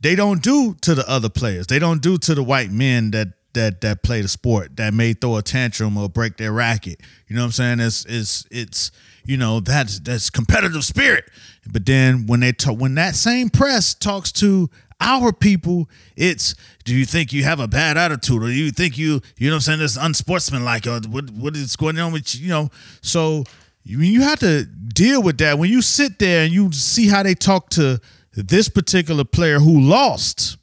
[0.00, 1.66] they don't do to the other players.
[1.66, 5.12] They don't do to the white men that that that play the sport that may
[5.12, 7.00] throw a tantrum or break their racket.
[7.26, 7.80] You know what I'm saying?
[7.80, 8.92] It's it's it's
[9.24, 11.24] you know that's that's competitive spirit.
[11.66, 14.70] But then when they talk when that same press talks to
[15.00, 16.54] our people, it's
[16.84, 19.54] do you think you have a bad attitude or do you think you you know
[19.54, 22.70] what I'm saying this unsportsmanlike or what what is going on with you, you know?
[23.00, 23.44] So
[23.82, 27.22] you you have to deal with that when you sit there and you see how
[27.22, 28.00] they talk to
[28.32, 30.55] this particular player who lost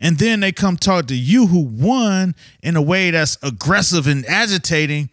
[0.00, 4.26] and then they come talk to you who won in a way that's aggressive and
[4.26, 5.08] agitating,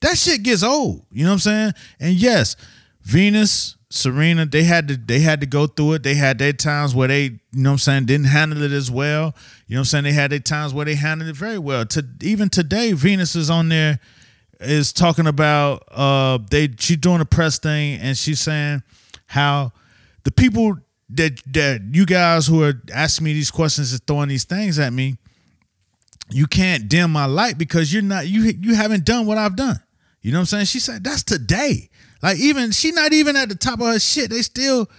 [0.00, 1.04] that shit gets old.
[1.10, 1.72] You know what I'm saying?
[2.00, 2.56] And yes,
[3.02, 6.02] Venus, Serena, they had to they had to go through it.
[6.02, 8.90] They had their times where they, you know what I'm saying, didn't handle it as
[8.90, 9.34] well.
[9.66, 10.04] You know what I'm saying?
[10.04, 11.86] They had their times where they handled it very well.
[11.86, 13.98] To even today, Venus is on there
[14.60, 18.82] is talking about uh they she's doing a press thing and she's saying
[19.26, 19.72] how
[20.24, 20.76] the people
[21.10, 24.92] that that you guys who are asking me these questions and throwing these things at
[24.92, 25.16] me,
[26.30, 29.80] you can't dim my light because you're not you you haven't done what I've done.
[30.20, 30.66] You know what I'm saying?
[30.66, 31.90] She said that's today.
[32.22, 34.30] Like even she not even at the top of her shit.
[34.30, 34.90] They still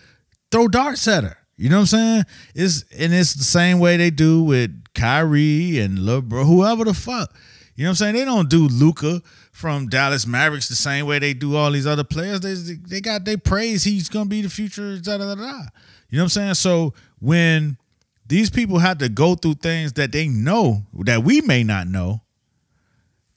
[0.51, 1.37] throw darts at her.
[1.57, 2.25] You know what I'm saying?
[2.55, 7.33] It's and it's the same way they do with Kyrie and LeBron, whoever the fuck.
[7.75, 8.15] You know what I'm saying?
[8.15, 9.21] They don't do Luka
[9.51, 12.39] from Dallas Mavericks the same way they do all these other players.
[12.39, 14.97] They they got they praise he's gonna be the future.
[14.99, 15.61] Da, da, da, da.
[16.09, 16.53] You know what I'm saying?
[16.55, 17.77] So when
[18.25, 22.21] these people have to go through things that they know that we may not know,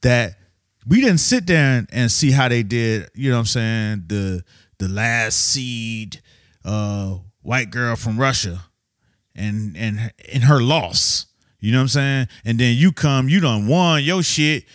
[0.01, 0.35] that
[0.87, 4.03] we didn't sit there and, and see how they did, you know what I'm saying,
[4.07, 4.43] the
[4.79, 6.21] the last seed
[6.65, 8.65] uh white girl from Russia
[9.35, 11.27] and and in her loss.
[11.59, 12.27] You know what I'm saying?
[12.43, 14.65] And then you come, you done won your shit,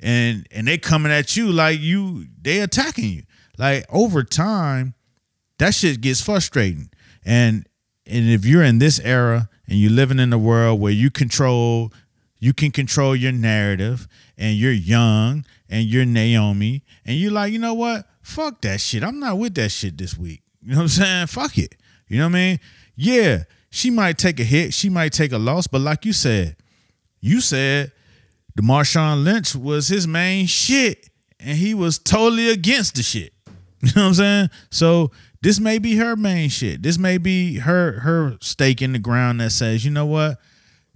[0.00, 3.22] and and they coming at you like you they attacking you.
[3.58, 4.94] Like over time,
[5.58, 6.90] that shit gets frustrating.
[7.24, 7.66] And
[8.06, 11.92] and if you're in this era and you're living in a world where you control
[12.38, 17.58] you can control your narrative and you're young and you're Naomi and you're like, you
[17.60, 18.04] know what?
[18.20, 19.04] Fuck that shit.
[19.04, 20.42] I'm not with that shit this week.
[20.60, 21.26] You know what I'm saying?
[21.28, 21.76] Fuck it.
[22.08, 22.60] You know what I mean?
[22.96, 26.56] Yeah, she might take a hit, she might take a loss, but like you said,
[27.20, 27.92] you said
[28.54, 31.08] the Marshawn Lynch was his main shit,
[31.40, 33.32] and he was totally against the shit.
[33.82, 34.50] You know what I'm saying?
[34.70, 35.10] So
[35.42, 36.82] this may be her main shit.
[36.82, 40.38] This may be her her stake in the ground that says, you know what,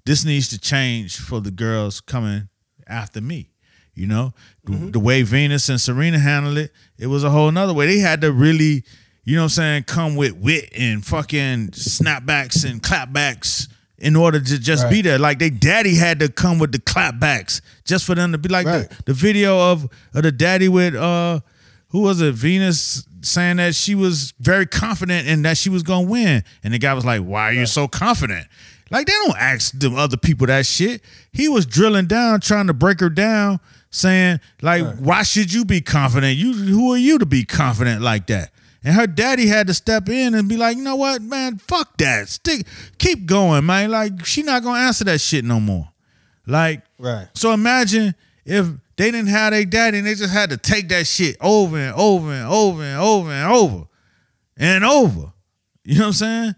[0.06, 2.48] this needs to change for the girls coming
[2.86, 3.50] after me.
[3.94, 4.34] You know,
[4.66, 4.86] mm-hmm.
[4.86, 7.86] the, the way Venus and Serena handled it, it was a whole nother way.
[7.86, 8.84] They had to really,
[9.24, 13.68] you know what I'm saying, come with wit and fucking snapbacks and clapbacks
[13.98, 14.90] in order to just right.
[14.90, 15.18] be there.
[15.18, 18.66] Like they daddy had to come with the clapbacks just for them to be like
[18.66, 18.88] right.
[18.88, 21.40] the, the video of, of the daddy with uh
[21.88, 22.34] who was it?
[22.34, 26.42] Venus saying that she was very confident and that she was gonna win.
[26.64, 28.46] And the guy was like, Why are you so confident?
[28.90, 31.02] Like they don't ask them other people that shit.
[31.32, 34.96] He was drilling down, trying to break her down, saying, like, right.
[34.96, 36.36] why should you be confident?
[36.36, 38.50] You who are you to be confident like that?
[38.84, 41.96] And her daddy had to step in and be like, you know what, man, fuck
[41.98, 42.28] that.
[42.28, 42.66] Stick
[42.98, 43.90] keep going, man.
[43.90, 45.88] Like, she not gonna answer that shit no more.
[46.46, 47.26] Like, right.
[47.34, 51.06] So imagine if they didn't have their daddy and they just had to take that
[51.06, 53.88] shit over and over and over and over and over
[54.56, 55.32] and over.
[55.84, 56.54] You know what I'm saying?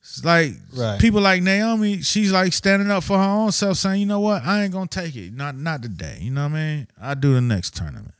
[0.00, 1.00] It's like right.
[1.00, 4.44] people like Naomi, she's like standing up for her own self, saying, "You know what?
[4.44, 5.32] I ain't gonna take it.
[5.32, 6.18] Not not today.
[6.20, 6.88] You know what I mean?
[7.00, 8.14] I do the next tournament.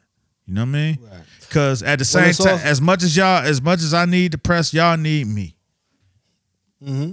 [0.47, 0.98] You know what I mean?
[1.40, 4.32] Because at the same well, time, as much as y'all, as much as I need
[4.32, 5.56] the press, y'all need me.
[6.85, 7.12] Hmm.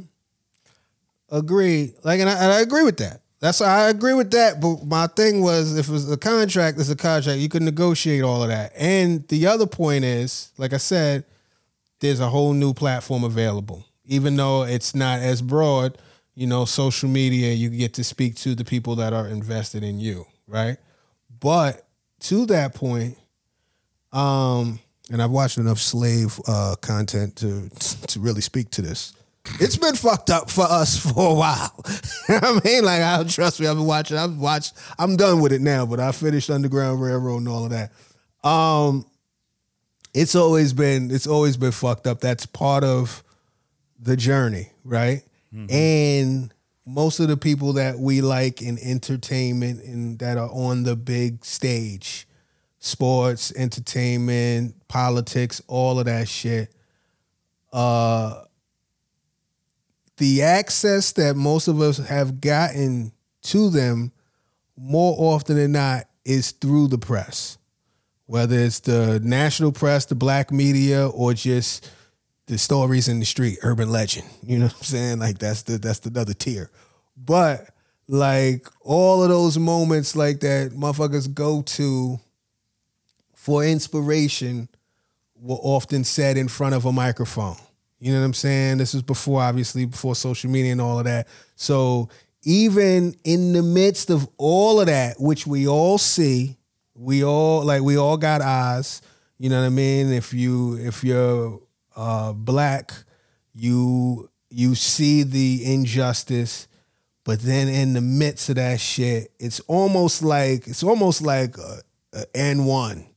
[1.30, 1.93] Agree.
[2.03, 3.22] Like, and I, and I agree with that.
[3.39, 4.59] That's I agree with that.
[4.59, 7.39] But my thing was, if it was a contract, it's a contract.
[7.39, 8.73] You can negotiate all of that.
[8.76, 11.23] And the other point is, like I said,
[11.99, 13.85] there's a whole new platform available.
[14.05, 15.97] Even though it's not as broad,
[16.34, 19.99] you know, social media, you get to speak to the people that are invested in
[19.99, 20.77] you, right?
[21.39, 21.85] But
[22.22, 23.18] to that point,
[24.14, 24.80] um,
[25.11, 27.69] and I've watched enough slave uh, content to
[28.07, 29.14] to really speak to this
[29.60, 31.84] it's been fucked up for us for a while.
[32.30, 33.68] I mean, like, I trust me.
[33.68, 34.18] I've been watching.
[34.18, 34.74] I've watched.
[34.98, 37.91] I'm done with it now, but I finished Underground Railroad and all of that.
[38.48, 39.06] Um,
[40.14, 41.11] it's always been.
[41.11, 42.19] It's always been fucked up.
[42.19, 43.24] That's part of
[43.99, 45.24] the journey, right?
[45.53, 45.74] Mm-hmm.
[45.74, 46.53] And
[46.86, 51.44] most of the people that we like in entertainment and that are on the big
[51.44, 52.28] stage,
[52.80, 56.74] sports, entertainment, politics, all of that shit.
[57.74, 58.44] Uh
[60.18, 63.11] the access that most of us have gotten
[63.44, 64.11] to them
[64.76, 67.57] more often than not is through the press,
[68.26, 71.89] whether it's the national press, the black media, or just
[72.48, 74.27] the stories in the street, urban legend.
[74.44, 75.19] You know what I'm saying?
[75.19, 76.69] Like that's the that's the other tier.
[77.15, 77.69] But
[78.07, 82.19] like all of those moments like that motherfuckers go to
[83.34, 84.69] for inspiration
[85.35, 87.57] were often said in front of a microphone.
[87.99, 88.78] You know what I'm saying?
[88.78, 91.28] This is before, obviously, before social media and all of that.
[91.56, 92.10] So
[92.44, 96.57] even in the midst of all of that, which we all see,
[96.94, 99.02] we all like we all got eyes.
[99.40, 100.11] You know what I mean?
[100.11, 101.60] If you if you're
[101.95, 102.91] uh, black,
[103.53, 106.68] you you see the injustice,
[107.24, 111.82] but then in the midst of that shit, it's almost like it's almost like a,
[112.14, 113.07] a N one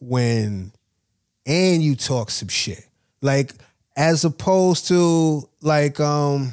[0.00, 0.72] when
[1.46, 2.86] and you talk some shit
[3.20, 3.52] like
[3.96, 6.52] as opposed to like um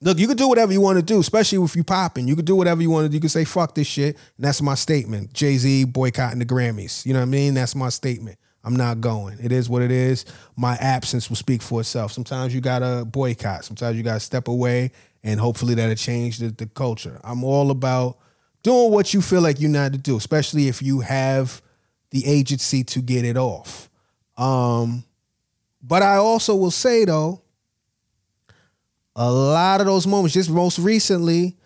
[0.00, 2.26] look you can do whatever you want to do especially if you popping.
[2.26, 3.14] You can do whatever you want to do.
[3.14, 4.16] You can say fuck this shit.
[4.36, 5.32] And that's my statement.
[5.32, 7.04] Jay-z boycotting the grammys.
[7.04, 7.54] You know what i mean?
[7.54, 8.38] That's my statement.
[8.62, 9.38] I'm not going.
[9.42, 10.26] It is what it is.
[10.56, 12.12] My absence will speak for itself.
[12.12, 13.64] Sometimes you gotta boycott.
[13.64, 17.20] Sometimes you gotta step away and hopefully that'll change the, the culture.
[17.24, 18.18] I'm all about
[18.62, 21.62] doing what you feel like you need to do especially if you have
[22.10, 23.88] the agency to get it off.
[24.36, 25.04] Um
[25.82, 27.42] but I also will say though,
[29.16, 30.34] a lot of those moments.
[30.34, 31.56] Just most recently,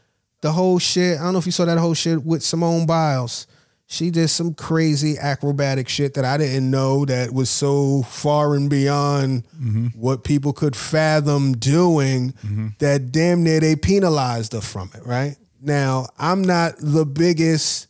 [0.41, 1.19] the whole shit.
[1.19, 3.47] I don't know if you saw that whole shit with Simone Biles.
[3.87, 8.71] She did some crazy acrobatic shit that I didn't know that was so far and
[8.71, 9.87] beyond mm-hmm.
[9.89, 12.69] what people could fathom doing mm-hmm.
[12.79, 15.37] that damn near they penalized her from it, right?
[15.61, 17.89] Now, I'm not the biggest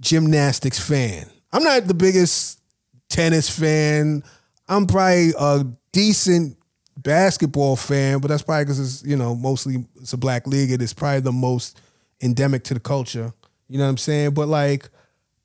[0.00, 1.30] gymnastics fan.
[1.52, 2.60] I'm not the biggest
[3.08, 4.24] tennis fan.
[4.68, 6.56] I'm probably a decent
[6.96, 10.70] basketball fan, but that's probably because it's you know mostly it's a black league.
[10.70, 11.80] and It's probably the most
[12.22, 13.32] endemic to the culture.
[13.68, 14.34] You know what I'm saying?
[14.34, 14.88] But like,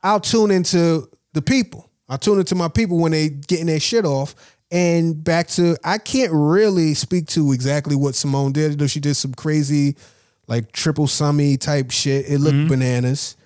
[0.04, 1.90] I'll tune into the people.
[2.10, 4.36] I'll tune into my people when they getting their shit off.
[4.70, 8.78] And back to I can't really speak to exactly what Simone did.
[8.78, 9.96] Though she did some crazy,
[10.48, 12.30] like triple summy type shit.
[12.30, 12.68] It looked mm-hmm.
[12.68, 13.38] bananas.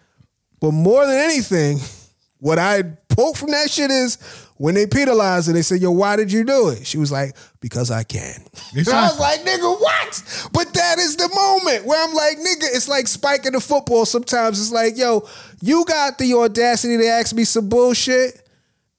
[0.60, 1.80] But more than anything,
[2.40, 4.18] what I pulled from that shit is
[4.62, 6.86] when they penalized her, they said, Yo, why did you do it?
[6.86, 8.46] She was like, Because I can.
[8.76, 10.50] And I was like, nigga, what?
[10.54, 14.06] But that is the moment where I'm like, nigga, it's like spiking the football.
[14.06, 15.28] Sometimes it's like, yo,
[15.64, 18.48] you got the audacity to ask me some bullshit.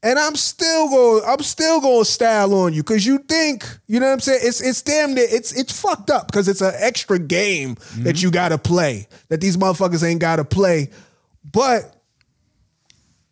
[0.03, 4.01] And I'm still going, I'm still going to style on you because you think, you
[4.01, 4.41] know what I'm saying?
[4.43, 8.25] It's it's damn near, it's it's fucked up because it's an extra game that mm-hmm.
[8.25, 10.91] you got to play that these motherfuckers ain't got to play.
[11.45, 12.02] But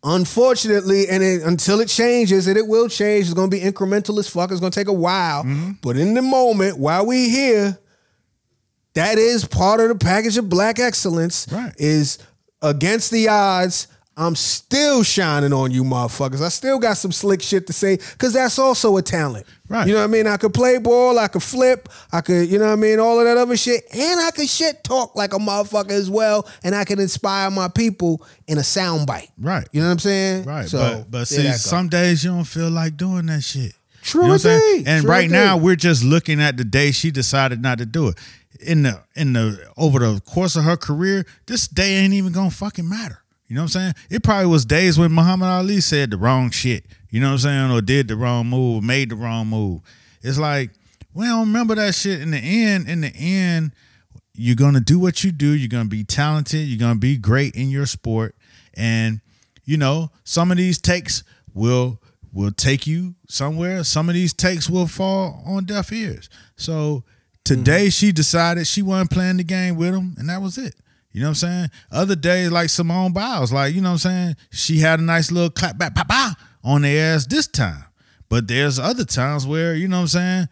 [0.03, 4.29] unfortunately, and it, until it changes, and it will change, it's gonna be incremental as
[4.29, 4.51] fuck.
[4.51, 5.43] It's gonna take a while.
[5.43, 5.71] Mm-hmm.
[5.81, 7.77] But in the moment, while we here,
[8.93, 11.47] that is part of the package of black excellence.
[11.51, 11.73] Right.
[11.77, 12.19] Is
[12.61, 13.87] against the odds.
[14.21, 16.43] I'm still shining on you, motherfuckers.
[16.43, 19.47] I still got some slick shit to say because that's also a talent.
[19.67, 19.87] Right.
[19.87, 20.27] You know what I mean?
[20.27, 23.17] I could play ball, I could flip, I could, you know what I mean, all
[23.19, 23.83] of that other shit.
[23.91, 26.47] And I could shit talk like a motherfucker as well.
[26.63, 29.31] And I can inspire my people in a soundbite.
[29.39, 29.67] Right.
[29.71, 30.43] You know what I'm saying?
[30.43, 33.73] Right, So, but but see, some days you don't feel like doing that shit.
[34.03, 34.71] True you know what I'm saying?
[34.71, 34.87] indeed.
[34.87, 38.09] And True right now we're just looking at the day she decided not to do
[38.09, 38.19] it.
[38.59, 42.51] In the in the over the course of her career, this day ain't even gonna
[42.51, 43.20] fucking matter.
[43.51, 43.93] You know what I'm saying?
[44.09, 46.85] It probably was days when Muhammad Ali said the wrong shit.
[47.09, 47.71] You know what I'm saying?
[47.71, 49.81] Or did the wrong move, made the wrong move.
[50.21, 50.69] It's like
[51.13, 52.87] we don't remember that shit in the end.
[52.87, 53.73] In the end,
[54.33, 55.49] you're gonna do what you do.
[55.49, 56.65] You're gonna be talented.
[56.65, 58.37] You're gonna be great in your sport,
[58.73, 59.19] and
[59.65, 61.99] you know some of these takes will
[62.31, 63.83] will take you somewhere.
[63.83, 66.29] Some of these takes will fall on deaf ears.
[66.55, 67.03] So
[67.43, 67.89] today mm-hmm.
[67.89, 70.75] she decided she wasn't playing the game with him, and that was it.
[71.13, 71.69] You know what I'm saying?
[71.91, 75.31] Other days like Simone Biles, like you know what I'm saying, she had a nice
[75.31, 77.83] little clap back, pa on their ass this time.
[78.29, 80.49] But there's other times where you know what I'm saying,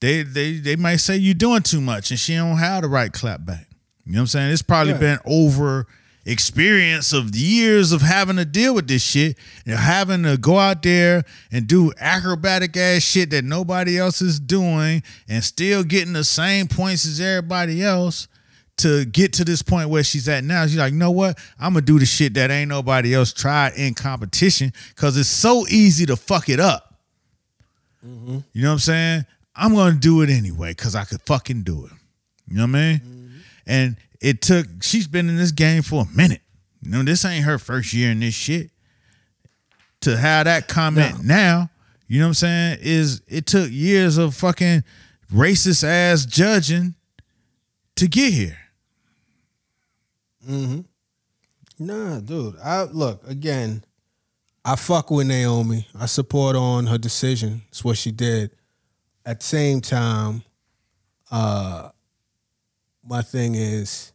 [0.00, 3.12] they they they might say you're doing too much, and she don't have the right
[3.12, 3.66] clap back.
[4.04, 4.52] You know what I'm saying?
[4.52, 4.98] It's probably Yeah.
[5.00, 5.86] been over
[6.24, 10.82] experience of years of having to deal with this shit and having to go out
[10.82, 11.22] there
[11.52, 16.66] and do acrobatic ass shit that nobody else is doing and still getting the same
[16.66, 18.26] points as everybody else
[18.78, 20.66] to get to this point where she's at now.
[20.66, 21.38] She's like, you know what?
[21.58, 25.66] I'm gonna do the shit that ain't nobody else tried in competition because it's so
[25.68, 26.94] easy to fuck it up.
[28.04, 28.38] Mm-hmm.
[28.52, 29.26] You know what I'm saying?
[29.54, 31.92] I'm gonna do it anyway because I could fucking do it.
[32.48, 32.98] You know what I mean?
[32.98, 33.36] Mm-hmm.
[33.66, 34.66] And it took.
[34.82, 36.42] She's been in this game for a minute.
[36.82, 38.70] You know, this ain't her first year in this shit.
[40.02, 41.70] To have that comment now,
[42.06, 42.78] you know what I'm saying?
[42.82, 44.84] Is it took years of fucking
[45.32, 46.94] racist ass judging
[47.96, 48.58] to get here.
[51.78, 52.56] Nah, dude.
[52.62, 53.84] I look again.
[54.64, 55.86] I fuck with Naomi.
[55.98, 57.62] I support on her decision.
[57.68, 58.50] It's what she did.
[59.24, 60.42] At the same time,
[61.30, 61.90] uh,
[63.04, 64.12] my thing is,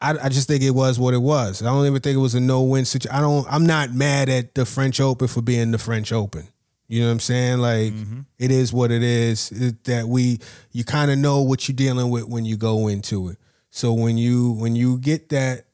[0.00, 1.62] I, I just think it was what it was.
[1.62, 3.16] I don't even think it was a no-win situation.
[3.16, 3.46] I don't.
[3.50, 6.48] I'm not mad at the French Open for being the French Open.
[6.88, 7.58] You know what I'm saying?
[7.58, 7.92] Like
[8.38, 9.50] it is what it is.
[9.50, 10.38] It, that we
[10.72, 13.38] you kind of know what you're dealing with when you go into it.
[13.74, 15.64] So when you when you get that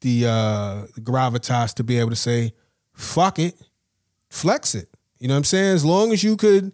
[0.00, 2.52] the uh gravitas to be able to say,
[2.92, 3.60] fuck it,
[4.30, 4.88] flex it.
[5.18, 5.74] You know what I'm saying?
[5.74, 6.70] As long as you could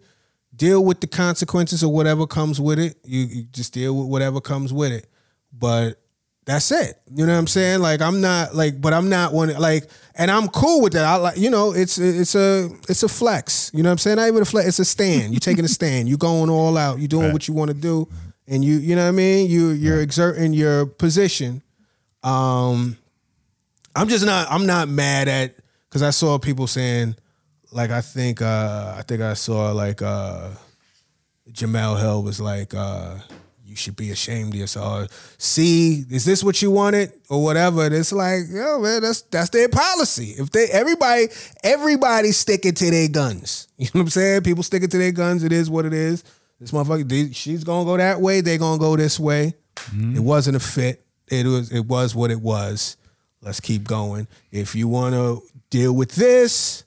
[0.55, 4.39] deal with the consequences of whatever comes with it, you, you just deal with whatever
[4.39, 5.07] comes with it.
[5.51, 5.99] But
[6.45, 7.01] that's it.
[7.11, 7.79] You know what I'm saying?
[7.79, 11.03] Like I'm not like, but I'm not one like, and I'm cool with that.
[11.03, 13.71] I like, you know, it's it's a it's a flex.
[13.73, 14.17] You know what I'm saying?
[14.17, 14.67] Not even a flex.
[14.67, 15.33] It's a stand.
[15.33, 16.09] You're taking a stand.
[16.09, 16.99] You're going all out.
[16.99, 18.07] You're doing what you want to do,
[18.47, 19.49] and you you know what I mean.
[19.49, 21.61] You you're exerting your position.
[22.23, 22.97] Um,
[23.95, 24.47] I'm just not.
[24.49, 25.55] I'm not mad at
[25.89, 27.15] because I saw people saying,
[27.71, 30.49] like I think uh I think I saw like uh
[31.51, 33.15] Jemele Hill was like uh
[33.65, 35.35] you should be ashamed of yourself.
[35.39, 37.85] See, is this what you wanted or whatever?
[37.85, 40.35] And it's like, yo, man, that's that's their policy.
[40.37, 41.27] If they everybody
[41.63, 43.67] everybody sticking to their guns.
[43.77, 44.41] You know what I'm saying?
[44.43, 45.43] People sticking to their guns.
[45.43, 46.23] It is what it is.
[46.63, 48.41] This motherfucker, they, she's gonna go that way.
[48.41, 49.53] They're gonna go this way.
[49.75, 50.15] Mm-hmm.
[50.17, 51.03] It wasn't a fit.
[51.27, 51.71] It was.
[51.71, 52.97] It was what it was.
[53.41, 54.27] Let's keep going.
[54.51, 56.85] If you want to deal with this,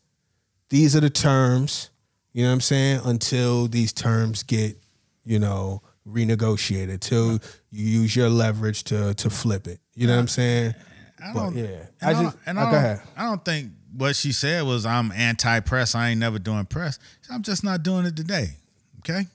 [0.70, 1.90] these are the terms.
[2.32, 3.00] You know what I'm saying?
[3.04, 4.76] Until these terms get,
[5.24, 7.00] you know, renegotiated.
[7.00, 7.38] Till
[7.70, 9.80] you use your leverage to to flip it.
[9.94, 10.74] You know what I'm saying?
[11.22, 11.66] I don't, yeah.
[12.02, 13.02] I I, just- don't, and oh, I, go ahead.
[13.16, 15.94] I don't think what she said was I'm anti-press.
[15.94, 16.98] I ain't never doing press.
[17.30, 18.50] I'm just not doing it today.
[19.00, 19.26] Okay,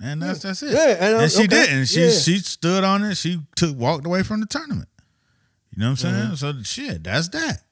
[0.00, 0.72] and that's that's it.
[0.72, 1.46] Yeah, and, uh, she okay.
[1.46, 1.86] didn't.
[1.86, 2.10] She Yeah.
[2.10, 3.16] she stood on it.
[3.16, 4.88] She took walked away from the tournament.
[5.74, 6.34] You know what I'm Mm-hmm.
[6.36, 6.54] saying?
[6.56, 7.62] So shit, that's that.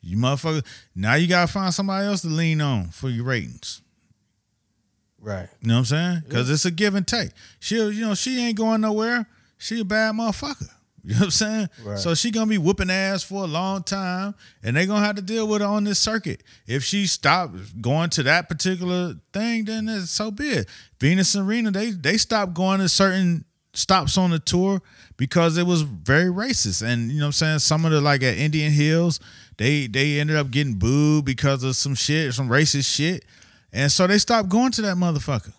[0.00, 0.64] You motherfucker.
[0.94, 3.80] Now you gotta find somebody else to lean on for your ratings.
[5.20, 5.48] Right.
[5.62, 6.22] You know what I'm saying?
[6.28, 7.30] Because it's a give and take.
[7.58, 9.26] She, you know, she ain't going nowhere.
[9.56, 10.68] She a bad motherfucker.
[11.04, 11.68] You know what I'm saying?
[11.84, 11.98] Right.
[11.98, 15.22] So she gonna be whooping ass for a long time, and they gonna have to
[15.22, 16.42] deal with her on this circuit.
[16.66, 20.68] If she stops going to that particular thing, then it's so be it.
[20.98, 23.44] Venus and Serena, they they stopped going to certain
[23.74, 24.80] stops on the tour
[25.16, 26.80] because it was very racist.
[26.82, 27.58] And you know what I'm saying?
[27.58, 29.20] Some of the like at Indian Hills,
[29.58, 33.26] they they ended up getting booed because of some shit, some racist shit.
[33.72, 35.52] And so they stopped going to that motherfucker.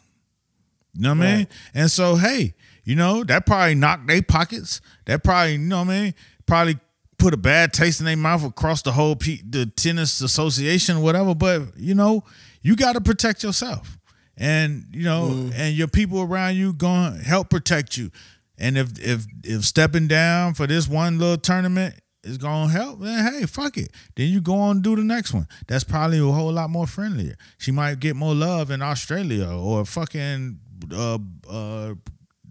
[0.96, 1.48] You know what I mean?
[1.74, 2.54] And so, hey,
[2.86, 4.80] you know, that probably knocked their pockets.
[5.06, 6.14] That probably, you know what I mean?
[6.45, 6.80] Probably
[7.18, 11.36] put a bad taste in their mouth across the whole P- the tennis association, whatever.
[11.36, 12.24] But you know,
[12.62, 13.98] you got to protect yourself,
[14.38, 18.12] and you know, and your people around you going to help protect you.
[18.57, 23.34] And if if if stepping down for this one little tournament is gonna help, then
[23.34, 23.90] hey, fuck it.
[24.16, 25.48] Then you go on and do the next one.
[25.68, 27.36] That's probably a whole lot more friendlier.
[27.57, 30.60] She might get more love in Australia or fucking
[30.94, 31.18] uh
[31.49, 31.94] uh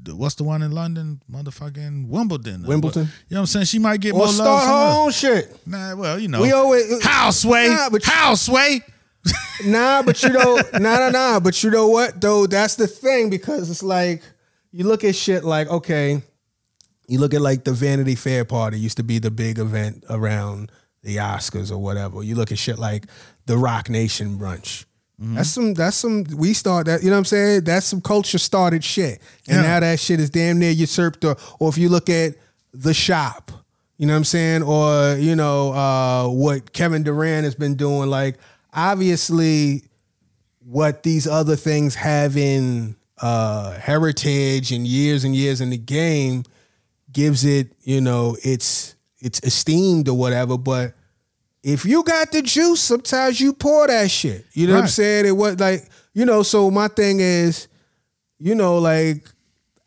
[0.09, 1.21] what's the one in London?
[1.31, 2.65] Motherfucking Wimbledon.
[2.67, 3.09] Wimbledon?
[3.29, 3.67] You know what I'm saying?
[3.67, 4.35] She might get Or more love.
[4.35, 5.67] start her own shit.
[5.67, 6.41] Nah, well, you know.
[6.43, 7.69] We always uh, Houseway.
[7.69, 8.81] Nah, but- Houseway.
[9.65, 11.41] Nah, but you know, nah, nah, nah.
[11.41, 12.47] But you know what though?
[12.47, 14.23] That's the thing because it's like
[14.73, 16.21] you look at shit like okay,
[17.09, 20.71] you look at like the Vanity Fair party used to be the big event around
[21.03, 22.23] the Oscars or whatever.
[22.23, 23.07] You look at shit like
[23.47, 24.85] the Roc Nation brunch.
[25.21, 25.35] Mm-hmm.
[25.37, 25.75] That's some.
[25.75, 26.25] That's some.
[26.37, 27.03] We start that.
[27.03, 27.65] You know what I'm saying?
[27.65, 29.63] That's some culture started shit, and Yeah.
[29.63, 31.25] now that shit is damn near usurped.
[31.25, 32.35] Or, or if you look at
[32.73, 33.53] the shop,
[33.97, 34.63] you know what I'm saying?
[34.65, 38.11] Or you know uh, what Kevin Durant has been doing.
[38.11, 38.39] Like
[38.73, 39.85] obviously,
[40.65, 46.43] what these other things have in uh, heritage and years and years in the game
[47.13, 50.59] gives it, you know, it's it's esteemed or whatever.
[50.59, 50.95] But
[51.65, 54.45] if you got the juice, sometimes you pour that shit.
[54.53, 55.25] You know what I'm saying?
[55.25, 57.69] It was like, you know, so my thing is,
[58.39, 59.27] you know, like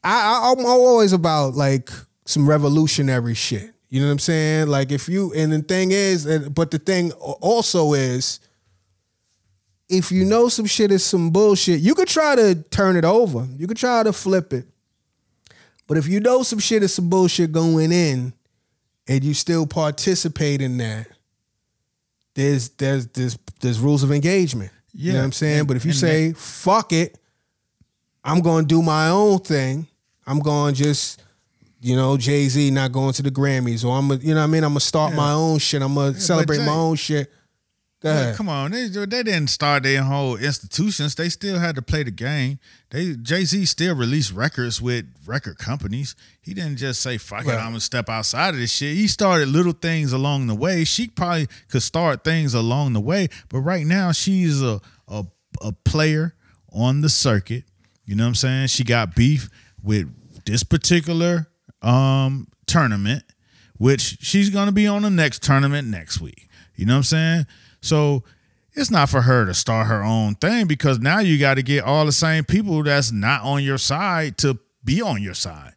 [0.03, 1.91] I, I I'm always about like
[2.25, 3.75] some revolutionary shit.
[3.89, 4.67] You know what I'm saying?
[4.69, 8.39] Like if you and the thing is, and but the thing also is,
[9.87, 13.47] if you know some shit is some bullshit, you could try to turn it over.
[13.55, 14.65] You could try to flip it.
[15.85, 18.33] But if you know some shit is some bullshit going in,
[19.07, 21.07] and you still participate in that,
[22.37, 24.71] there's there's there's there's rules of engagement.
[24.93, 25.59] You know Yeah, what I'm saying?
[25.59, 27.17] and- but if you say fuck it,
[28.23, 29.87] I'm gonna do my own thing.
[30.25, 31.21] I'm going to just,
[31.81, 34.43] you know, Jay Z not going to the Grammys, or I'm, gonna, you know, what
[34.43, 35.81] I mean, I'm gonna start my own shit.
[35.81, 37.31] I'm gonna celebrate my own shit.
[37.99, 38.35] Go ahead.
[38.35, 41.15] come on, they they didn't start their whole institutions.
[41.15, 42.59] They still had to play the game.
[42.91, 46.15] They Jay Z still released records with record companies.
[46.39, 48.95] He didn't just say "fuck it," I'm gonna step outside of this shit.
[48.95, 50.83] He started little things along the way.
[50.83, 55.25] She probably could start things along the way, but right now she's a a,
[55.63, 56.35] a player
[56.71, 57.63] on the circuit.
[58.05, 58.67] You know what I'm saying?
[58.67, 59.49] She got beef
[59.81, 60.07] with
[60.45, 61.47] this particular
[61.81, 63.23] um tournament,
[63.77, 66.47] which she's gonna be on the next tournament next week.
[66.75, 67.47] You know what I'm saying?
[67.87, 68.23] So
[68.73, 71.83] it's not for her to start her own thing because now you got to get
[71.83, 75.73] all the same people that's not on your side to be on your side.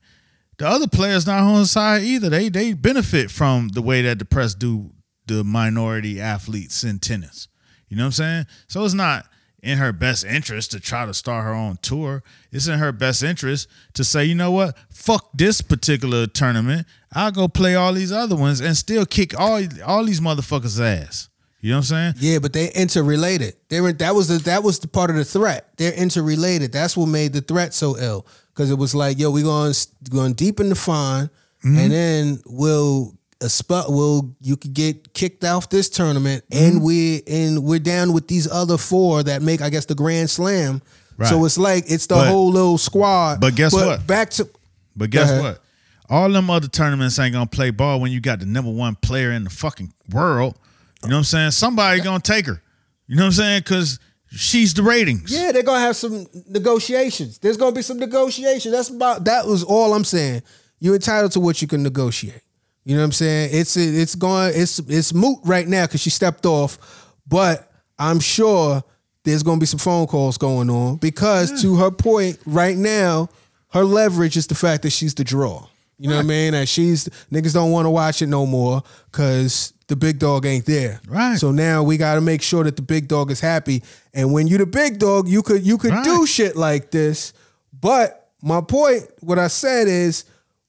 [0.58, 2.28] The other players not on the side either.
[2.28, 4.90] They they benefit from the way that the press do
[5.26, 7.48] the minority athletes in tennis.
[7.88, 8.46] You know what I'm saying?
[8.68, 9.26] So it's not
[9.62, 12.22] in her best interest to try to start her own tour.
[12.52, 14.76] It's in her best interest to say, you know what?
[14.90, 16.86] Fuck this particular tournament.
[17.12, 21.29] I'll go play all these other ones and still kick all all these motherfuckers' ass.
[21.60, 22.14] You know what I'm saying?
[22.18, 23.54] Yeah, but they interrelated.
[23.68, 25.76] They were that was the that was the part of the threat.
[25.76, 26.72] They're interrelated.
[26.72, 29.74] That's what made the threat so ill because it was like, yo, we're going
[30.08, 31.26] going deep in the fine,
[31.64, 31.76] mm-hmm.
[31.76, 36.84] and then we'll a spot will you could get kicked off this tournament, and mm-hmm.
[36.84, 40.82] we and we're down with these other four that make I guess the Grand Slam.
[41.16, 41.28] Right.
[41.28, 43.40] So it's like it's the But- whole little squad.
[43.40, 44.06] but guess what?
[44.06, 44.48] Back to
[44.96, 45.60] But guess what?
[46.08, 49.30] All them other tournaments ain't gonna play ball when you got the number one player
[49.30, 50.58] in the fucking world.
[51.02, 51.50] You know what I'm saying?
[51.52, 52.62] Somebody gonna take her.
[53.06, 53.62] You know what I'm saying?
[53.62, 53.98] Cause
[54.30, 55.32] she's the ratings.
[55.32, 57.38] Yeah, they're gonna have some negotiations.
[57.38, 58.72] There's gonna be some negotiation.
[58.72, 60.42] That's about that was all I'm saying.
[60.78, 62.42] You're entitled to what you can negotiate.
[62.84, 63.50] You know what I'm saying?
[63.52, 66.78] It's it's going it's it's moot right now because she stepped off,
[67.26, 68.82] but I'm sure
[69.24, 73.28] there's gonna be some phone calls going on because to her point, right now,
[73.72, 75.66] her leverage is the fact that she's the draw.
[75.98, 76.52] You know what I mean?
[76.52, 78.82] That she's niggas don't want to watch it no more
[79.12, 81.00] because the big dog ain't there.
[81.06, 81.36] Right.
[81.36, 83.82] So now we got to make sure that the big dog is happy.
[84.14, 87.34] And when you the big dog, you could you could do shit like this.
[87.78, 90.24] But my point, what I said is,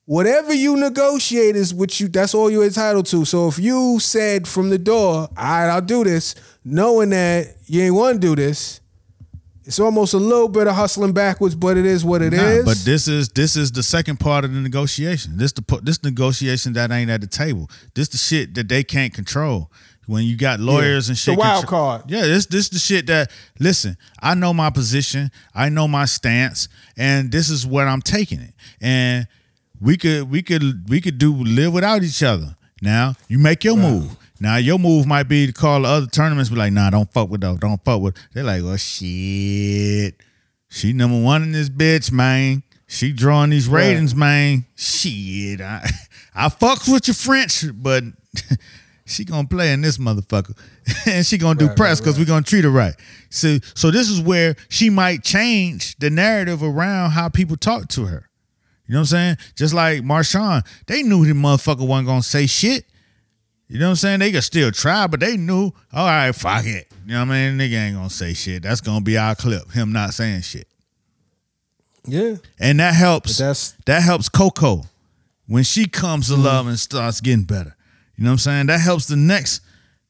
[0.06, 2.10] whatever you negotiate is what you.
[2.10, 3.23] That's all you're entitled to.
[3.23, 6.35] So if you said from the door, "All right, I'll do this,"
[6.65, 8.81] knowing that you ain't want to do this,
[9.66, 12.66] it's almost a little bit of hustling backwards, but it is what it is.
[12.66, 15.38] Nah, but this is this is the second part of the negotiation.
[15.38, 17.70] This the this negotiation that ain't at the table.
[17.94, 19.72] This the shit that they can't control.
[20.08, 22.02] When you got lawyers and The shit, wild contro- card.
[22.12, 23.98] Yeah, this this the shit that listen.
[24.20, 25.32] I know my position.
[25.54, 26.68] I know my stance,
[26.98, 28.54] and this is what I'm taking it.
[28.82, 29.28] And
[29.80, 32.56] we could we could we could do live without each other.
[32.82, 34.18] Now you make your move.
[34.41, 37.30] Now your move might be to call the other tournaments, be like, nah, don't fuck
[37.30, 38.18] with those, don't fuck with.
[38.34, 40.15] They're like, oh shit.
[40.68, 42.63] She number one in this bitch, man.
[42.88, 44.65] She drawing these ratings, man.
[44.76, 45.88] Shit, I,
[46.35, 48.03] I fucks with your French, but
[49.05, 50.57] she gonna play in this motherfucker,
[51.05, 52.95] and she gonna do Right, press right, because we gonna treat her right.
[53.30, 58.05] So, so this is where she might change the narrative around how people talk to
[58.05, 58.27] her.
[58.88, 59.38] You know what I'm saying?
[59.55, 62.85] Just like Marshawn, they knew the motherfucker wasn't gonna say shit.
[63.72, 64.19] You know what I'm saying?
[64.19, 66.91] They could still try, but they knew, all right, fuck it.
[67.06, 67.57] You know what I mean?
[67.57, 68.64] Nigga ain't gonna say shit.
[68.64, 70.68] That's gonna be our clip, him not saying shit.
[72.06, 74.85] yeah, And that helps But that's- that helps Coco
[75.48, 77.76] when she comes to love and starts getting better.
[78.18, 78.65] You know what I'm saying?
[78.65, 79.61] That helps the next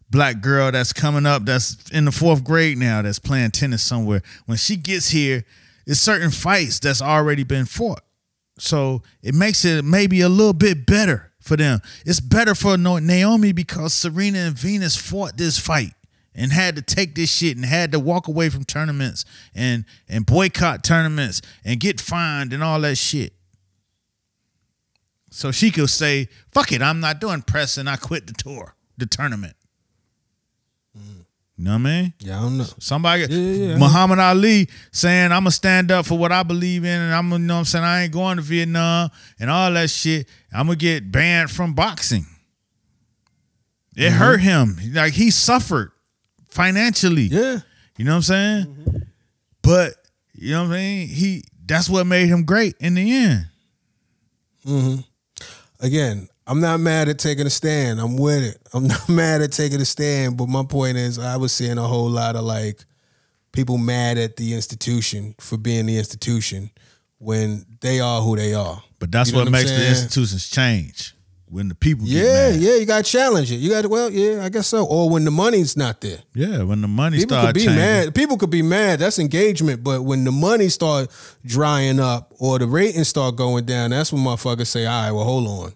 [0.10, 4.24] black girl that's coming up that's in the fourth grade now that's playing tennis somewhere.
[4.48, 5.46] When she gets here,
[5.86, 8.02] it's certain fights that's already been fought.
[8.58, 11.82] So it makes it maybe a little bit better for them.
[12.06, 15.94] It's better for Naomi because Serena and Venus fought this fight
[16.34, 20.26] and had to take this shit and had to walk away from tournaments and and
[20.26, 23.34] boycott tournaments and get fined and all that shit.
[25.32, 28.76] So she could say, "Fuck it, I'm not doing press and I quit the tour,
[28.98, 29.56] the tournament."
[31.62, 32.14] You know what I mean?
[32.18, 32.66] yeah, I don't know.
[32.80, 33.78] Somebody, yeah, yeah.
[33.78, 37.40] Muhammad Ali saying, I'm gonna stand up for what I believe in, and I'm gonna,
[37.44, 40.28] you know what I'm saying, I ain't going to Vietnam and all that shit.
[40.52, 42.26] I'm gonna get banned from boxing.
[43.96, 44.18] It Mm-hmm.
[44.18, 44.78] hurt him.
[44.92, 45.92] Like he suffered
[46.48, 47.26] financially.
[47.26, 47.60] Yeah,
[47.96, 49.04] You know what I'm saying?
[49.62, 49.94] But
[50.34, 51.08] you know what I mean?
[51.10, 53.46] He that's what made him great in the end.
[55.80, 58.02] again, I'm not mad at taking a stand.
[58.02, 58.58] I'm with it.
[58.74, 60.36] I'm not mad at taking a stand.
[60.36, 62.84] But my point is, I was seeing a whole lot of like
[63.54, 66.70] people mad at the institution for being the institution
[67.20, 68.84] when they are who they are.
[69.00, 71.16] But that's You know what, I'm makes the institutions change.
[71.46, 72.62] When the people get Yeah, mad.
[72.62, 73.58] yeah, you got to challenge it.
[73.58, 74.86] You got to, well, yeah, I guess so.
[74.86, 76.20] Or when the money's not there.
[76.34, 77.76] Yeah, when the money People started could be changing.
[77.76, 78.16] mad.
[78.16, 79.00] People could be mad.
[79.00, 79.84] That's engagement.
[79.84, 81.10] But when the money start
[81.46, 85.26] drying up or the ratings start going down, that's when motherfuckers say, "All right, well,
[85.26, 85.74] hold on."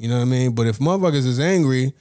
[0.00, 0.54] You know what I mean?
[0.54, 1.92] But if motherfuckers is angry,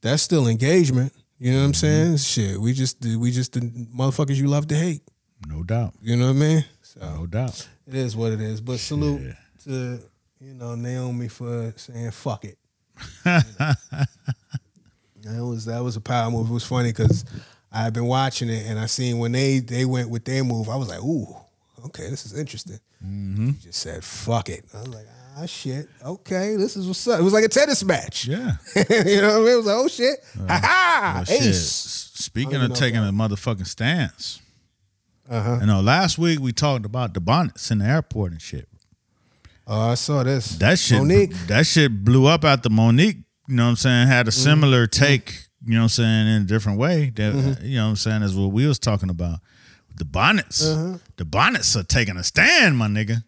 [0.00, 1.12] that's still engagement.
[1.38, 2.16] You know what I'm Mm-hmm.
[2.16, 2.16] saying?
[2.52, 5.02] Shit, we just we just the motherfuckers you love to hate.
[5.46, 5.94] No doubt.
[6.02, 6.64] You know what I mean?
[6.82, 7.68] So No doubt.
[7.86, 8.60] it is what it is.
[8.60, 10.00] But salute to
[10.40, 12.58] you know Naomi for saying fuck it.
[13.24, 13.76] that
[15.24, 16.48] was that was a power move.
[16.50, 17.24] It was funny because
[17.72, 20.68] I had been watching it and I seen when they they went with their move.
[20.68, 21.36] I was like, ooh,
[21.86, 22.80] okay, this is interesting.
[23.04, 23.50] Mm-hmm.
[23.50, 24.64] He just said fuck it.
[24.74, 25.06] I was like,
[25.36, 27.20] ah shit, okay, this is what's up.
[27.20, 28.26] It was like a tennis match.
[28.26, 28.52] Yeah.
[28.76, 29.48] you know what I mean?
[29.48, 30.18] It was like, oh shit,
[30.48, 32.10] ha ha, Well, ace.
[32.14, 34.40] Speaking of taking know a motherfucking stance,
[35.28, 35.58] Uh-huh.
[35.60, 38.68] you know, last week we talked about the bonnets in the airport and shit.
[39.66, 40.56] Oh, I saw this.
[40.58, 41.46] That shit, Mo'Nique.
[41.48, 43.24] that shit blew up after Mo'Nique.
[43.48, 44.06] You know what I'm saying?
[44.08, 44.42] Had a Mm-hmm.
[44.42, 45.46] similar take.
[45.64, 46.26] You know what I'm saying?
[46.28, 47.10] In a different way.
[47.16, 47.64] That Mm-hmm.
[47.66, 49.40] you know what I'm saying is what we was talking about.
[49.96, 50.98] The bonnets, Uh-huh.
[51.16, 53.24] the bonnets are taking a stand, my nigga.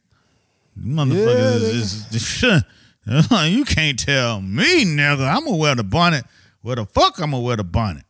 [0.78, 2.64] Motherfuckers Yeah, is, is-
[3.56, 5.28] you can't tell me, nigga.
[5.28, 6.24] I'm gonna wear the bonnet.
[6.62, 8.04] Where the fuck I'm gonna wear the bonnet?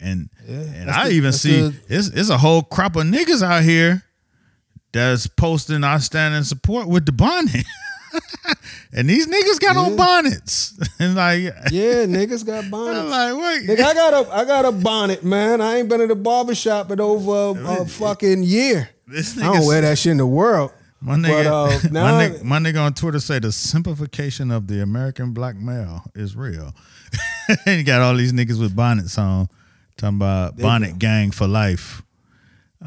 [0.00, 3.62] And and I the- even see the- it's it's a whole crop of niggas out
[3.62, 4.02] here
[4.92, 7.64] that's posting I stand in support with the bonnet.
[8.92, 10.78] and these niggas got on bonnets.
[11.00, 13.10] and like Yeah, niggas got I'm bonnets.
[13.10, 13.68] like, wait.
[13.68, 15.60] Nigga, I got a I got a bonnet, man.
[15.60, 18.90] I ain't been in the barber shop in over a, a fucking year.
[19.06, 20.70] This I don't wear that shit in the world.
[21.04, 24.66] My nigga, But, uh, now my, nigga, my nigga on Twitter say the simplification of
[24.66, 26.74] the American black male is real.
[27.66, 29.48] and you got all these niggas with bonnets on,
[29.98, 32.02] talking about bonnet gang for life.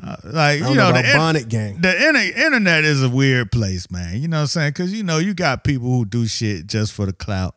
[0.01, 1.81] Uh, like you know, know, the in- bonnet gang.
[1.81, 4.19] the inter- internet is a weird place, man.
[4.21, 4.69] You know what I'm saying?
[4.71, 7.55] Because you know you got people who do shit just for the clout,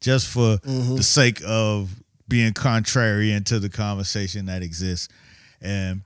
[0.00, 0.96] just for Mm-hmm.
[0.96, 1.90] the sake of
[2.28, 5.08] being contrarian to the conversation that exists,
[5.60, 6.02] and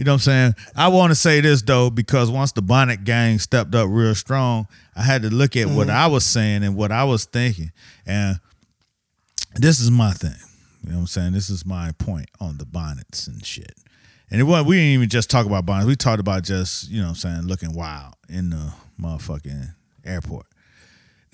[0.00, 0.54] you know what I'm saying.
[0.74, 4.66] I want to say this though because once the bonnet gang stepped up real strong,
[4.96, 5.96] I had to look at what Mm-hmm.
[5.96, 7.70] I was saying and what I was thinking,
[8.06, 8.40] and
[9.56, 10.32] this is my thing.
[10.82, 11.32] You know what I'm saying?
[11.34, 13.74] This is my point on the bonnets and shit.
[14.30, 15.86] And it wasn't, we didn't even just talk about bonnets.
[15.86, 19.74] We talked about just, you know what I'm saying, looking wild in the motherfucking
[20.06, 20.46] airport.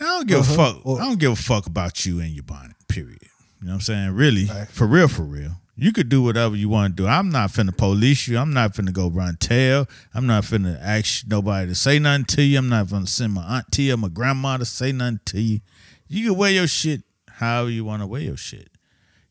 [0.00, 0.78] Now, I don't give a fuck.
[0.84, 3.22] I don't give a fuck about you and your bonnet, period.
[3.60, 4.10] You know what I'm saying?
[4.10, 5.52] Really, for real, for real.
[5.78, 7.06] You could do whatever you want to do.
[7.06, 8.38] I'm not finna police you.
[8.38, 9.86] I'm not finna go run tail.
[10.14, 12.58] I'm not finna ask nobody to say nothing to you.
[12.58, 15.60] I'm not finna send my auntie or my grandma to say nothing to you.
[16.08, 18.70] You can wear your shit however you want to wear your shit.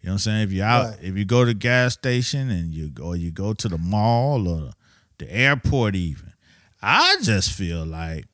[0.01, 0.41] You know what I'm saying?
[0.43, 0.99] If you're out, Right.
[1.01, 4.47] if you go to the gas station and you or you go to the mall
[4.47, 4.71] or
[5.17, 6.33] the airport, even,
[6.79, 8.25] I just feel like,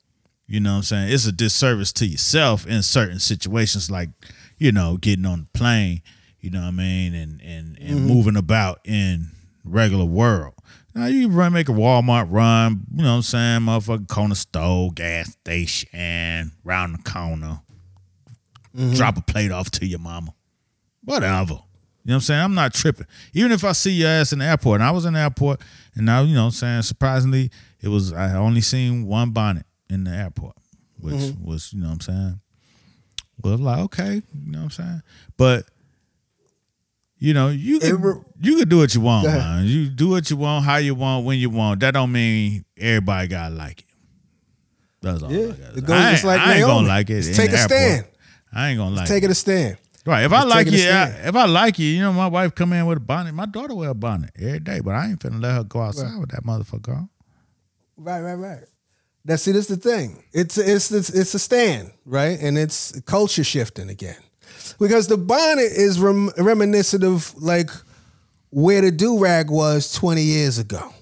[0.47, 4.09] you know what I'm saying, it's a disservice to yourself in certain situations, like,
[4.57, 6.01] you know, getting on the plane,
[6.41, 9.27] you know what I mean, and and and moving about in
[9.63, 10.53] regular world.
[10.93, 14.91] Now you run make a Walmart run, you know what I'm saying, motherfucking corner store,
[14.91, 17.61] gas station, round the corner,
[18.93, 20.33] drop a plate off to your mama
[21.03, 21.53] whatever.
[22.03, 22.41] You know what I'm saying?
[22.41, 23.05] I'm not tripping.
[23.33, 25.61] Even if I see your ass in the airport, and I was in the airport,
[25.95, 27.51] and now, you know what I'm saying, surprisingly,
[27.81, 30.55] it was, I only seen one bonnet in the airport,
[30.99, 31.43] which Mm-hmm.
[31.45, 32.39] was, you know what I'm saying?
[33.43, 35.01] Well, like, okay, you know what I'm saying?
[35.37, 35.65] But,
[37.21, 39.65] you know, you can, re- you can do what you want, man.
[39.65, 41.79] You do what you want, how you want, when you want.
[41.81, 43.85] That don't mean everybody gotta like it.
[45.01, 45.31] That's all.
[45.31, 47.21] Yeah, it goes I just ain't- like I ain't gonna like it.
[47.21, 47.69] Just take a airport.
[47.69, 48.05] stand.
[48.51, 49.07] I ain't gonna like it.
[49.07, 49.27] Take it.
[49.27, 49.77] it a stand.
[50.03, 50.23] Right.
[50.23, 52.87] If I like you, I, if I like you, you know, my wife come in
[52.87, 53.33] with a bonnet.
[53.35, 56.19] My daughter wear a bonnet every day, but I ain't finna let her go outside
[56.19, 56.89] with that motherfucker.
[56.97, 57.09] on.
[57.97, 58.63] Right, right, right.
[59.23, 60.23] That's see, that's the thing.
[60.33, 62.39] It's it's it's it's a stand, right?
[62.41, 64.17] And it's culture shifting again,
[64.79, 67.69] because the bonnet is rem- reminiscent of like
[68.51, 70.93] where the do rag was twenty years ago.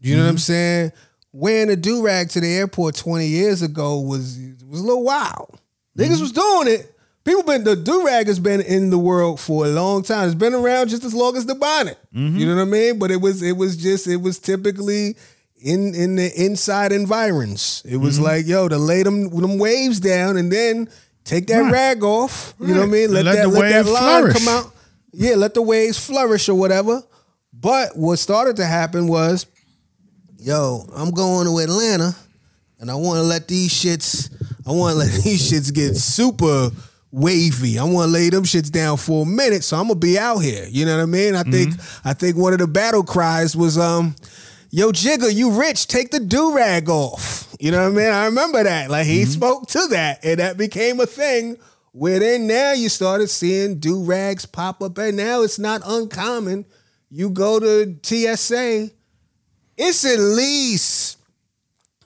[0.00, 0.40] You know what I'm mm-hmm.
[0.40, 0.92] saying?
[1.32, 5.58] Wearing a do rag to the airport twenty years ago was was a little wild.
[5.96, 6.20] Niggas mm-hmm.
[6.22, 6.88] was doing it.
[7.24, 10.26] People been the do rag has been in the world for a long time.
[10.26, 11.96] It's been around just as long as the bonnet.
[12.14, 12.36] Mm-hmm.
[12.36, 12.98] You know what I mean?
[12.98, 15.16] But it was it was just it was typically
[15.56, 17.82] in in the inside environs.
[17.84, 20.88] It was like yo to lay them them waves down and then
[21.24, 21.72] take that Right.
[21.72, 22.54] rag off.
[22.60, 23.12] You know what I mean?
[23.12, 24.34] Let, Let that the let that line flourish.
[24.44, 24.74] come out.
[25.12, 27.02] Yeah, let the waves flourish or whatever.
[27.52, 29.46] But what started to happen was,
[30.38, 32.14] yo, I'm going to Atlanta
[32.80, 34.30] and I want to let these shits,
[34.66, 36.70] I want to let these shits get super
[37.10, 37.78] wavy.
[37.78, 40.38] I want to lay them shits down for a minute, so I'm gonna be out
[40.38, 40.66] here.
[40.70, 41.34] You know what I mean?
[41.34, 41.74] I think
[42.04, 44.16] I think one of the battle cries was, um,
[44.70, 45.86] "Yo, Jigga, you rich?
[45.88, 48.12] Take the do rag off." You know what I mean?
[48.12, 48.90] I remember that.
[48.90, 51.58] Like he spoke to that, and that became a thing.
[51.92, 56.64] Where then now you started seeing do rags pop up, and now it's not uncommon.
[57.08, 58.90] You go to TSA,
[59.76, 61.18] it's at least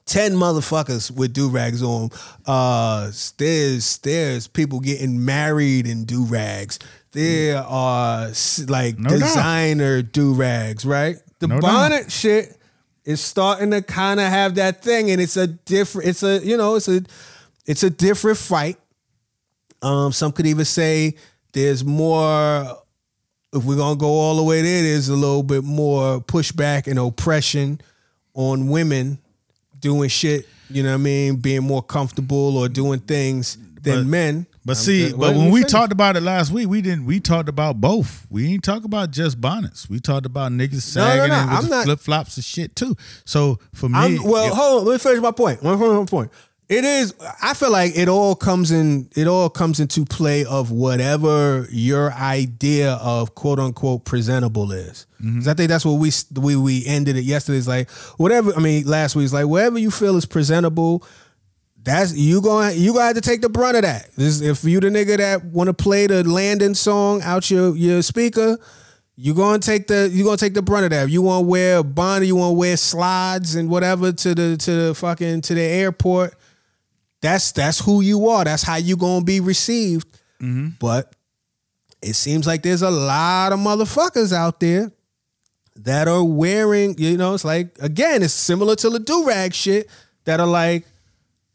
[0.05, 2.11] 10 motherfuckers with do rags on.
[2.45, 6.79] Uh, there's there's people getting married in do rags.
[7.13, 8.29] There are
[8.69, 11.17] like No designer do rags, right?
[11.39, 12.59] The No bonnet shit
[13.07, 16.09] is starting to kind of have that thing, and it's a different.
[16.09, 17.03] It's a you know it's a
[17.65, 18.77] it's a different fight.
[19.81, 21.15] Um, some could even say
[21.53, 22.79] there's more.
[23.53, 26.99] If we're gonna go all the way there, there's a little bit more pushback and
[26.99, 27.81] oppression
[28.35, 29.19] on women
[29.79, 30.47] doing shit.
[30.69, 31.37] You know what I mean?
[31.37, 34.47] Being more comfortable or doing things than But- men.
[34.67, 35.71] But I'm see, just- but when we finish.
[35.73, 37.07] talked about it last week, we didn't.
[37.07, 38.27] We talked about both.
[38.29, 39.89] We didn't talk about just bonnets.
[39.89, 41.37] We talked about niggas no, sagging no,
[41.73, 42.97] and flip flops and shit too.
[43.25, 44.87] So for me, I'm, well, it- hold on.
[44.89, 45.63] Let me finish my point.
[45.63, 46.33] Let me finish my point.
[46.69, 47.15] It is.
[47.41, 49.09] I feel like it all comes in.
[49.15, 55.07] It all comes into play of whatever your idea of quote unquote presentable is.
[55.23, 55.49] Mm-hmm.
[55.49, 57.59] I think that's what we we we ended it yesterday.
[57.59, 58.53] It's like whatever.
[58.53, 61.05] I mean, last week it's like whatever you feel is presentable.
[61.87, 62.77] That's you going.
[62.77, 64.11] You gonna have to take the brunt of that.
[64.17, 68.03] This, if you the nigga that want to play the landing song out your your
[68.03, 68.59] speaker,
[69.15, 71.05] you gonna take the you gonna take the brunt of that.
[71.05, 74.35] If you want to wear a bonnet, you want to wear slides and whatever to
[74.35, 76.35] the to the fucking to the airport.
[77.21, 78.43] That's that's who you are.
[78.43, 80.09] That's how you gonna be received.
[80.43, 80.71] Mm-hmm.
[80.81, 81.15] But
[82.03, 84.91] it seems like there's a lot of motherfuckers out there
[85.77, 86.97] that are wearing.
[86.99, 89.89] You know, it's like again, it's similar to the do rag shit
[90.25, 90.85] that are like.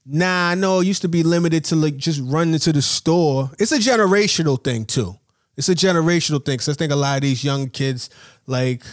[0.06, 3.52] Nah, know it used to be limited to like just running to the store.
[3.60, 5.16] It's a generational thing too.
[5.58, 6.58] It's a generational thing.
[6.58, 8.10] Cause I think a lot of these young kids,
[8.48, 8.84] like,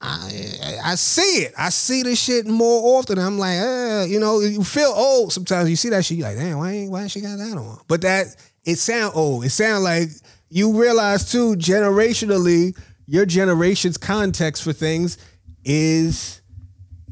[0.00, 1.52] I I see it.
[1.58, 3.18] I see the shit more often.
[3.18, 5.68] I'm like, uh, you know, you feel old sometimes.
[5.68, 7.80] You see that shit, you like, damn, why ain't why she got that on?
[7.86, 8.34] But that
[8.64, 9.44] it sound old.
[9.44, 10.08] It sound like
[10.48, 15.18] you realize too, generationally, your generation's context for things
[15.64, 16.40] is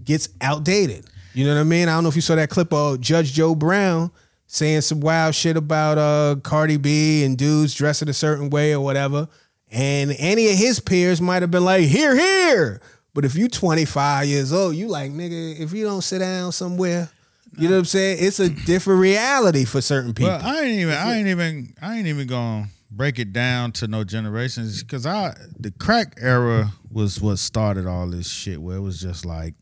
[0.05, 1.05] gets outdated.
[1.35, 1.89] You know what I mean?
[1.89, 4.11] I don't know if you saw that clip of Judge Joe Brown
[4.47, 8.81] saying some wild shit about uh Cardi B and dudes dressing a certain way or
[8.81, 9.29] whatever.
[9.71, 12.81] And any of his peers might have been like, here, here.
[13.15, 17.11] But if you 25 years old, you like, nigga, if you don't sit down somewhere,
[17.57, 18.19] you know what I'm saying?
[18.21, 20.33] It's a different reality for certain people.
[20.33, 23.89] Well, I ain't even, I ain't even, I ain't even gonna break it down to
[23.89, 28.61] no generations because I, the crack era was what started all this shit.
[28.61, 29.55] Where it was just like,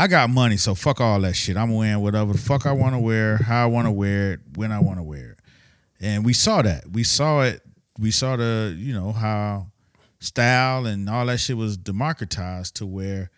[0.00, 1.58] I got money, so fuck all that shit.
[1.58, 4.40] I'm wearing whatever the fuck I want to wear, how I want to wear it,
[4.54, 5.38] when I want to wear it.
[6.00, 6.90] And we saw that.
[6.90, 7.60] We saw it.
[7.98, 9.66] We saw the, you know, how
[10.18, 13.30] style and all that shit was democratized to where,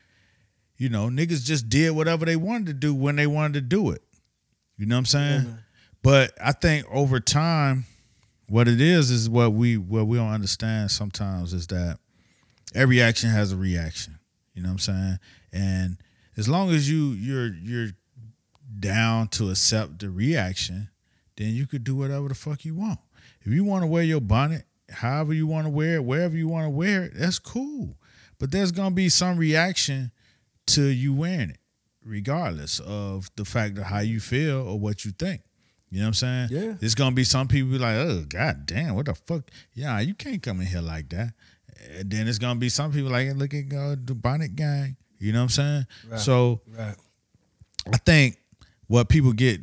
[0.76, 3.90] you know, niggas just did whatever they wanted to do when they wanted to do
[3.90, 4.04] it.
[4.78, 5.58] You know what I'm saying?
[6.00, 7.86] but I think over time,
[8.48, 11.98] what it is is what we what we don't understand sometimes is that
[12.72, 14.20] every action has a reaction.
[14.54, 15.18] You know what I'm saying?
[15.52, 15.96] And
[16.36, 17.90] as long as you you're you're
[18.78, 20.88] down to accept the reaction,
[21.36, 22.98] then you could do whatever the fuck you want.
[23.42, 26.48] If you want to wear your bonnet, however you want to wear it, wherever you
[26.48, 27.96] want to wear it, that's cool.
[28.38, 30.10] But there's gonna be some reaction
[30.68, 31.58] to you wearing it,
[32.04, 35.42] regardless of the fact of how you feel or what you think.
[35.90, 36.48] You know what I'm saying?
[36.50, 36.74] Yeah.
[36.80, 39.50] There's gonna be some people be like, oh god damn, what the fuck?
[39.74, 41.34] Yeah, you can't come in here like that.
[41.98, 44.96] And then it's gonna be some people like, look at uh, the bonnet gang.
[45.22, 45.86] You know what I'm saying?
[46.10, 46.20] Right.
[46.20, 46.96] So right.
[47.92, 48.38] I think
[48.88, 49.60] what people get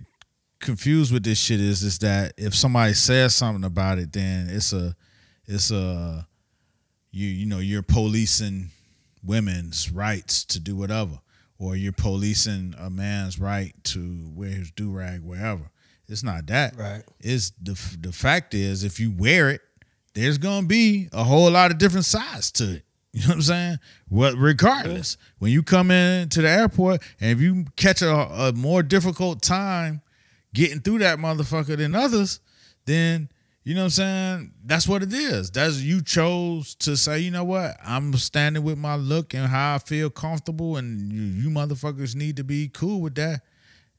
[0.59, 4.71] confused with this shit is is that if somebody says something about it, then it's
[4.71, 4.95] a
[5.45, 6.25] it's a
[7.11, 8.69] you you know you're policing
[9.23, 11.19] women's rights to do whatever,
[11.57, 15.69] or you're policing a man's right to wear his do rag wherever.
[16.07, 16.77] It's not that.
[16.77, 17.03] Right.
[17.19, 19.61] It's the the fact is if you wear it,
[20.13, 22.83] there's gonna be a whole lot of different sides to it.
[23.11, 23.79] You know what I'm saying?
[24.07, 28.53] What regardless, when you come in to the airport and if you catch a, a
[28.53, 30.01] more difficult time
[30.53, 32.39] getting through that motherfucker than others,
[32.85, 33.29] then
[33.63, 34.53] you know what I'm saying?
[34.63, 35.49] That's what it is.
[35.51, 37.77] That's you chose to say, you know what?
[37.83, 42.37] I'm standing with my look and how I feel comfortable, and you, you motherfuckers need
[42.37, 43.41] to be cool with that.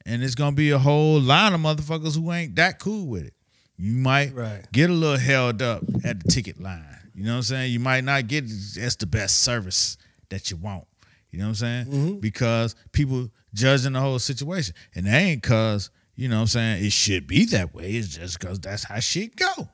[0.07, 3.35] And it's gonna be a whole line of motherfuckers who ain't that cool with it.
[3.77, 4.65] You might Right.
[4.73, 6.90] get a little held up at the ticket line.
[7.15, 7.73] You know what I'm saying?
[7.73, 9.97] You might not get that's the best service
[10.29, 10.87] that you want.
[11.31, 11.87] You know what I'm saying?
[11.87, 12.19] Mm-hmm.
[12.21, 14.75] Because people judging the whole situation.
[14.95, 17.93] And it ain't cause, you know what I'm saying, it should be that way.
[17.93, 19.69] It's just cause that's how shit go.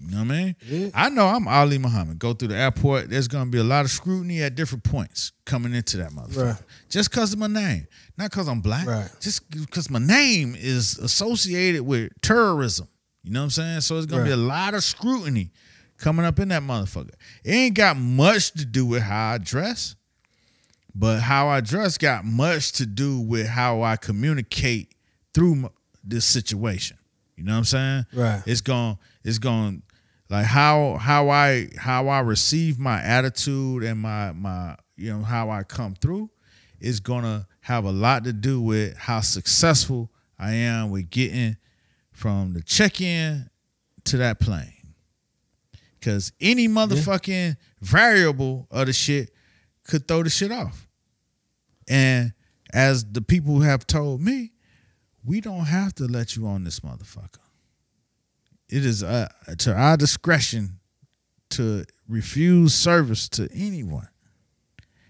[0.00, 0.56] You know what I mean?
[0.64, 0.88] Yeah.
[0.94, 2.20] I know I'm Ali Muhammad.
[2.20, 3.10] Go through the airport.
[3.10, 6.52] There's gonna be a lot of scrutiny at different points coming into that motherfucker.
[6.52, 6.62] Right.
[6.88, 7.88] Just cause of my name.
[8.16, 8.86] Not cause I'm black.
[8.86, 9.10] Right.
[9.20, 12.86] Just because my name is associated with terrorism.
[13.24, 13.80] You know what I'm saying?
[13.80, 15.50] So it's gonna be a lot of scrutiny
[15.98, 17.14] coming up in that motherfucker.
[17.44, 19.96] It ain't got much to do with how I dress,
[20.94, 24.94] but how I dress got much to do with how I communicate
[25.34, 25.68] through m-
[26.02, 26.96] this situation.
[27.36, 28.06] You know what I'm saying?
[28.14, 28.42] Right.
[28.46, 29.82] It's going it's going
[30.30, 35.50] like how how I how I receive my attitude and my my you know how
[35.50, 36.30] I come through
[36.80, 41.56] is going to have a lot to do with how successful I am with getting
[42.12, 43.50] from the check-in
[44.04, 44.72] to that plane.
[46.00, 49.30] Cause any motherfucking variable of the shit
[49.84, 50.86] could throw the shit off.
[51.88, 52.32] And
[52.72, 54.52] as the people have told me,
[55.24, 57.38] we don't have to let you on this motherfucker.
[58.68, 60.78] It is uh, to our discretion
[61.50, 64.08] to refuse service to anyone.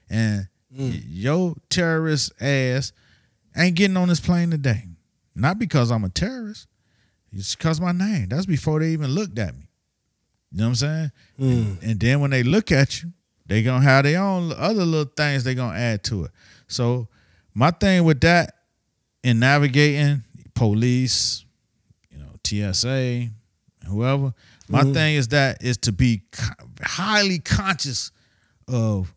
[0.08, 2.92] And y- your terrorist ass
[3.56, 4.84] ain't getting on this plane today.
[5.34, 6.68] Not because I'm a terrorist.
[7.32, 8.28] It's because my name.
[8.28, 9.67] That's before they even looked at me.
[10.50, 11.12] You know what I'm saying?
[11.38, 11.90] And, mm.
[11.90, 13.12] and then when they look at you,
[13.46, 16.30] they gonna have their own other little things they gonna add to it.
[16.68, 17.08] So
[17.54, 18.54] my thing with that
[19.22, 20.22] in navigating
[20.54, 21.44] police,
[22.10, 23.28] you know, TSA,
[23.86, 24.32] whoever,
[24.68, 24.92] my mm-hmm.
[24.92, 26.22] thing is that is to be
[26.82, 28.10] highly conscious
[28.68, 29.14] of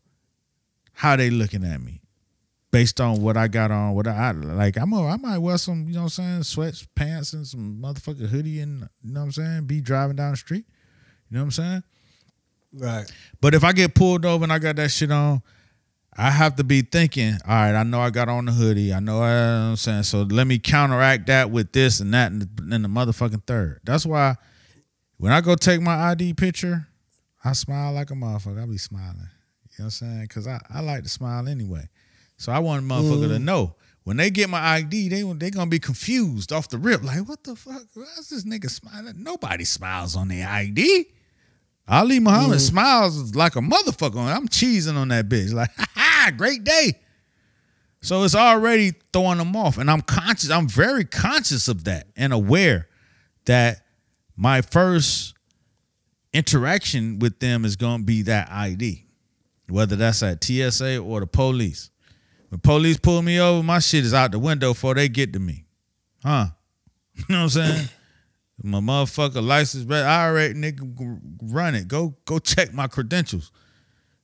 [0.93, 2.01] how they looking at me
[2.71, 4.77] based on what I got on, what I like.
[4.77, 7.79] I'm a, I might wear some, you know what I'm saying, sweats, pants, and some
[7.81, 10.65] motherfucking hoodie, and you know what I'm saying, be driving down the street.
[11.31, 11.83] You know what I'm saying?
[12.73, 13.11] Right.
[13.39, 15.41] But if I get pulled over and I got that shit on,
[16.15, 18.93] I have to be thinking, all right, I know I got on the hoodie.
[18.93, 20.03] I know, I, you know what I'm saying.
[20.03, 23.79] So let me counteract that with this and that and the, and the motherfucking third.
[23.85, 24.35] That's why
[25.17, 26.87] when I go take my ID picture,
[27.45, 28.61] I smile like a motherfucker.
[28.61, 29.15] I be smiling.
[29.17, 30.27] You know what I'm saying?
[30.27, 31.87] Cause I, I like to smile anyway.
[32.35, 33.43] So I want a motherfucker to mm.
[33.43, 33.75] know.
[34.03, 37.03] When they get my ID, they they gonna be confused off the rip.
[37.03, 37.83] Like, what the fuck?
[37.93, 39.21] Why's this nigga smiling?
[39.21, 41.05] Nobody smiles on their ID.
[41.91, 42.57] Ali Muhammad mm-hmm.
[42.59, 44.17] smiles like a motherfucker.
[44.17, 45.51] I'm cheesing on that bitch.
[45.51, 46.93] Like, ha ha, great day.
[48.01, 49.77] So it's already throwing them off.
[49.77, 52.87] And I'm conscious, I'm very conscious of that and aware
[53.45, 53.85] that
[54.37, 55.35] my first
[56.33, 59.05] interaction with them is gonna be that ID.
[59.67, 61.89] Whether that's at TSA or the police.
[62.49, 65.39] When police pull me over, my shit is out the window before they get to
[65.39, 65.65] me.
[66.23, 66.47] Huh?
[67.13, 67.89] You know what I'm saying?
[68.63, 71.87] My motherfucker license, but I already nigga run it.
[71.87, 73.51] Go go check my credentials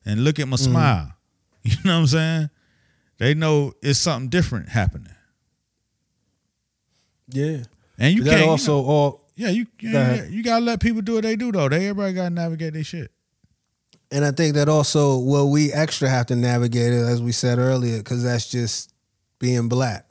[0.06, 1.14] and look at my smile.
[1.64, 2.50] You know what I'm saying?
[3.18, 5.12] They know it's something different happening.
[7.28, 7.64] Yeah.
[8.00, 10.32] And you that can't you also know- all yeah, you you, ahead.
[10.32, 11.70] you gotta let people do what they do though.
[11.70, 13.12] They everybody gotta navigate their shit.
[14.12, 17.60] And I think that also, well, we extra have to navigate it, as we said
[17.60, 18.94] earlier, because that's just
[19.40, 20.10] being black,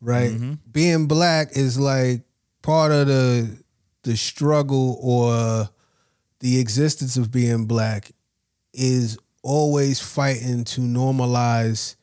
[0.00, 0.30] right?
[0.30, 0.52] Mm-hmm.
[0.70, 2.22] Being black is like
[2.62, 3.61] part of the
[4.02, 5.68] the struggle or
[6.40, 8.12] the existence of being black
[8.72, 11.96] is always fighting to normalize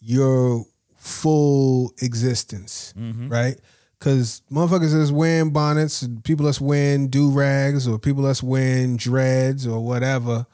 [0.00, 0.64] your
[0.96, 3.28] full existence, mm-hmm.
[3.28, 3.58] right?
[3.98, 9.66] Because motherfuckers is wearing bonnets, people that's wearing do rags, or people that's wearing dreads
[9.66, 10.46] or whatever.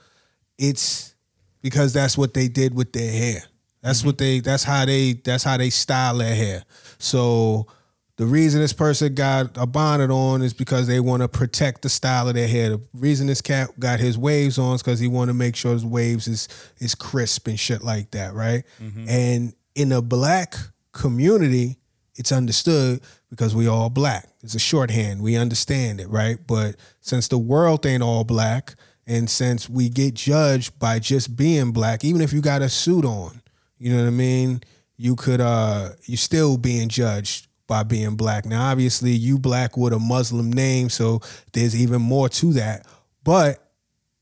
[0.59, 1.15] It's
[1.63, 3.43] because that's what they did with their hair.
[3.83, 4.09] That's mm-hmm.
[4.09, 4.41] what they.
[4.41, 5.13] That's how they.
[5.13, 6.65] That's how they style their hair.
[6.99, 7.69] So
[8.17, 11.89] the reason this person got a bonnet on is because they want to protect the
[11.91, 12.71] style of their hair.
[12.71, 15.73] The reason this cat got his waves on is because he want to make sure
[15.73, 16.49] his waves is
[16.79, 18.65] is crisp and shit like that, right?
[19.09, 20.55] And in a black
[20.93, 21.79] community,
[22.15, 24.27] it's understood because we all black.
[24.43, 25.21] It's a shorthand.
[25.21, 26.39] We understand it, right?
[26.47, 28.77] But since the world ain't all black,
[29.07, 33.05] and since we get judged by just being black, even if you got a suit
[33.05, 33.43] on,
[33.79, 34.63] you know what I mean?
[34.97, 38.45] You could uh you still being judged by being black.
[38.45, 41.21] Now obviously you black with a Muslim name, so
[41.53, 42.87] there's even more to that.
[43.25, 43.63] But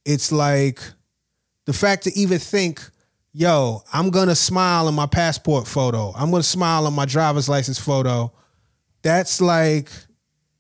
[0.05, 0.81] it's like
[1.67, 2.83] the fact to even think,
[3.33, 6.13] yo, I'm gonna smile in my passport photo.
[6.17, 8.33] I'm gonna smile on my driver's license photo.
[9.03, 9.91] That's like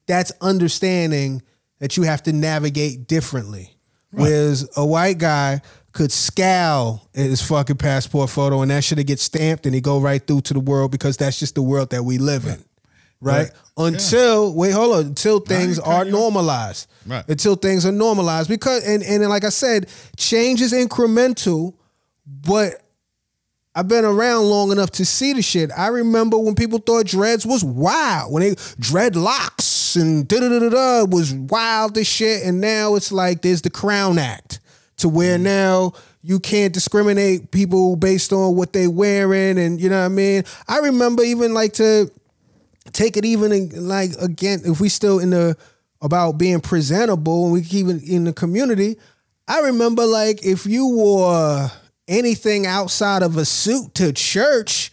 [0.06, 1.42] that's understanding
[1.78, 3.70] that you have to navigate differently.
[4.10, 5.60] Whereas a white guy
[5.92, 10.00] could scowl at his fucking passport photo and that should get stamped and he go
[10.00, 12.62] right through to the world because that's just the world that we live in.
[13.24, 13.50] Right?
[13.76, 16.88] Until wait, hold on, until things are normalized.
[17.06, 17.24] Right.
[17.28, 18.48] Until things are normalized.
[18.48, 21.74] Because and, and like I said, change is incremental,
[22.26, 22.80] but
[23.74, 25.70] I've been around long enough to see the shit.
[25.76, 30.58] I remember when people thought dreads was wild, when they dreadlocks and da da da
[30.60, 34.60] da da was wild as shit, and now it's like there's the Crown Act
[34.98, 35.92] to where now
[36.22, 40.44] you can't discriminate people based on what they wearing, and you know what I mean.
[40.68, 42.10] I remember even like to
[42.94, 45.56] take it even in, like again if we still in the
[46.00, 48.96] about being presentable and we keep it in the community
[49.48, 51.70] i remember like if you wore
[52.08, 54.92] anything outside of a suit to church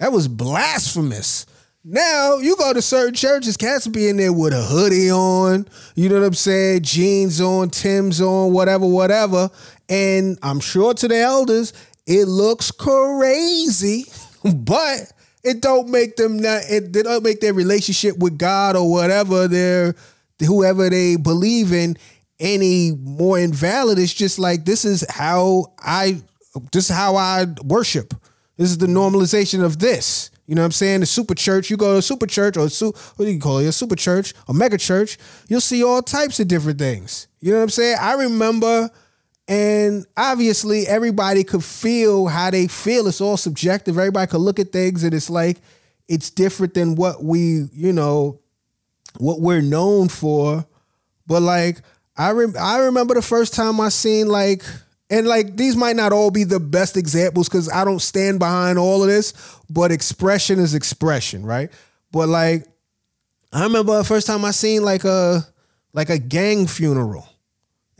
[0.00, 1.44] that was blasphemous.
[1.84, 6.10] Now you go to certain churches cats be in there with a hoodie on you
[6.10, 9.48] know what i'm saying jeans on tims on whatever whatever.
[9.88, 11.72] And i'm sure to the elders
[12.06, 14.04] it looks crazy
[14.54, 18.90] but it don't make them not it, it don't make their relationship with God or
[18.90, 19.94] whatever their
[20.38, 21.96] whoever they believe in
[22.38, 23.98] any more invalid.
[23.98, 26.22] It's just like this is how I
[26.72, 28.14] this is how I worship.
[28.56, 30.30] This is the normalization of this.
[30.46, 31.00] You know what I'm saying?
[31.00, 33.58] The super church, you go to a super church or su- what do you call
[33.58, 33.66] it?
[33.66, 35.16] A super church, a mega church,
[35.48, 37.28] you'll see all types of different things.
[37.40, 37.98] You know what I'm saying?
[38.00, 38.90] I remember
[39.50, 43.08] and obviously, everybody could feel how they feel.
[43.08, 43.98] It's all subjective.
[43.98, 45.58] Everybody could look at things, and it's like
[46.06, 48.38] it's different than what we, you know,
[49.18, 50.64] what we're known for.
[51.26, 51.82] But like,
[52.16, 54.62] I rem- I remember the first time I seen like,
[55.10, 58.78] and like these might not all be the best examples because I don't stand behind
[58.78, 59.34] all of this.
[59.68, 61.72] But expression is expression, right?
[62.12, 62.66] But like,
[63.52, 65.44] I remember the first time I seen like a
[65.92, 67.26] like a gang funeral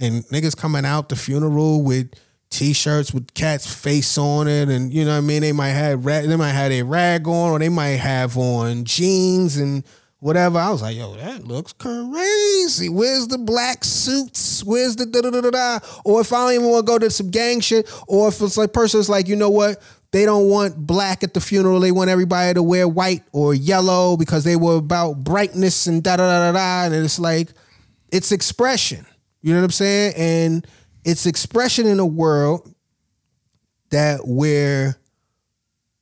[0.00, 2.12] and niggas coming out the funeral with
[2.50, 6.04] t-shirts with cat's face on it and you know what I mean they might have
[6.04, 9.84] rag, they might have a rag on or they might have on jeans and
[10.18, 15.20] whatever I was like yo that looks crazy where's the black suits where's the da
[15.20, 17.88] da da da or if I don't even want to go to some gang shit
[18.08, 19.80] or if it's like person's like you know what
[20.12, 21.78] they don't want black at the funeral.
[21.80, 26.16] They want everybody to wear white or yellow because they were about brightness and da
[26.16, 26.86] da da da da.
[26.86, 27.50] And it's like,
[28.10, 29.06] it's expression.
[29.42, 30.14] You know what I'm saying?
[30.16, 30.66] And
[31.04, 32.72] it's expression in a world
[33.90, 34.96] that where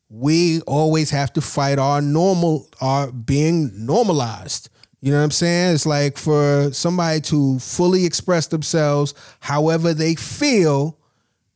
[0.09, 4.71] we always have to fight our normal our being normalized.
[5.01, 5.75] You know what I'm saying?
[5.75, 10.99] It's like for somebody to fully express themselves however they feel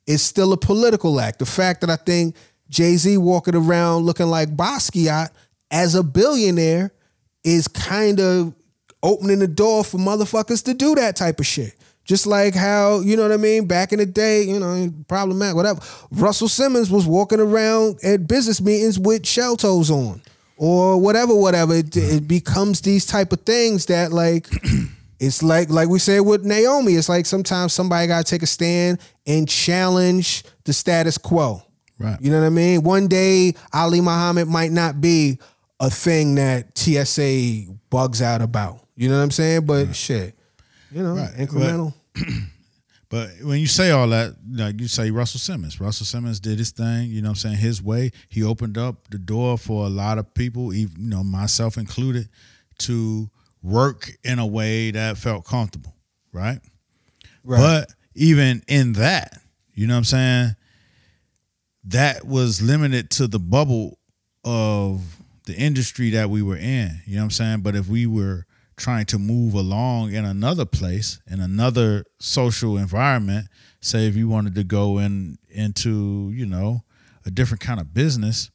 [0.07, 1.39] is still a political act.
[1.39, 2.37] The fact that I think
[2.69, 5.31] Jay-Z walking around looking like Basquiat
[5.71, 6.93] as a billionaire
[7.43, 8.55] is kind of
[9.03, 11.75] opening the door for motherfuckers to do that type of shit.
[12.05, 15.55] Just like how, you know what I mean, back in the day, you know, problematic,
[15.55, 15.81] whatever.
[16.11, 20.21] Russell Simmons was walking around at business meetings with shell toes on
[20.57, 21.75] or whatever, whatever.
[21.75, 24.49] It, it becomes these type of things that like
[25.21, 26.95] it's like like we said with Naomi.
[26.95, 31.63] It's like sometimes somebody gotta take a stand and challenge the status quo.
[31.99, 32.21] Right.
[32.21, 32.83] You know what I mean?
[32.83, 35.39] One day Ali Muhammad might not be
[35.79, 38.81] a thing that TSA bugs out about.
[39.03, 39.67] You know what I'm saying?
[39.67, 40.39] But shit,
[40.93, 41.35] you know, Right.
[41.35, 41.93] incremental.
[43.09, 45.79] But when you say all that, like you say Russell Simmons.
[45.79, 48.11] Russell Simmons did his thing, you know what I'm saying, his way.
[48.31, 52.31] He opened up the door for a lot of people, even you know, myself included,
[52.79, 53.29] to
[53.63, 55.95] work in a way that felt comfortable,
[56.33, 56.59] right?
[57.45, 57.59] Right.
[57.61, 59.37] But even in that,
[59.75, 60.57] you know what I'm saying,
[61.85, 63.99] that was limited to the bubble
[64.43, 65.03] of
[65.45, 67.03] the industry that we were in.
[67.05, 67.61] You know what I'm saying?
[67.61, 68.47] But if we were
[68.77, 73.49] trying to move along in another place, in another social environment,
[73.81, 76.83] say if you wanted to go in into, you know,
[77.25, 78.51] a different kind of business,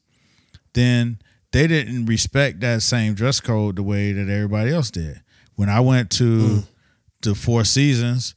[0.74, 1.18] then
[1.52, 5.22] they didn't respect that same dress code the way that everybody else did.
[5.54, 6.66] When I went to mm.
[7.22, 8.34] the Four Seasons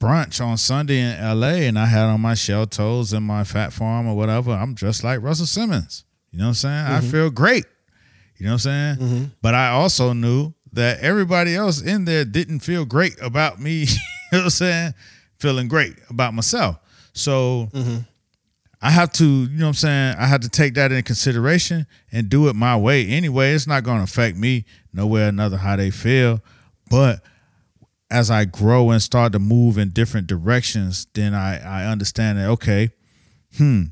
[0.00, 3.72] brunch on Sunday in LA and I had on my shell toes and my Phat
[3.72, 6.04] Farm or whatever, I'm dressed like Russell Simmons.
[6.30, 6.86] You know what I'm saying?
[6.86, 7.10] I mm-hmm.
[7.10, 7.64] feel great.
[8.36, 8.96] You know what I'm saying?
[8.96, 9.24] Mm-hmm.
[9.40, 13.86] But I also knew that everybody else in there didn't feel great about me, you
[14.32, 14.94] know what I'm saying?
[15.38, 16.78] Feeling great about myself.
[17.12, 17.70] So
[18.82, 20.16] I have to, you know what I'm saying?
[20.18, 23.52] I have to take that into consideration and do it my way anyway.
[23.52, 26.40] It's not going to affect me nowhere or another how they feel.
[26.90, 27.22] But
[28.10, 32.48] as I grow and start to move in different directions, then I, I understand that,
[32.50, 32.90] okay,
[33.56, 33.84] hmm,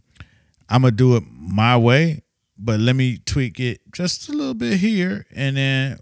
[0.69, 2.23] I'm going to do it my way,
[2.59, 5.99] but let me tweak it just a little bit here and then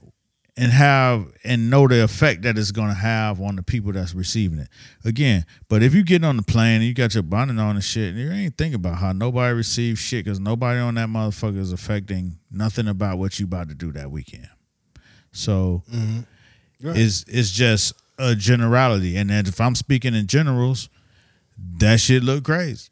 [0.56, 4.14] and have and know the effect that it's going to have on the people that's
[4.14, 4.68] receiving it.
[5.04, 7.84] Again, but if you get on the plane and you got your bonnet on and
[7.84, 11.58] shit, and you ain't thinking about how nobody receives shit because nobody on that motherfucker
[11.58, 14.48] is affecting nothing about what you about to do that weekend.
[15.32, 16.20] So mm-hmm.
[16.80, 20.90] it's it's just a generality, and if I'm speaking in generals,
[21.78, 22.90] that shit look crazy.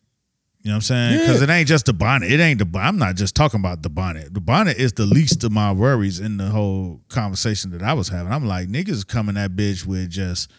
[0.63, 1.21] You know what I'm saying?
[1.21, 2.31] Because it ain't just the bonnet.
[2.31, 2.79] It ain't the.
[2.79, 4.35] I'm not just talking about the bonnet.
[4.35, 8.09] The bonnet is the least of my worries in the whole conversation that I was
[8.09, 8.31] having.
[8.31, 10.51] I'm like, niggas coming that bitch with just,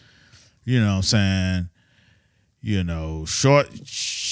[0.64, 1.68] you know what I'm saying,
[2.62, 3.68] you know, short,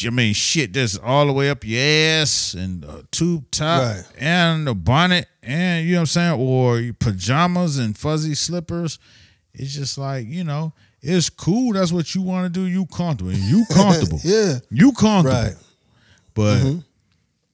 [0.04, 4.04] I mean, shit that's all the way up your ass and a tube top Right.
[4.18, 8.98] and a bonnet and, you know what I'm saying, or pajamas and fuzzy slippers.
[9.54, 10.72] It's just like, you know,
[11.02, 11.72] it's cool.
[11.74, 12.66] That's what you want to do.
[12.66, 13.32] You comfortable.
[13.32, 14.20] You comfortable.
[14.24, 14.58] Yeah.
[14.70, 15.42] You comfortable.
[15.42, 15.54] Right.
[16.34, 16.78] But mm-hmm.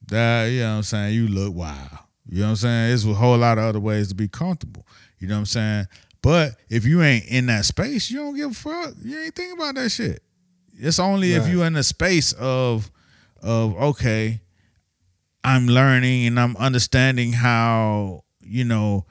[0.07, 1.89] that, you know what I'm saying, you look wild.
[2.29, 2.87] You know what I'm saying?
[2.89, 4.85] There's a whole lot of other ways to be comfortable.
[5.19, 5.87] You know what I'm saying?
[6.21, 8.93] But if you ain't in that space, you don't give a fuck.
[9.01, 10.21] You ain't thinking about that shit.
[10.77, 11.51] It's only if Right.
[11.51, 12.91] you in the space of
[13.41, 14.41] of okay,
[15.43, 19.05] I'm learning and I'm understanding how, you know,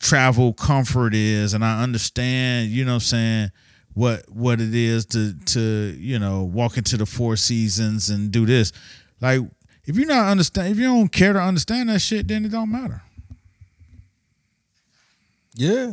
[0.00, 3.50] travel comfort is and I understand, you know what I'm saying,
[3.94, 8.46] what what it is to to, you know, walk into the four seasons and do
[8.46, 8.72] this.
[9.20, 9.40] Like
[9.84, 12.70] if you're not understand if you don't care to understand that shit, then it don't
[12.70, 13.02] matter.
[15.54, 15.92] Yeah.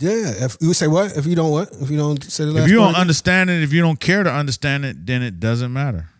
[0.00, 0.44] Yeah.
[0.44, 1.16] If you say what?
[1.16, 1.70] If you don't what?
[1.80, 4.24] If you don't say the last If you don't understand it, if you don't care
[4.24, 6.10] to understand it, then it doesn't matter.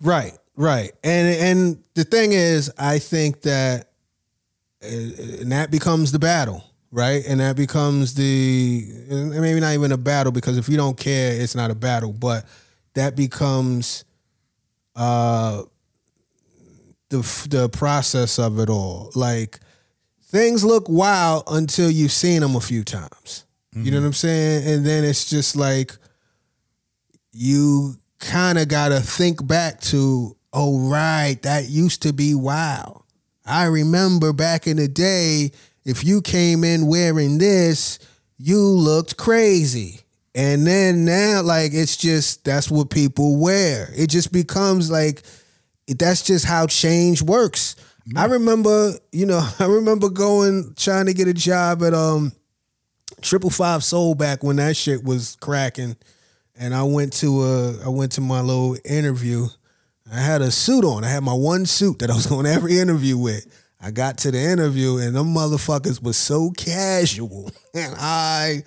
[0.00, 0.92] Right, right.
[1.02, 3.90] And and the thing is, I think that
[4.84, 7.24] and that becomes the battle, right?
[7.26, 11.54] And that becomes the maybe not even a battle because if you don't care, it's
[11.54, 12.46] not a battle, but
[12.94, 14.04] that becomes
[14.96, 15.62] uh
[17.08, 19.10] the the process of it all.
[19.14, 19.60] Like
[20.22, 23.44] things look wild until you've seen them a few times.
[23.76, 24.68] You know what I'm saying?
[24.72, 25.96] And then it's just like
[27.32, 33.03] you kind of got to think back to, oh, right, that used to be wild.
[33.44, 35.52] I remember back in the day,
[35.84, 37.98] if you came in wearing this,
[38.38, 40.00] you looked crazy.
[40.34, 43.90] And then now, like, it's just that's what people wear.
[43.94, 45.22] It just becomes like
[45.86, 47.76] that's just how change works.
[48.16, 52.32] I remember, you know, I remember going trying to get a job at um
[53.20, 55.96] Triple Five Soul back when that shit was cracking
[56.56, 59.46] and I went to a I went to my little interview.
[60.12, 61.04] I had a suit on.
[61.04, 63.46] I had my one suit that I was going to every interview with.
[63.80, 68.64] I got to the interview and them motherfuckers was so casual, and I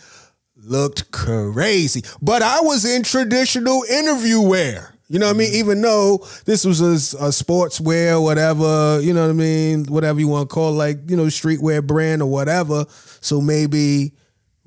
[0.56, 2.04] looked crazy.
[2.22, 4.94] But I was in traditional interview wear.
[5.10, 5.48] You know what I mean?
[5.50, 5.60] Mm-hmm.
[5.60, 9.86] Even though this was a, a sportswear, whatever, you know what I mean?
[9.86, 12.86] Whatever you want to call it, like, you know, streetwear brand or whatever.
[13.22, 14.12] So maybe,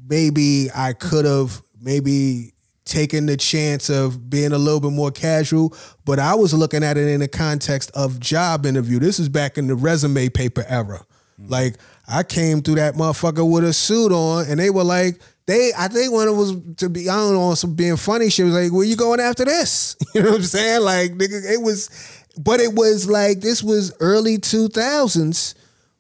[0.09, 2.55] maybe I could have maybe
[2.85, 6.97] taken the chance of being a little bit more casual, but I was looking at
[6.97, 8.99] it in the context of job interview.
[8.99, 11.05] This is back in the resume paper era.
[11.41, 11.51] Mm-hmm.
[11.51, 11.77] Like
[12.09, 15.89] I came through that motherfucker with a suit on, and they were like, they I
[15.89, 18.73] think when it was to be I don't know some being funny shit was like,
[18.73, 19.97] where you going after this?
[20.15, 20.83] You know what I'm saying?
[20.83, 21.89] Like nigga, it was,
[22.37, 25.55] but it was like this was early 2000s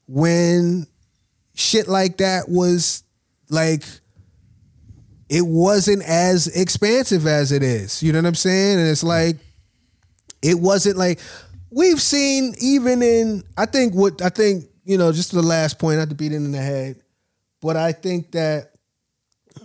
[0.06, 0.86] when
[1.54, 3.04] shit like that was
[3.48, 3.84] like
[5.30, 8.02] it wasn't as expansive as it is.
[8.02, 8.80] You know what I'm saying?
[8.80, 9.36] And it's like
[10.42, 11.20] it wasn't like
[11.70, 15.98] we've seen even in I think what I think, you know, just the last point,
[15.98, 17.00] not to beat it in the head,
[17.62, 18.72] but I think that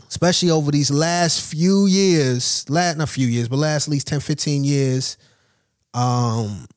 [0.07, 4.07] especially over these last few years, last not a few years, but last at least
[4.07, 5.17] 10, 15 years,
[5.95, 6.67] um,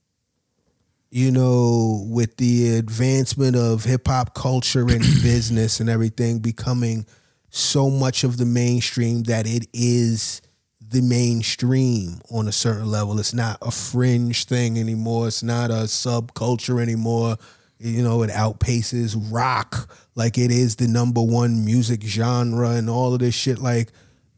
[1.11, 7.05] you know, with the advancement of hip hop culture and business and everything becoming
[7.51, 10.43] so much of the mainstream that it is
[10.81, 13.19] the mainstream on a certain level.
[13.19, 15.29] It's not a fringe thing anymore.
[15.29, 17.37] It's not a subculture anymore.
[17.79, 23.13] You know, it outpaces rock like it is the number one music genre and all
[23.13, 23.59] of this shit.
[23.59, 23.93] Like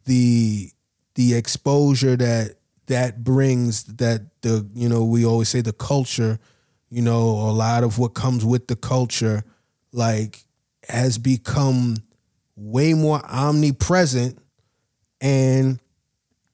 [0.04, 0.70] the
[1.14, 2.56] the exposure that
[2.86, 6.38] that brings that the you know we always say the culture
[6.90, 9.44] you know a lot of what comes with the culture
[9.92, 10.44] like
[10.88, 11.96] has become
[12.60, 14.38] way more omnipresent
[15.22, 15.80] and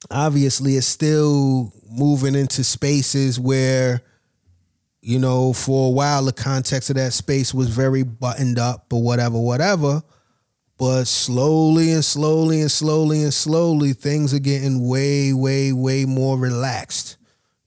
[0.09, 4.01] obviously it's still moving into spaces where
[5.01, 9.03] you know for a while the context of that space was very buttoned up or
[9.03, 10.01] whatever whatever.
[10.77, 16.37] But slowly and slowly and slowly and slowly things are getting way way way more
[16.37, 17.17] relaxed.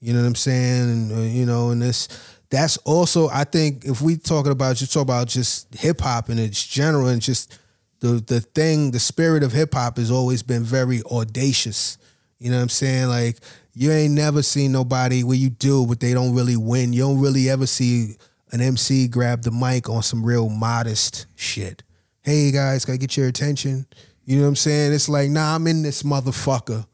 [0.01, 0.83] You know what i'm saying?
[0.91, 2.09] And uh, you know and this
[2.49, 6.67] that's also i think if we talking about just talk about just hip-hop and its
[6.67, 7.61] general and just
[8.01, 11.99] the the thing the spirit of hip-hop has always been very audacious
[12.39, 13.37] you know what i'm saying like
[13.75, 17.21] you ain't never seen nobody where you do but they don't really win you don't
[17.21, 18.17] really ever see
[18.53, 21.83] an mc grab the mic on some real modest shit
[22.23, 23.87] hey guys, gotta get your attention.
[24.25, 24.93] You know what I'm saying?
[24.93, 26.87] It's like, nah, I'm in this motherfucker.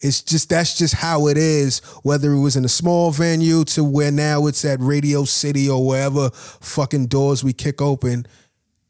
[0.00, 1.78] It's just that's just how it is.
[2.02, 5.86] Whether it was in a small venue to where now it's at Radio City or
[5.86, 8.26] wherever fucking doors we kick open.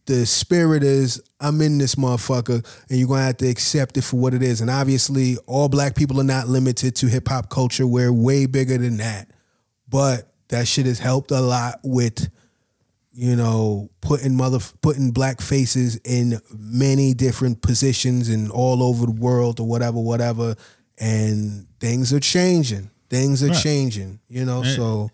[0.07, 4.17] The spirit is I'm in this motherfucker, and you're gonna have to accept it for
[4.17, 4.61] what it is.
[4.61, 7.87] And obviously, all black people are not limited to hip hop culture.
[7.87, 9.31] We're way bigger than that.
[9.89, 12.29] But that shit has helped a lot with
[13.15, 19.13] you know, putting mother putting black faces in many different positions and all over the
[19.13, 20.55] world or whatever, whatever.
[20.99, 22.91] And things are changing.
[23.11, 23.63] Things are Right.
[23.63, 24.19] changing.
[24.29, 25.11] You know, so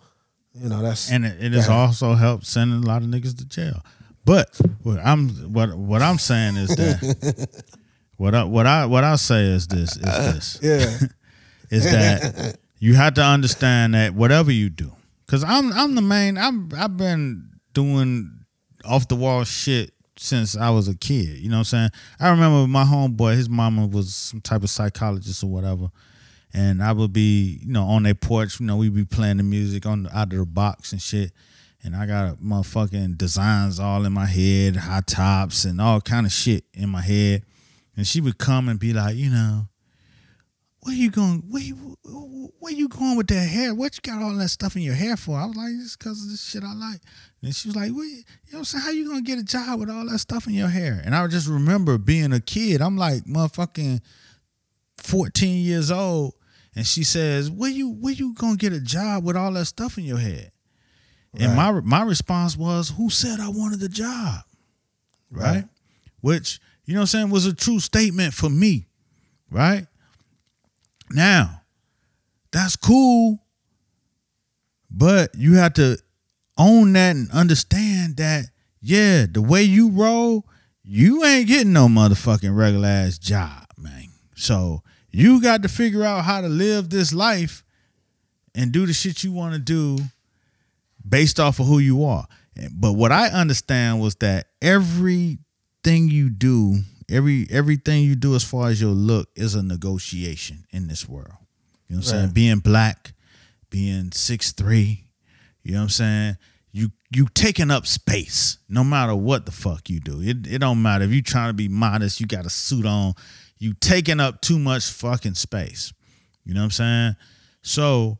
[0.54, 3.44] you know that's and it, it has also helped sending a lot of niggas to
[3.44, 3.82] jail.
[4.28, 7.48] But what I'm what what I'm saying is that
[8.18, 11.08] what I what I what I say is this is this yeah,
[11.70, 14.92] is that you have to understand that whatever you do,
[15.24, 18.44] because I'm I'm the main I'm I've been doing
[18.84, 21.38] off the wall shit since I was a kid.
[21.38, 21.90] You know what I'm saying?
[22.20, 25.88] I remember my homeboy, his mama was some type of psychologist or whatever.
[26.52, 29.42] And I would be, you know, on their porch, you know, we'd be playing the
[29.42, 31.32] music on the, out of the box and shit.
[31.82, 36.32] And I got motherfucking designs all in my head, high tops and all kind of
[36.32, 37.44] shit in my head.
[37.96, 39.68] And she would come and be like, you know,
[40.80, 41.44] where you going?
[41.48, 41.96] Where you,
[42.58, 43.74] where you going with that hair?
[43.74, 45.36] What you got all that stuff in your hair for?
[45.36, 47.00] I was like, it's because of this shit I like.
[47.42, 48.84] And she was like, what, you know what I'm saying?
[48.84, 51.00] How you gonna get a job with all that stuff in your hair?
[51.04, 52.80] And I just remember being a kid.
[52.80, 54.00] I'm like motherfucking
[54.98, 56.34] 14 years old.
[56.74, 59.98] And she says, where you where you gonna get a job with all that stuff
[59.98, 60.52] in your head?
[61.36, 64.40] And my my response was, who said I wanted the job?
[65.30, 65.54] Right?
[65.54, 65.64] Right.
[66.20, 68.86] Which, you know what I'm saying, was a true statement for me.
[69.50, 69.86] Right?
[71.10, 71.62] Now,
[72.50, 73.38] that's cool,
[74.90, 75.98] but you have to
[76.56, 78.46] own that and understand that,
[78.80, 80.46] yeah, the way you roll,
[80.82, 84.08] you ain't getting no motherfucking regular ass job, man.
[84.34, 87.64] So you got to figure out how to live this life
[88.54, 89.98] and do the shit you want to do
[91.08, 92.26] based off of who you are.
[92.72, 98.68] But what I understand was that everything you do every everything you do as far
[98.68, 101.32] as your look is a negotiation in this world.
[101.88, 102.30] You know what I'm saying?
[102.30, 103.12] Being black,
[103.70, 105.04] being six three,
[105.62, 106.36] you know what I'm saying?
[106.72, 110.20] You you taking up space no matter what the fuck you do.
[110.20, 113.14] It it don't matter if you trying to be modest, you got a suit on,
[113.58, 115.92] you taking up too much fucking space.
[116.44, 117.16] You know what I'm saying?
[117.62, 118.18] So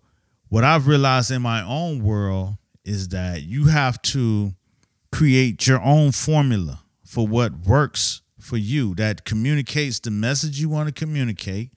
[0.49, 2.57] what I've realized in my own world
[2.89, 4.55] is that you have to
[5.13, 10.89] create your own formula for what works for you that communicates the message you want
[10.89, 11.71] to communicate,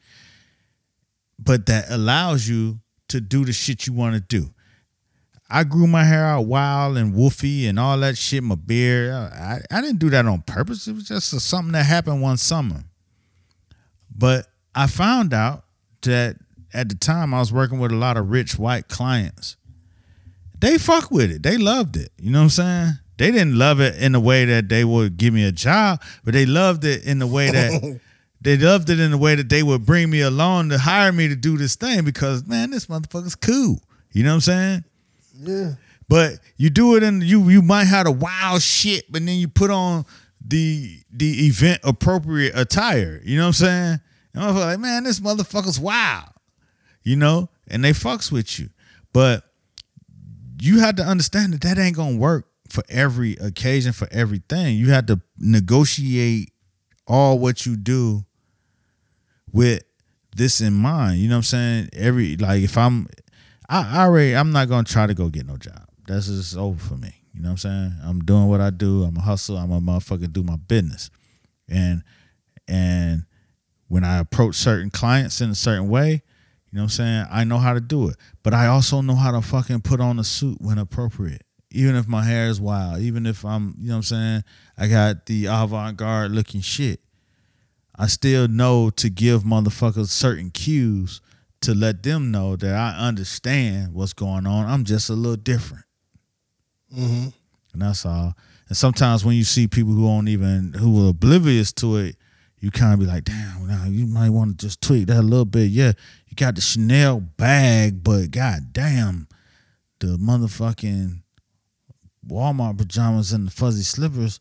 [1.38, 2.80] but that allows you
[3.10, 4.54] to do the shit you want to do.
[5.50, 9.12] I grew my hair out wild and woofy and all that shit, my beard.
[9.12, 10.88] Uh, I, I didn't do that on purpose.
[10.88, 12.86] It was just something that happened one summer.
[14.16, 15.66] But I found out
[16.04, 16.38] that
[16.74, 19.58] at the time I was working with a lot of rich white clients.
[20.62, 21.44] They fuck with it.
[21.44, 22.12] They loved it.
[22.18, 22.94] You know what I'm saying?
[23.18, 26.34] They didn't love it in the way that they would give me a job, but
[26.34, 28.00] they loved it in the way that
[28.42, 31.28] they loved it in the way that they would bring me along to hire me
[31.28, 33.82] to do this thing because man, this motherfucker's cool.
[34.12, 34.84] You know what I'm saying?
[35.36, 35.74] Yeah.
[36.08, 39.48] But you do it and you you might have a wild shit, but then you
[39.48, 40.06] put on
[40.46, 43.20] the the event appropriate attire.
[43.24, 44.00] You know what I'm saying?
[44.34, 46.30] And I'm like, man, this motherfucker's wild.
[47.04, 48.70] You know, and they fucks with you.
[49.14, 49.44] But
[50.64, 54.78] you had to understand that that ain't gonna work for every occasion, for everything.
[54.78, 56.52] You had to negotiate
[57.08, 58.26] all what you do
[59.52, 59.84] with
[60.36, 61.18] this in mind.
[61.18, 61.90] You know what I'm saying?
[61.94, 63.08] Every like if I'm
[63.68, 65.82] I, I already I'm not gonna try to go get no job.
[66.08, 67.16] That's just over for me.
[67.34, 67.96] You know what I'm saying?
[68.04, 69.04] I'm doing what I do.
[69.04, 69.58] I'm a hustle.
[69.58, 71.10] I'm a motherfucker do my business.
[71.70, 72.04] And
[72.68, 73.26] and
[73.88, 76.22] when I approach certain clients in a certain way,
[76.72, 77.26] you know what I'm saying?
[77.30, 78.16] I know how to do it.
[78.44, 81.44] But I also know how to fucking put on a suit when appropriate.
[81.70, 84.44] Even if my hair is wild, even if I'm, you know what I'm saying,
[84.78, 87.02] I got the avant-garde looking shit.
[87.96, 91.22] I still know to give motherfuckers certain cues
[91.62, 94.66] to let them know that I understand what's going on.
[94.66, 95.86] I'm just a little different.
[96.94, 97.30] Mm-hmm.
[97.74, 98.34] And that's all.
[98.68, 102.16] And sometimes when you see people who don't even who are oblivious to it,
[102.60, 105.22] you kind of be like, damn, now you might want to just tweak that a
[105.22, 105.70] little bit.
[105.70, 105.94] Yeah,
[106.32, 109.28] you got the Chanel bag, but god damn,
[110.00, 111.22] the motherfucking
[112.28, 114.40] Walmart pajamas and the fuzzy slippers,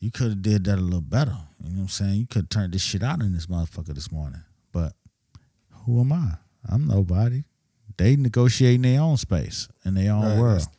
[0.00, 1.36] you could have did that a little better.
[1.62, 2.14] You know what I'm saying?
[2.16, 4.42] You could have turned this shit out in this motherfucker this morning.
[4.72, 4.92] But
[5.86, 6.34] who am I?
[6.68, 7.44] I'm nobody.
[7.96, 10.60] They negotiating their own space in their own Right, world.
[10.60, 10.76] that's-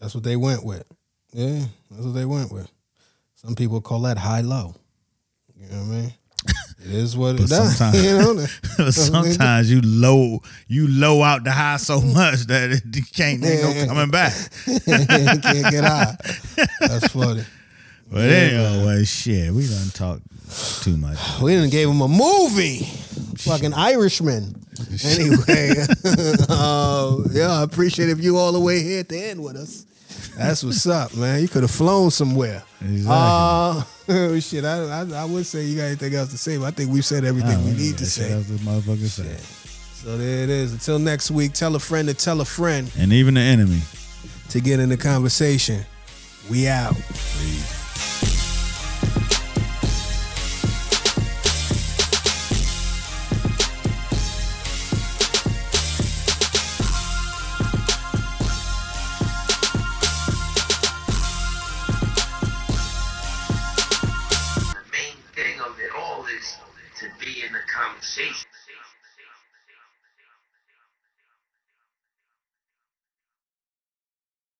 [0.00, 0.84] That's what they went with.
[1.32, 2.70] Yeah, that's what they went with.
[3.36, 4.74] Some people call that high low.
[5.56, 6.12] You know what I mean?
[6.80, 7.76] It is what it does.
[7.76, 9.32] sometimes- you know, that's what they.
[9.32, 13.62] Sometimes you low you low out the high so much that it, you can't ain't
[13.62, 14.32] no coming back.
[14.64, 16.16] can't get high.
[16.80, 17.44] That's funny.
[18.10, 20.20] But anyway, shit, we done talk
[20.82, 21.18] too much.
[21.42, 22.84] We didn't gave him a movie.
[23.38, 24.54] Fucking Irishman.
[25.04, 25.74] Anyway,
[26.48, 29.84] uh, yeah, I appreciate if you all the way here at the end with us.
[30.36, 31.40] That's what's up, man.
[31.42, 32.62] You could have flown somewhere.
[32.80, 33.06] Exactly.
[33.08, 36.70] Uh, shit, I, I I would say you got anything else to say, but I
[36.70, 38.28] think we've said everything we need to say.
[38.32, 39.08] That's what motherfucker.
[40.02, 40.72] So there it is.
[40.72, 43.80] Until next week, tell a friend to tell a friend And even the enemy.
[44.50, 45.84] to get in the conversation.
[46.48, 46.94] We out.
[46.94, 47.77] Peace.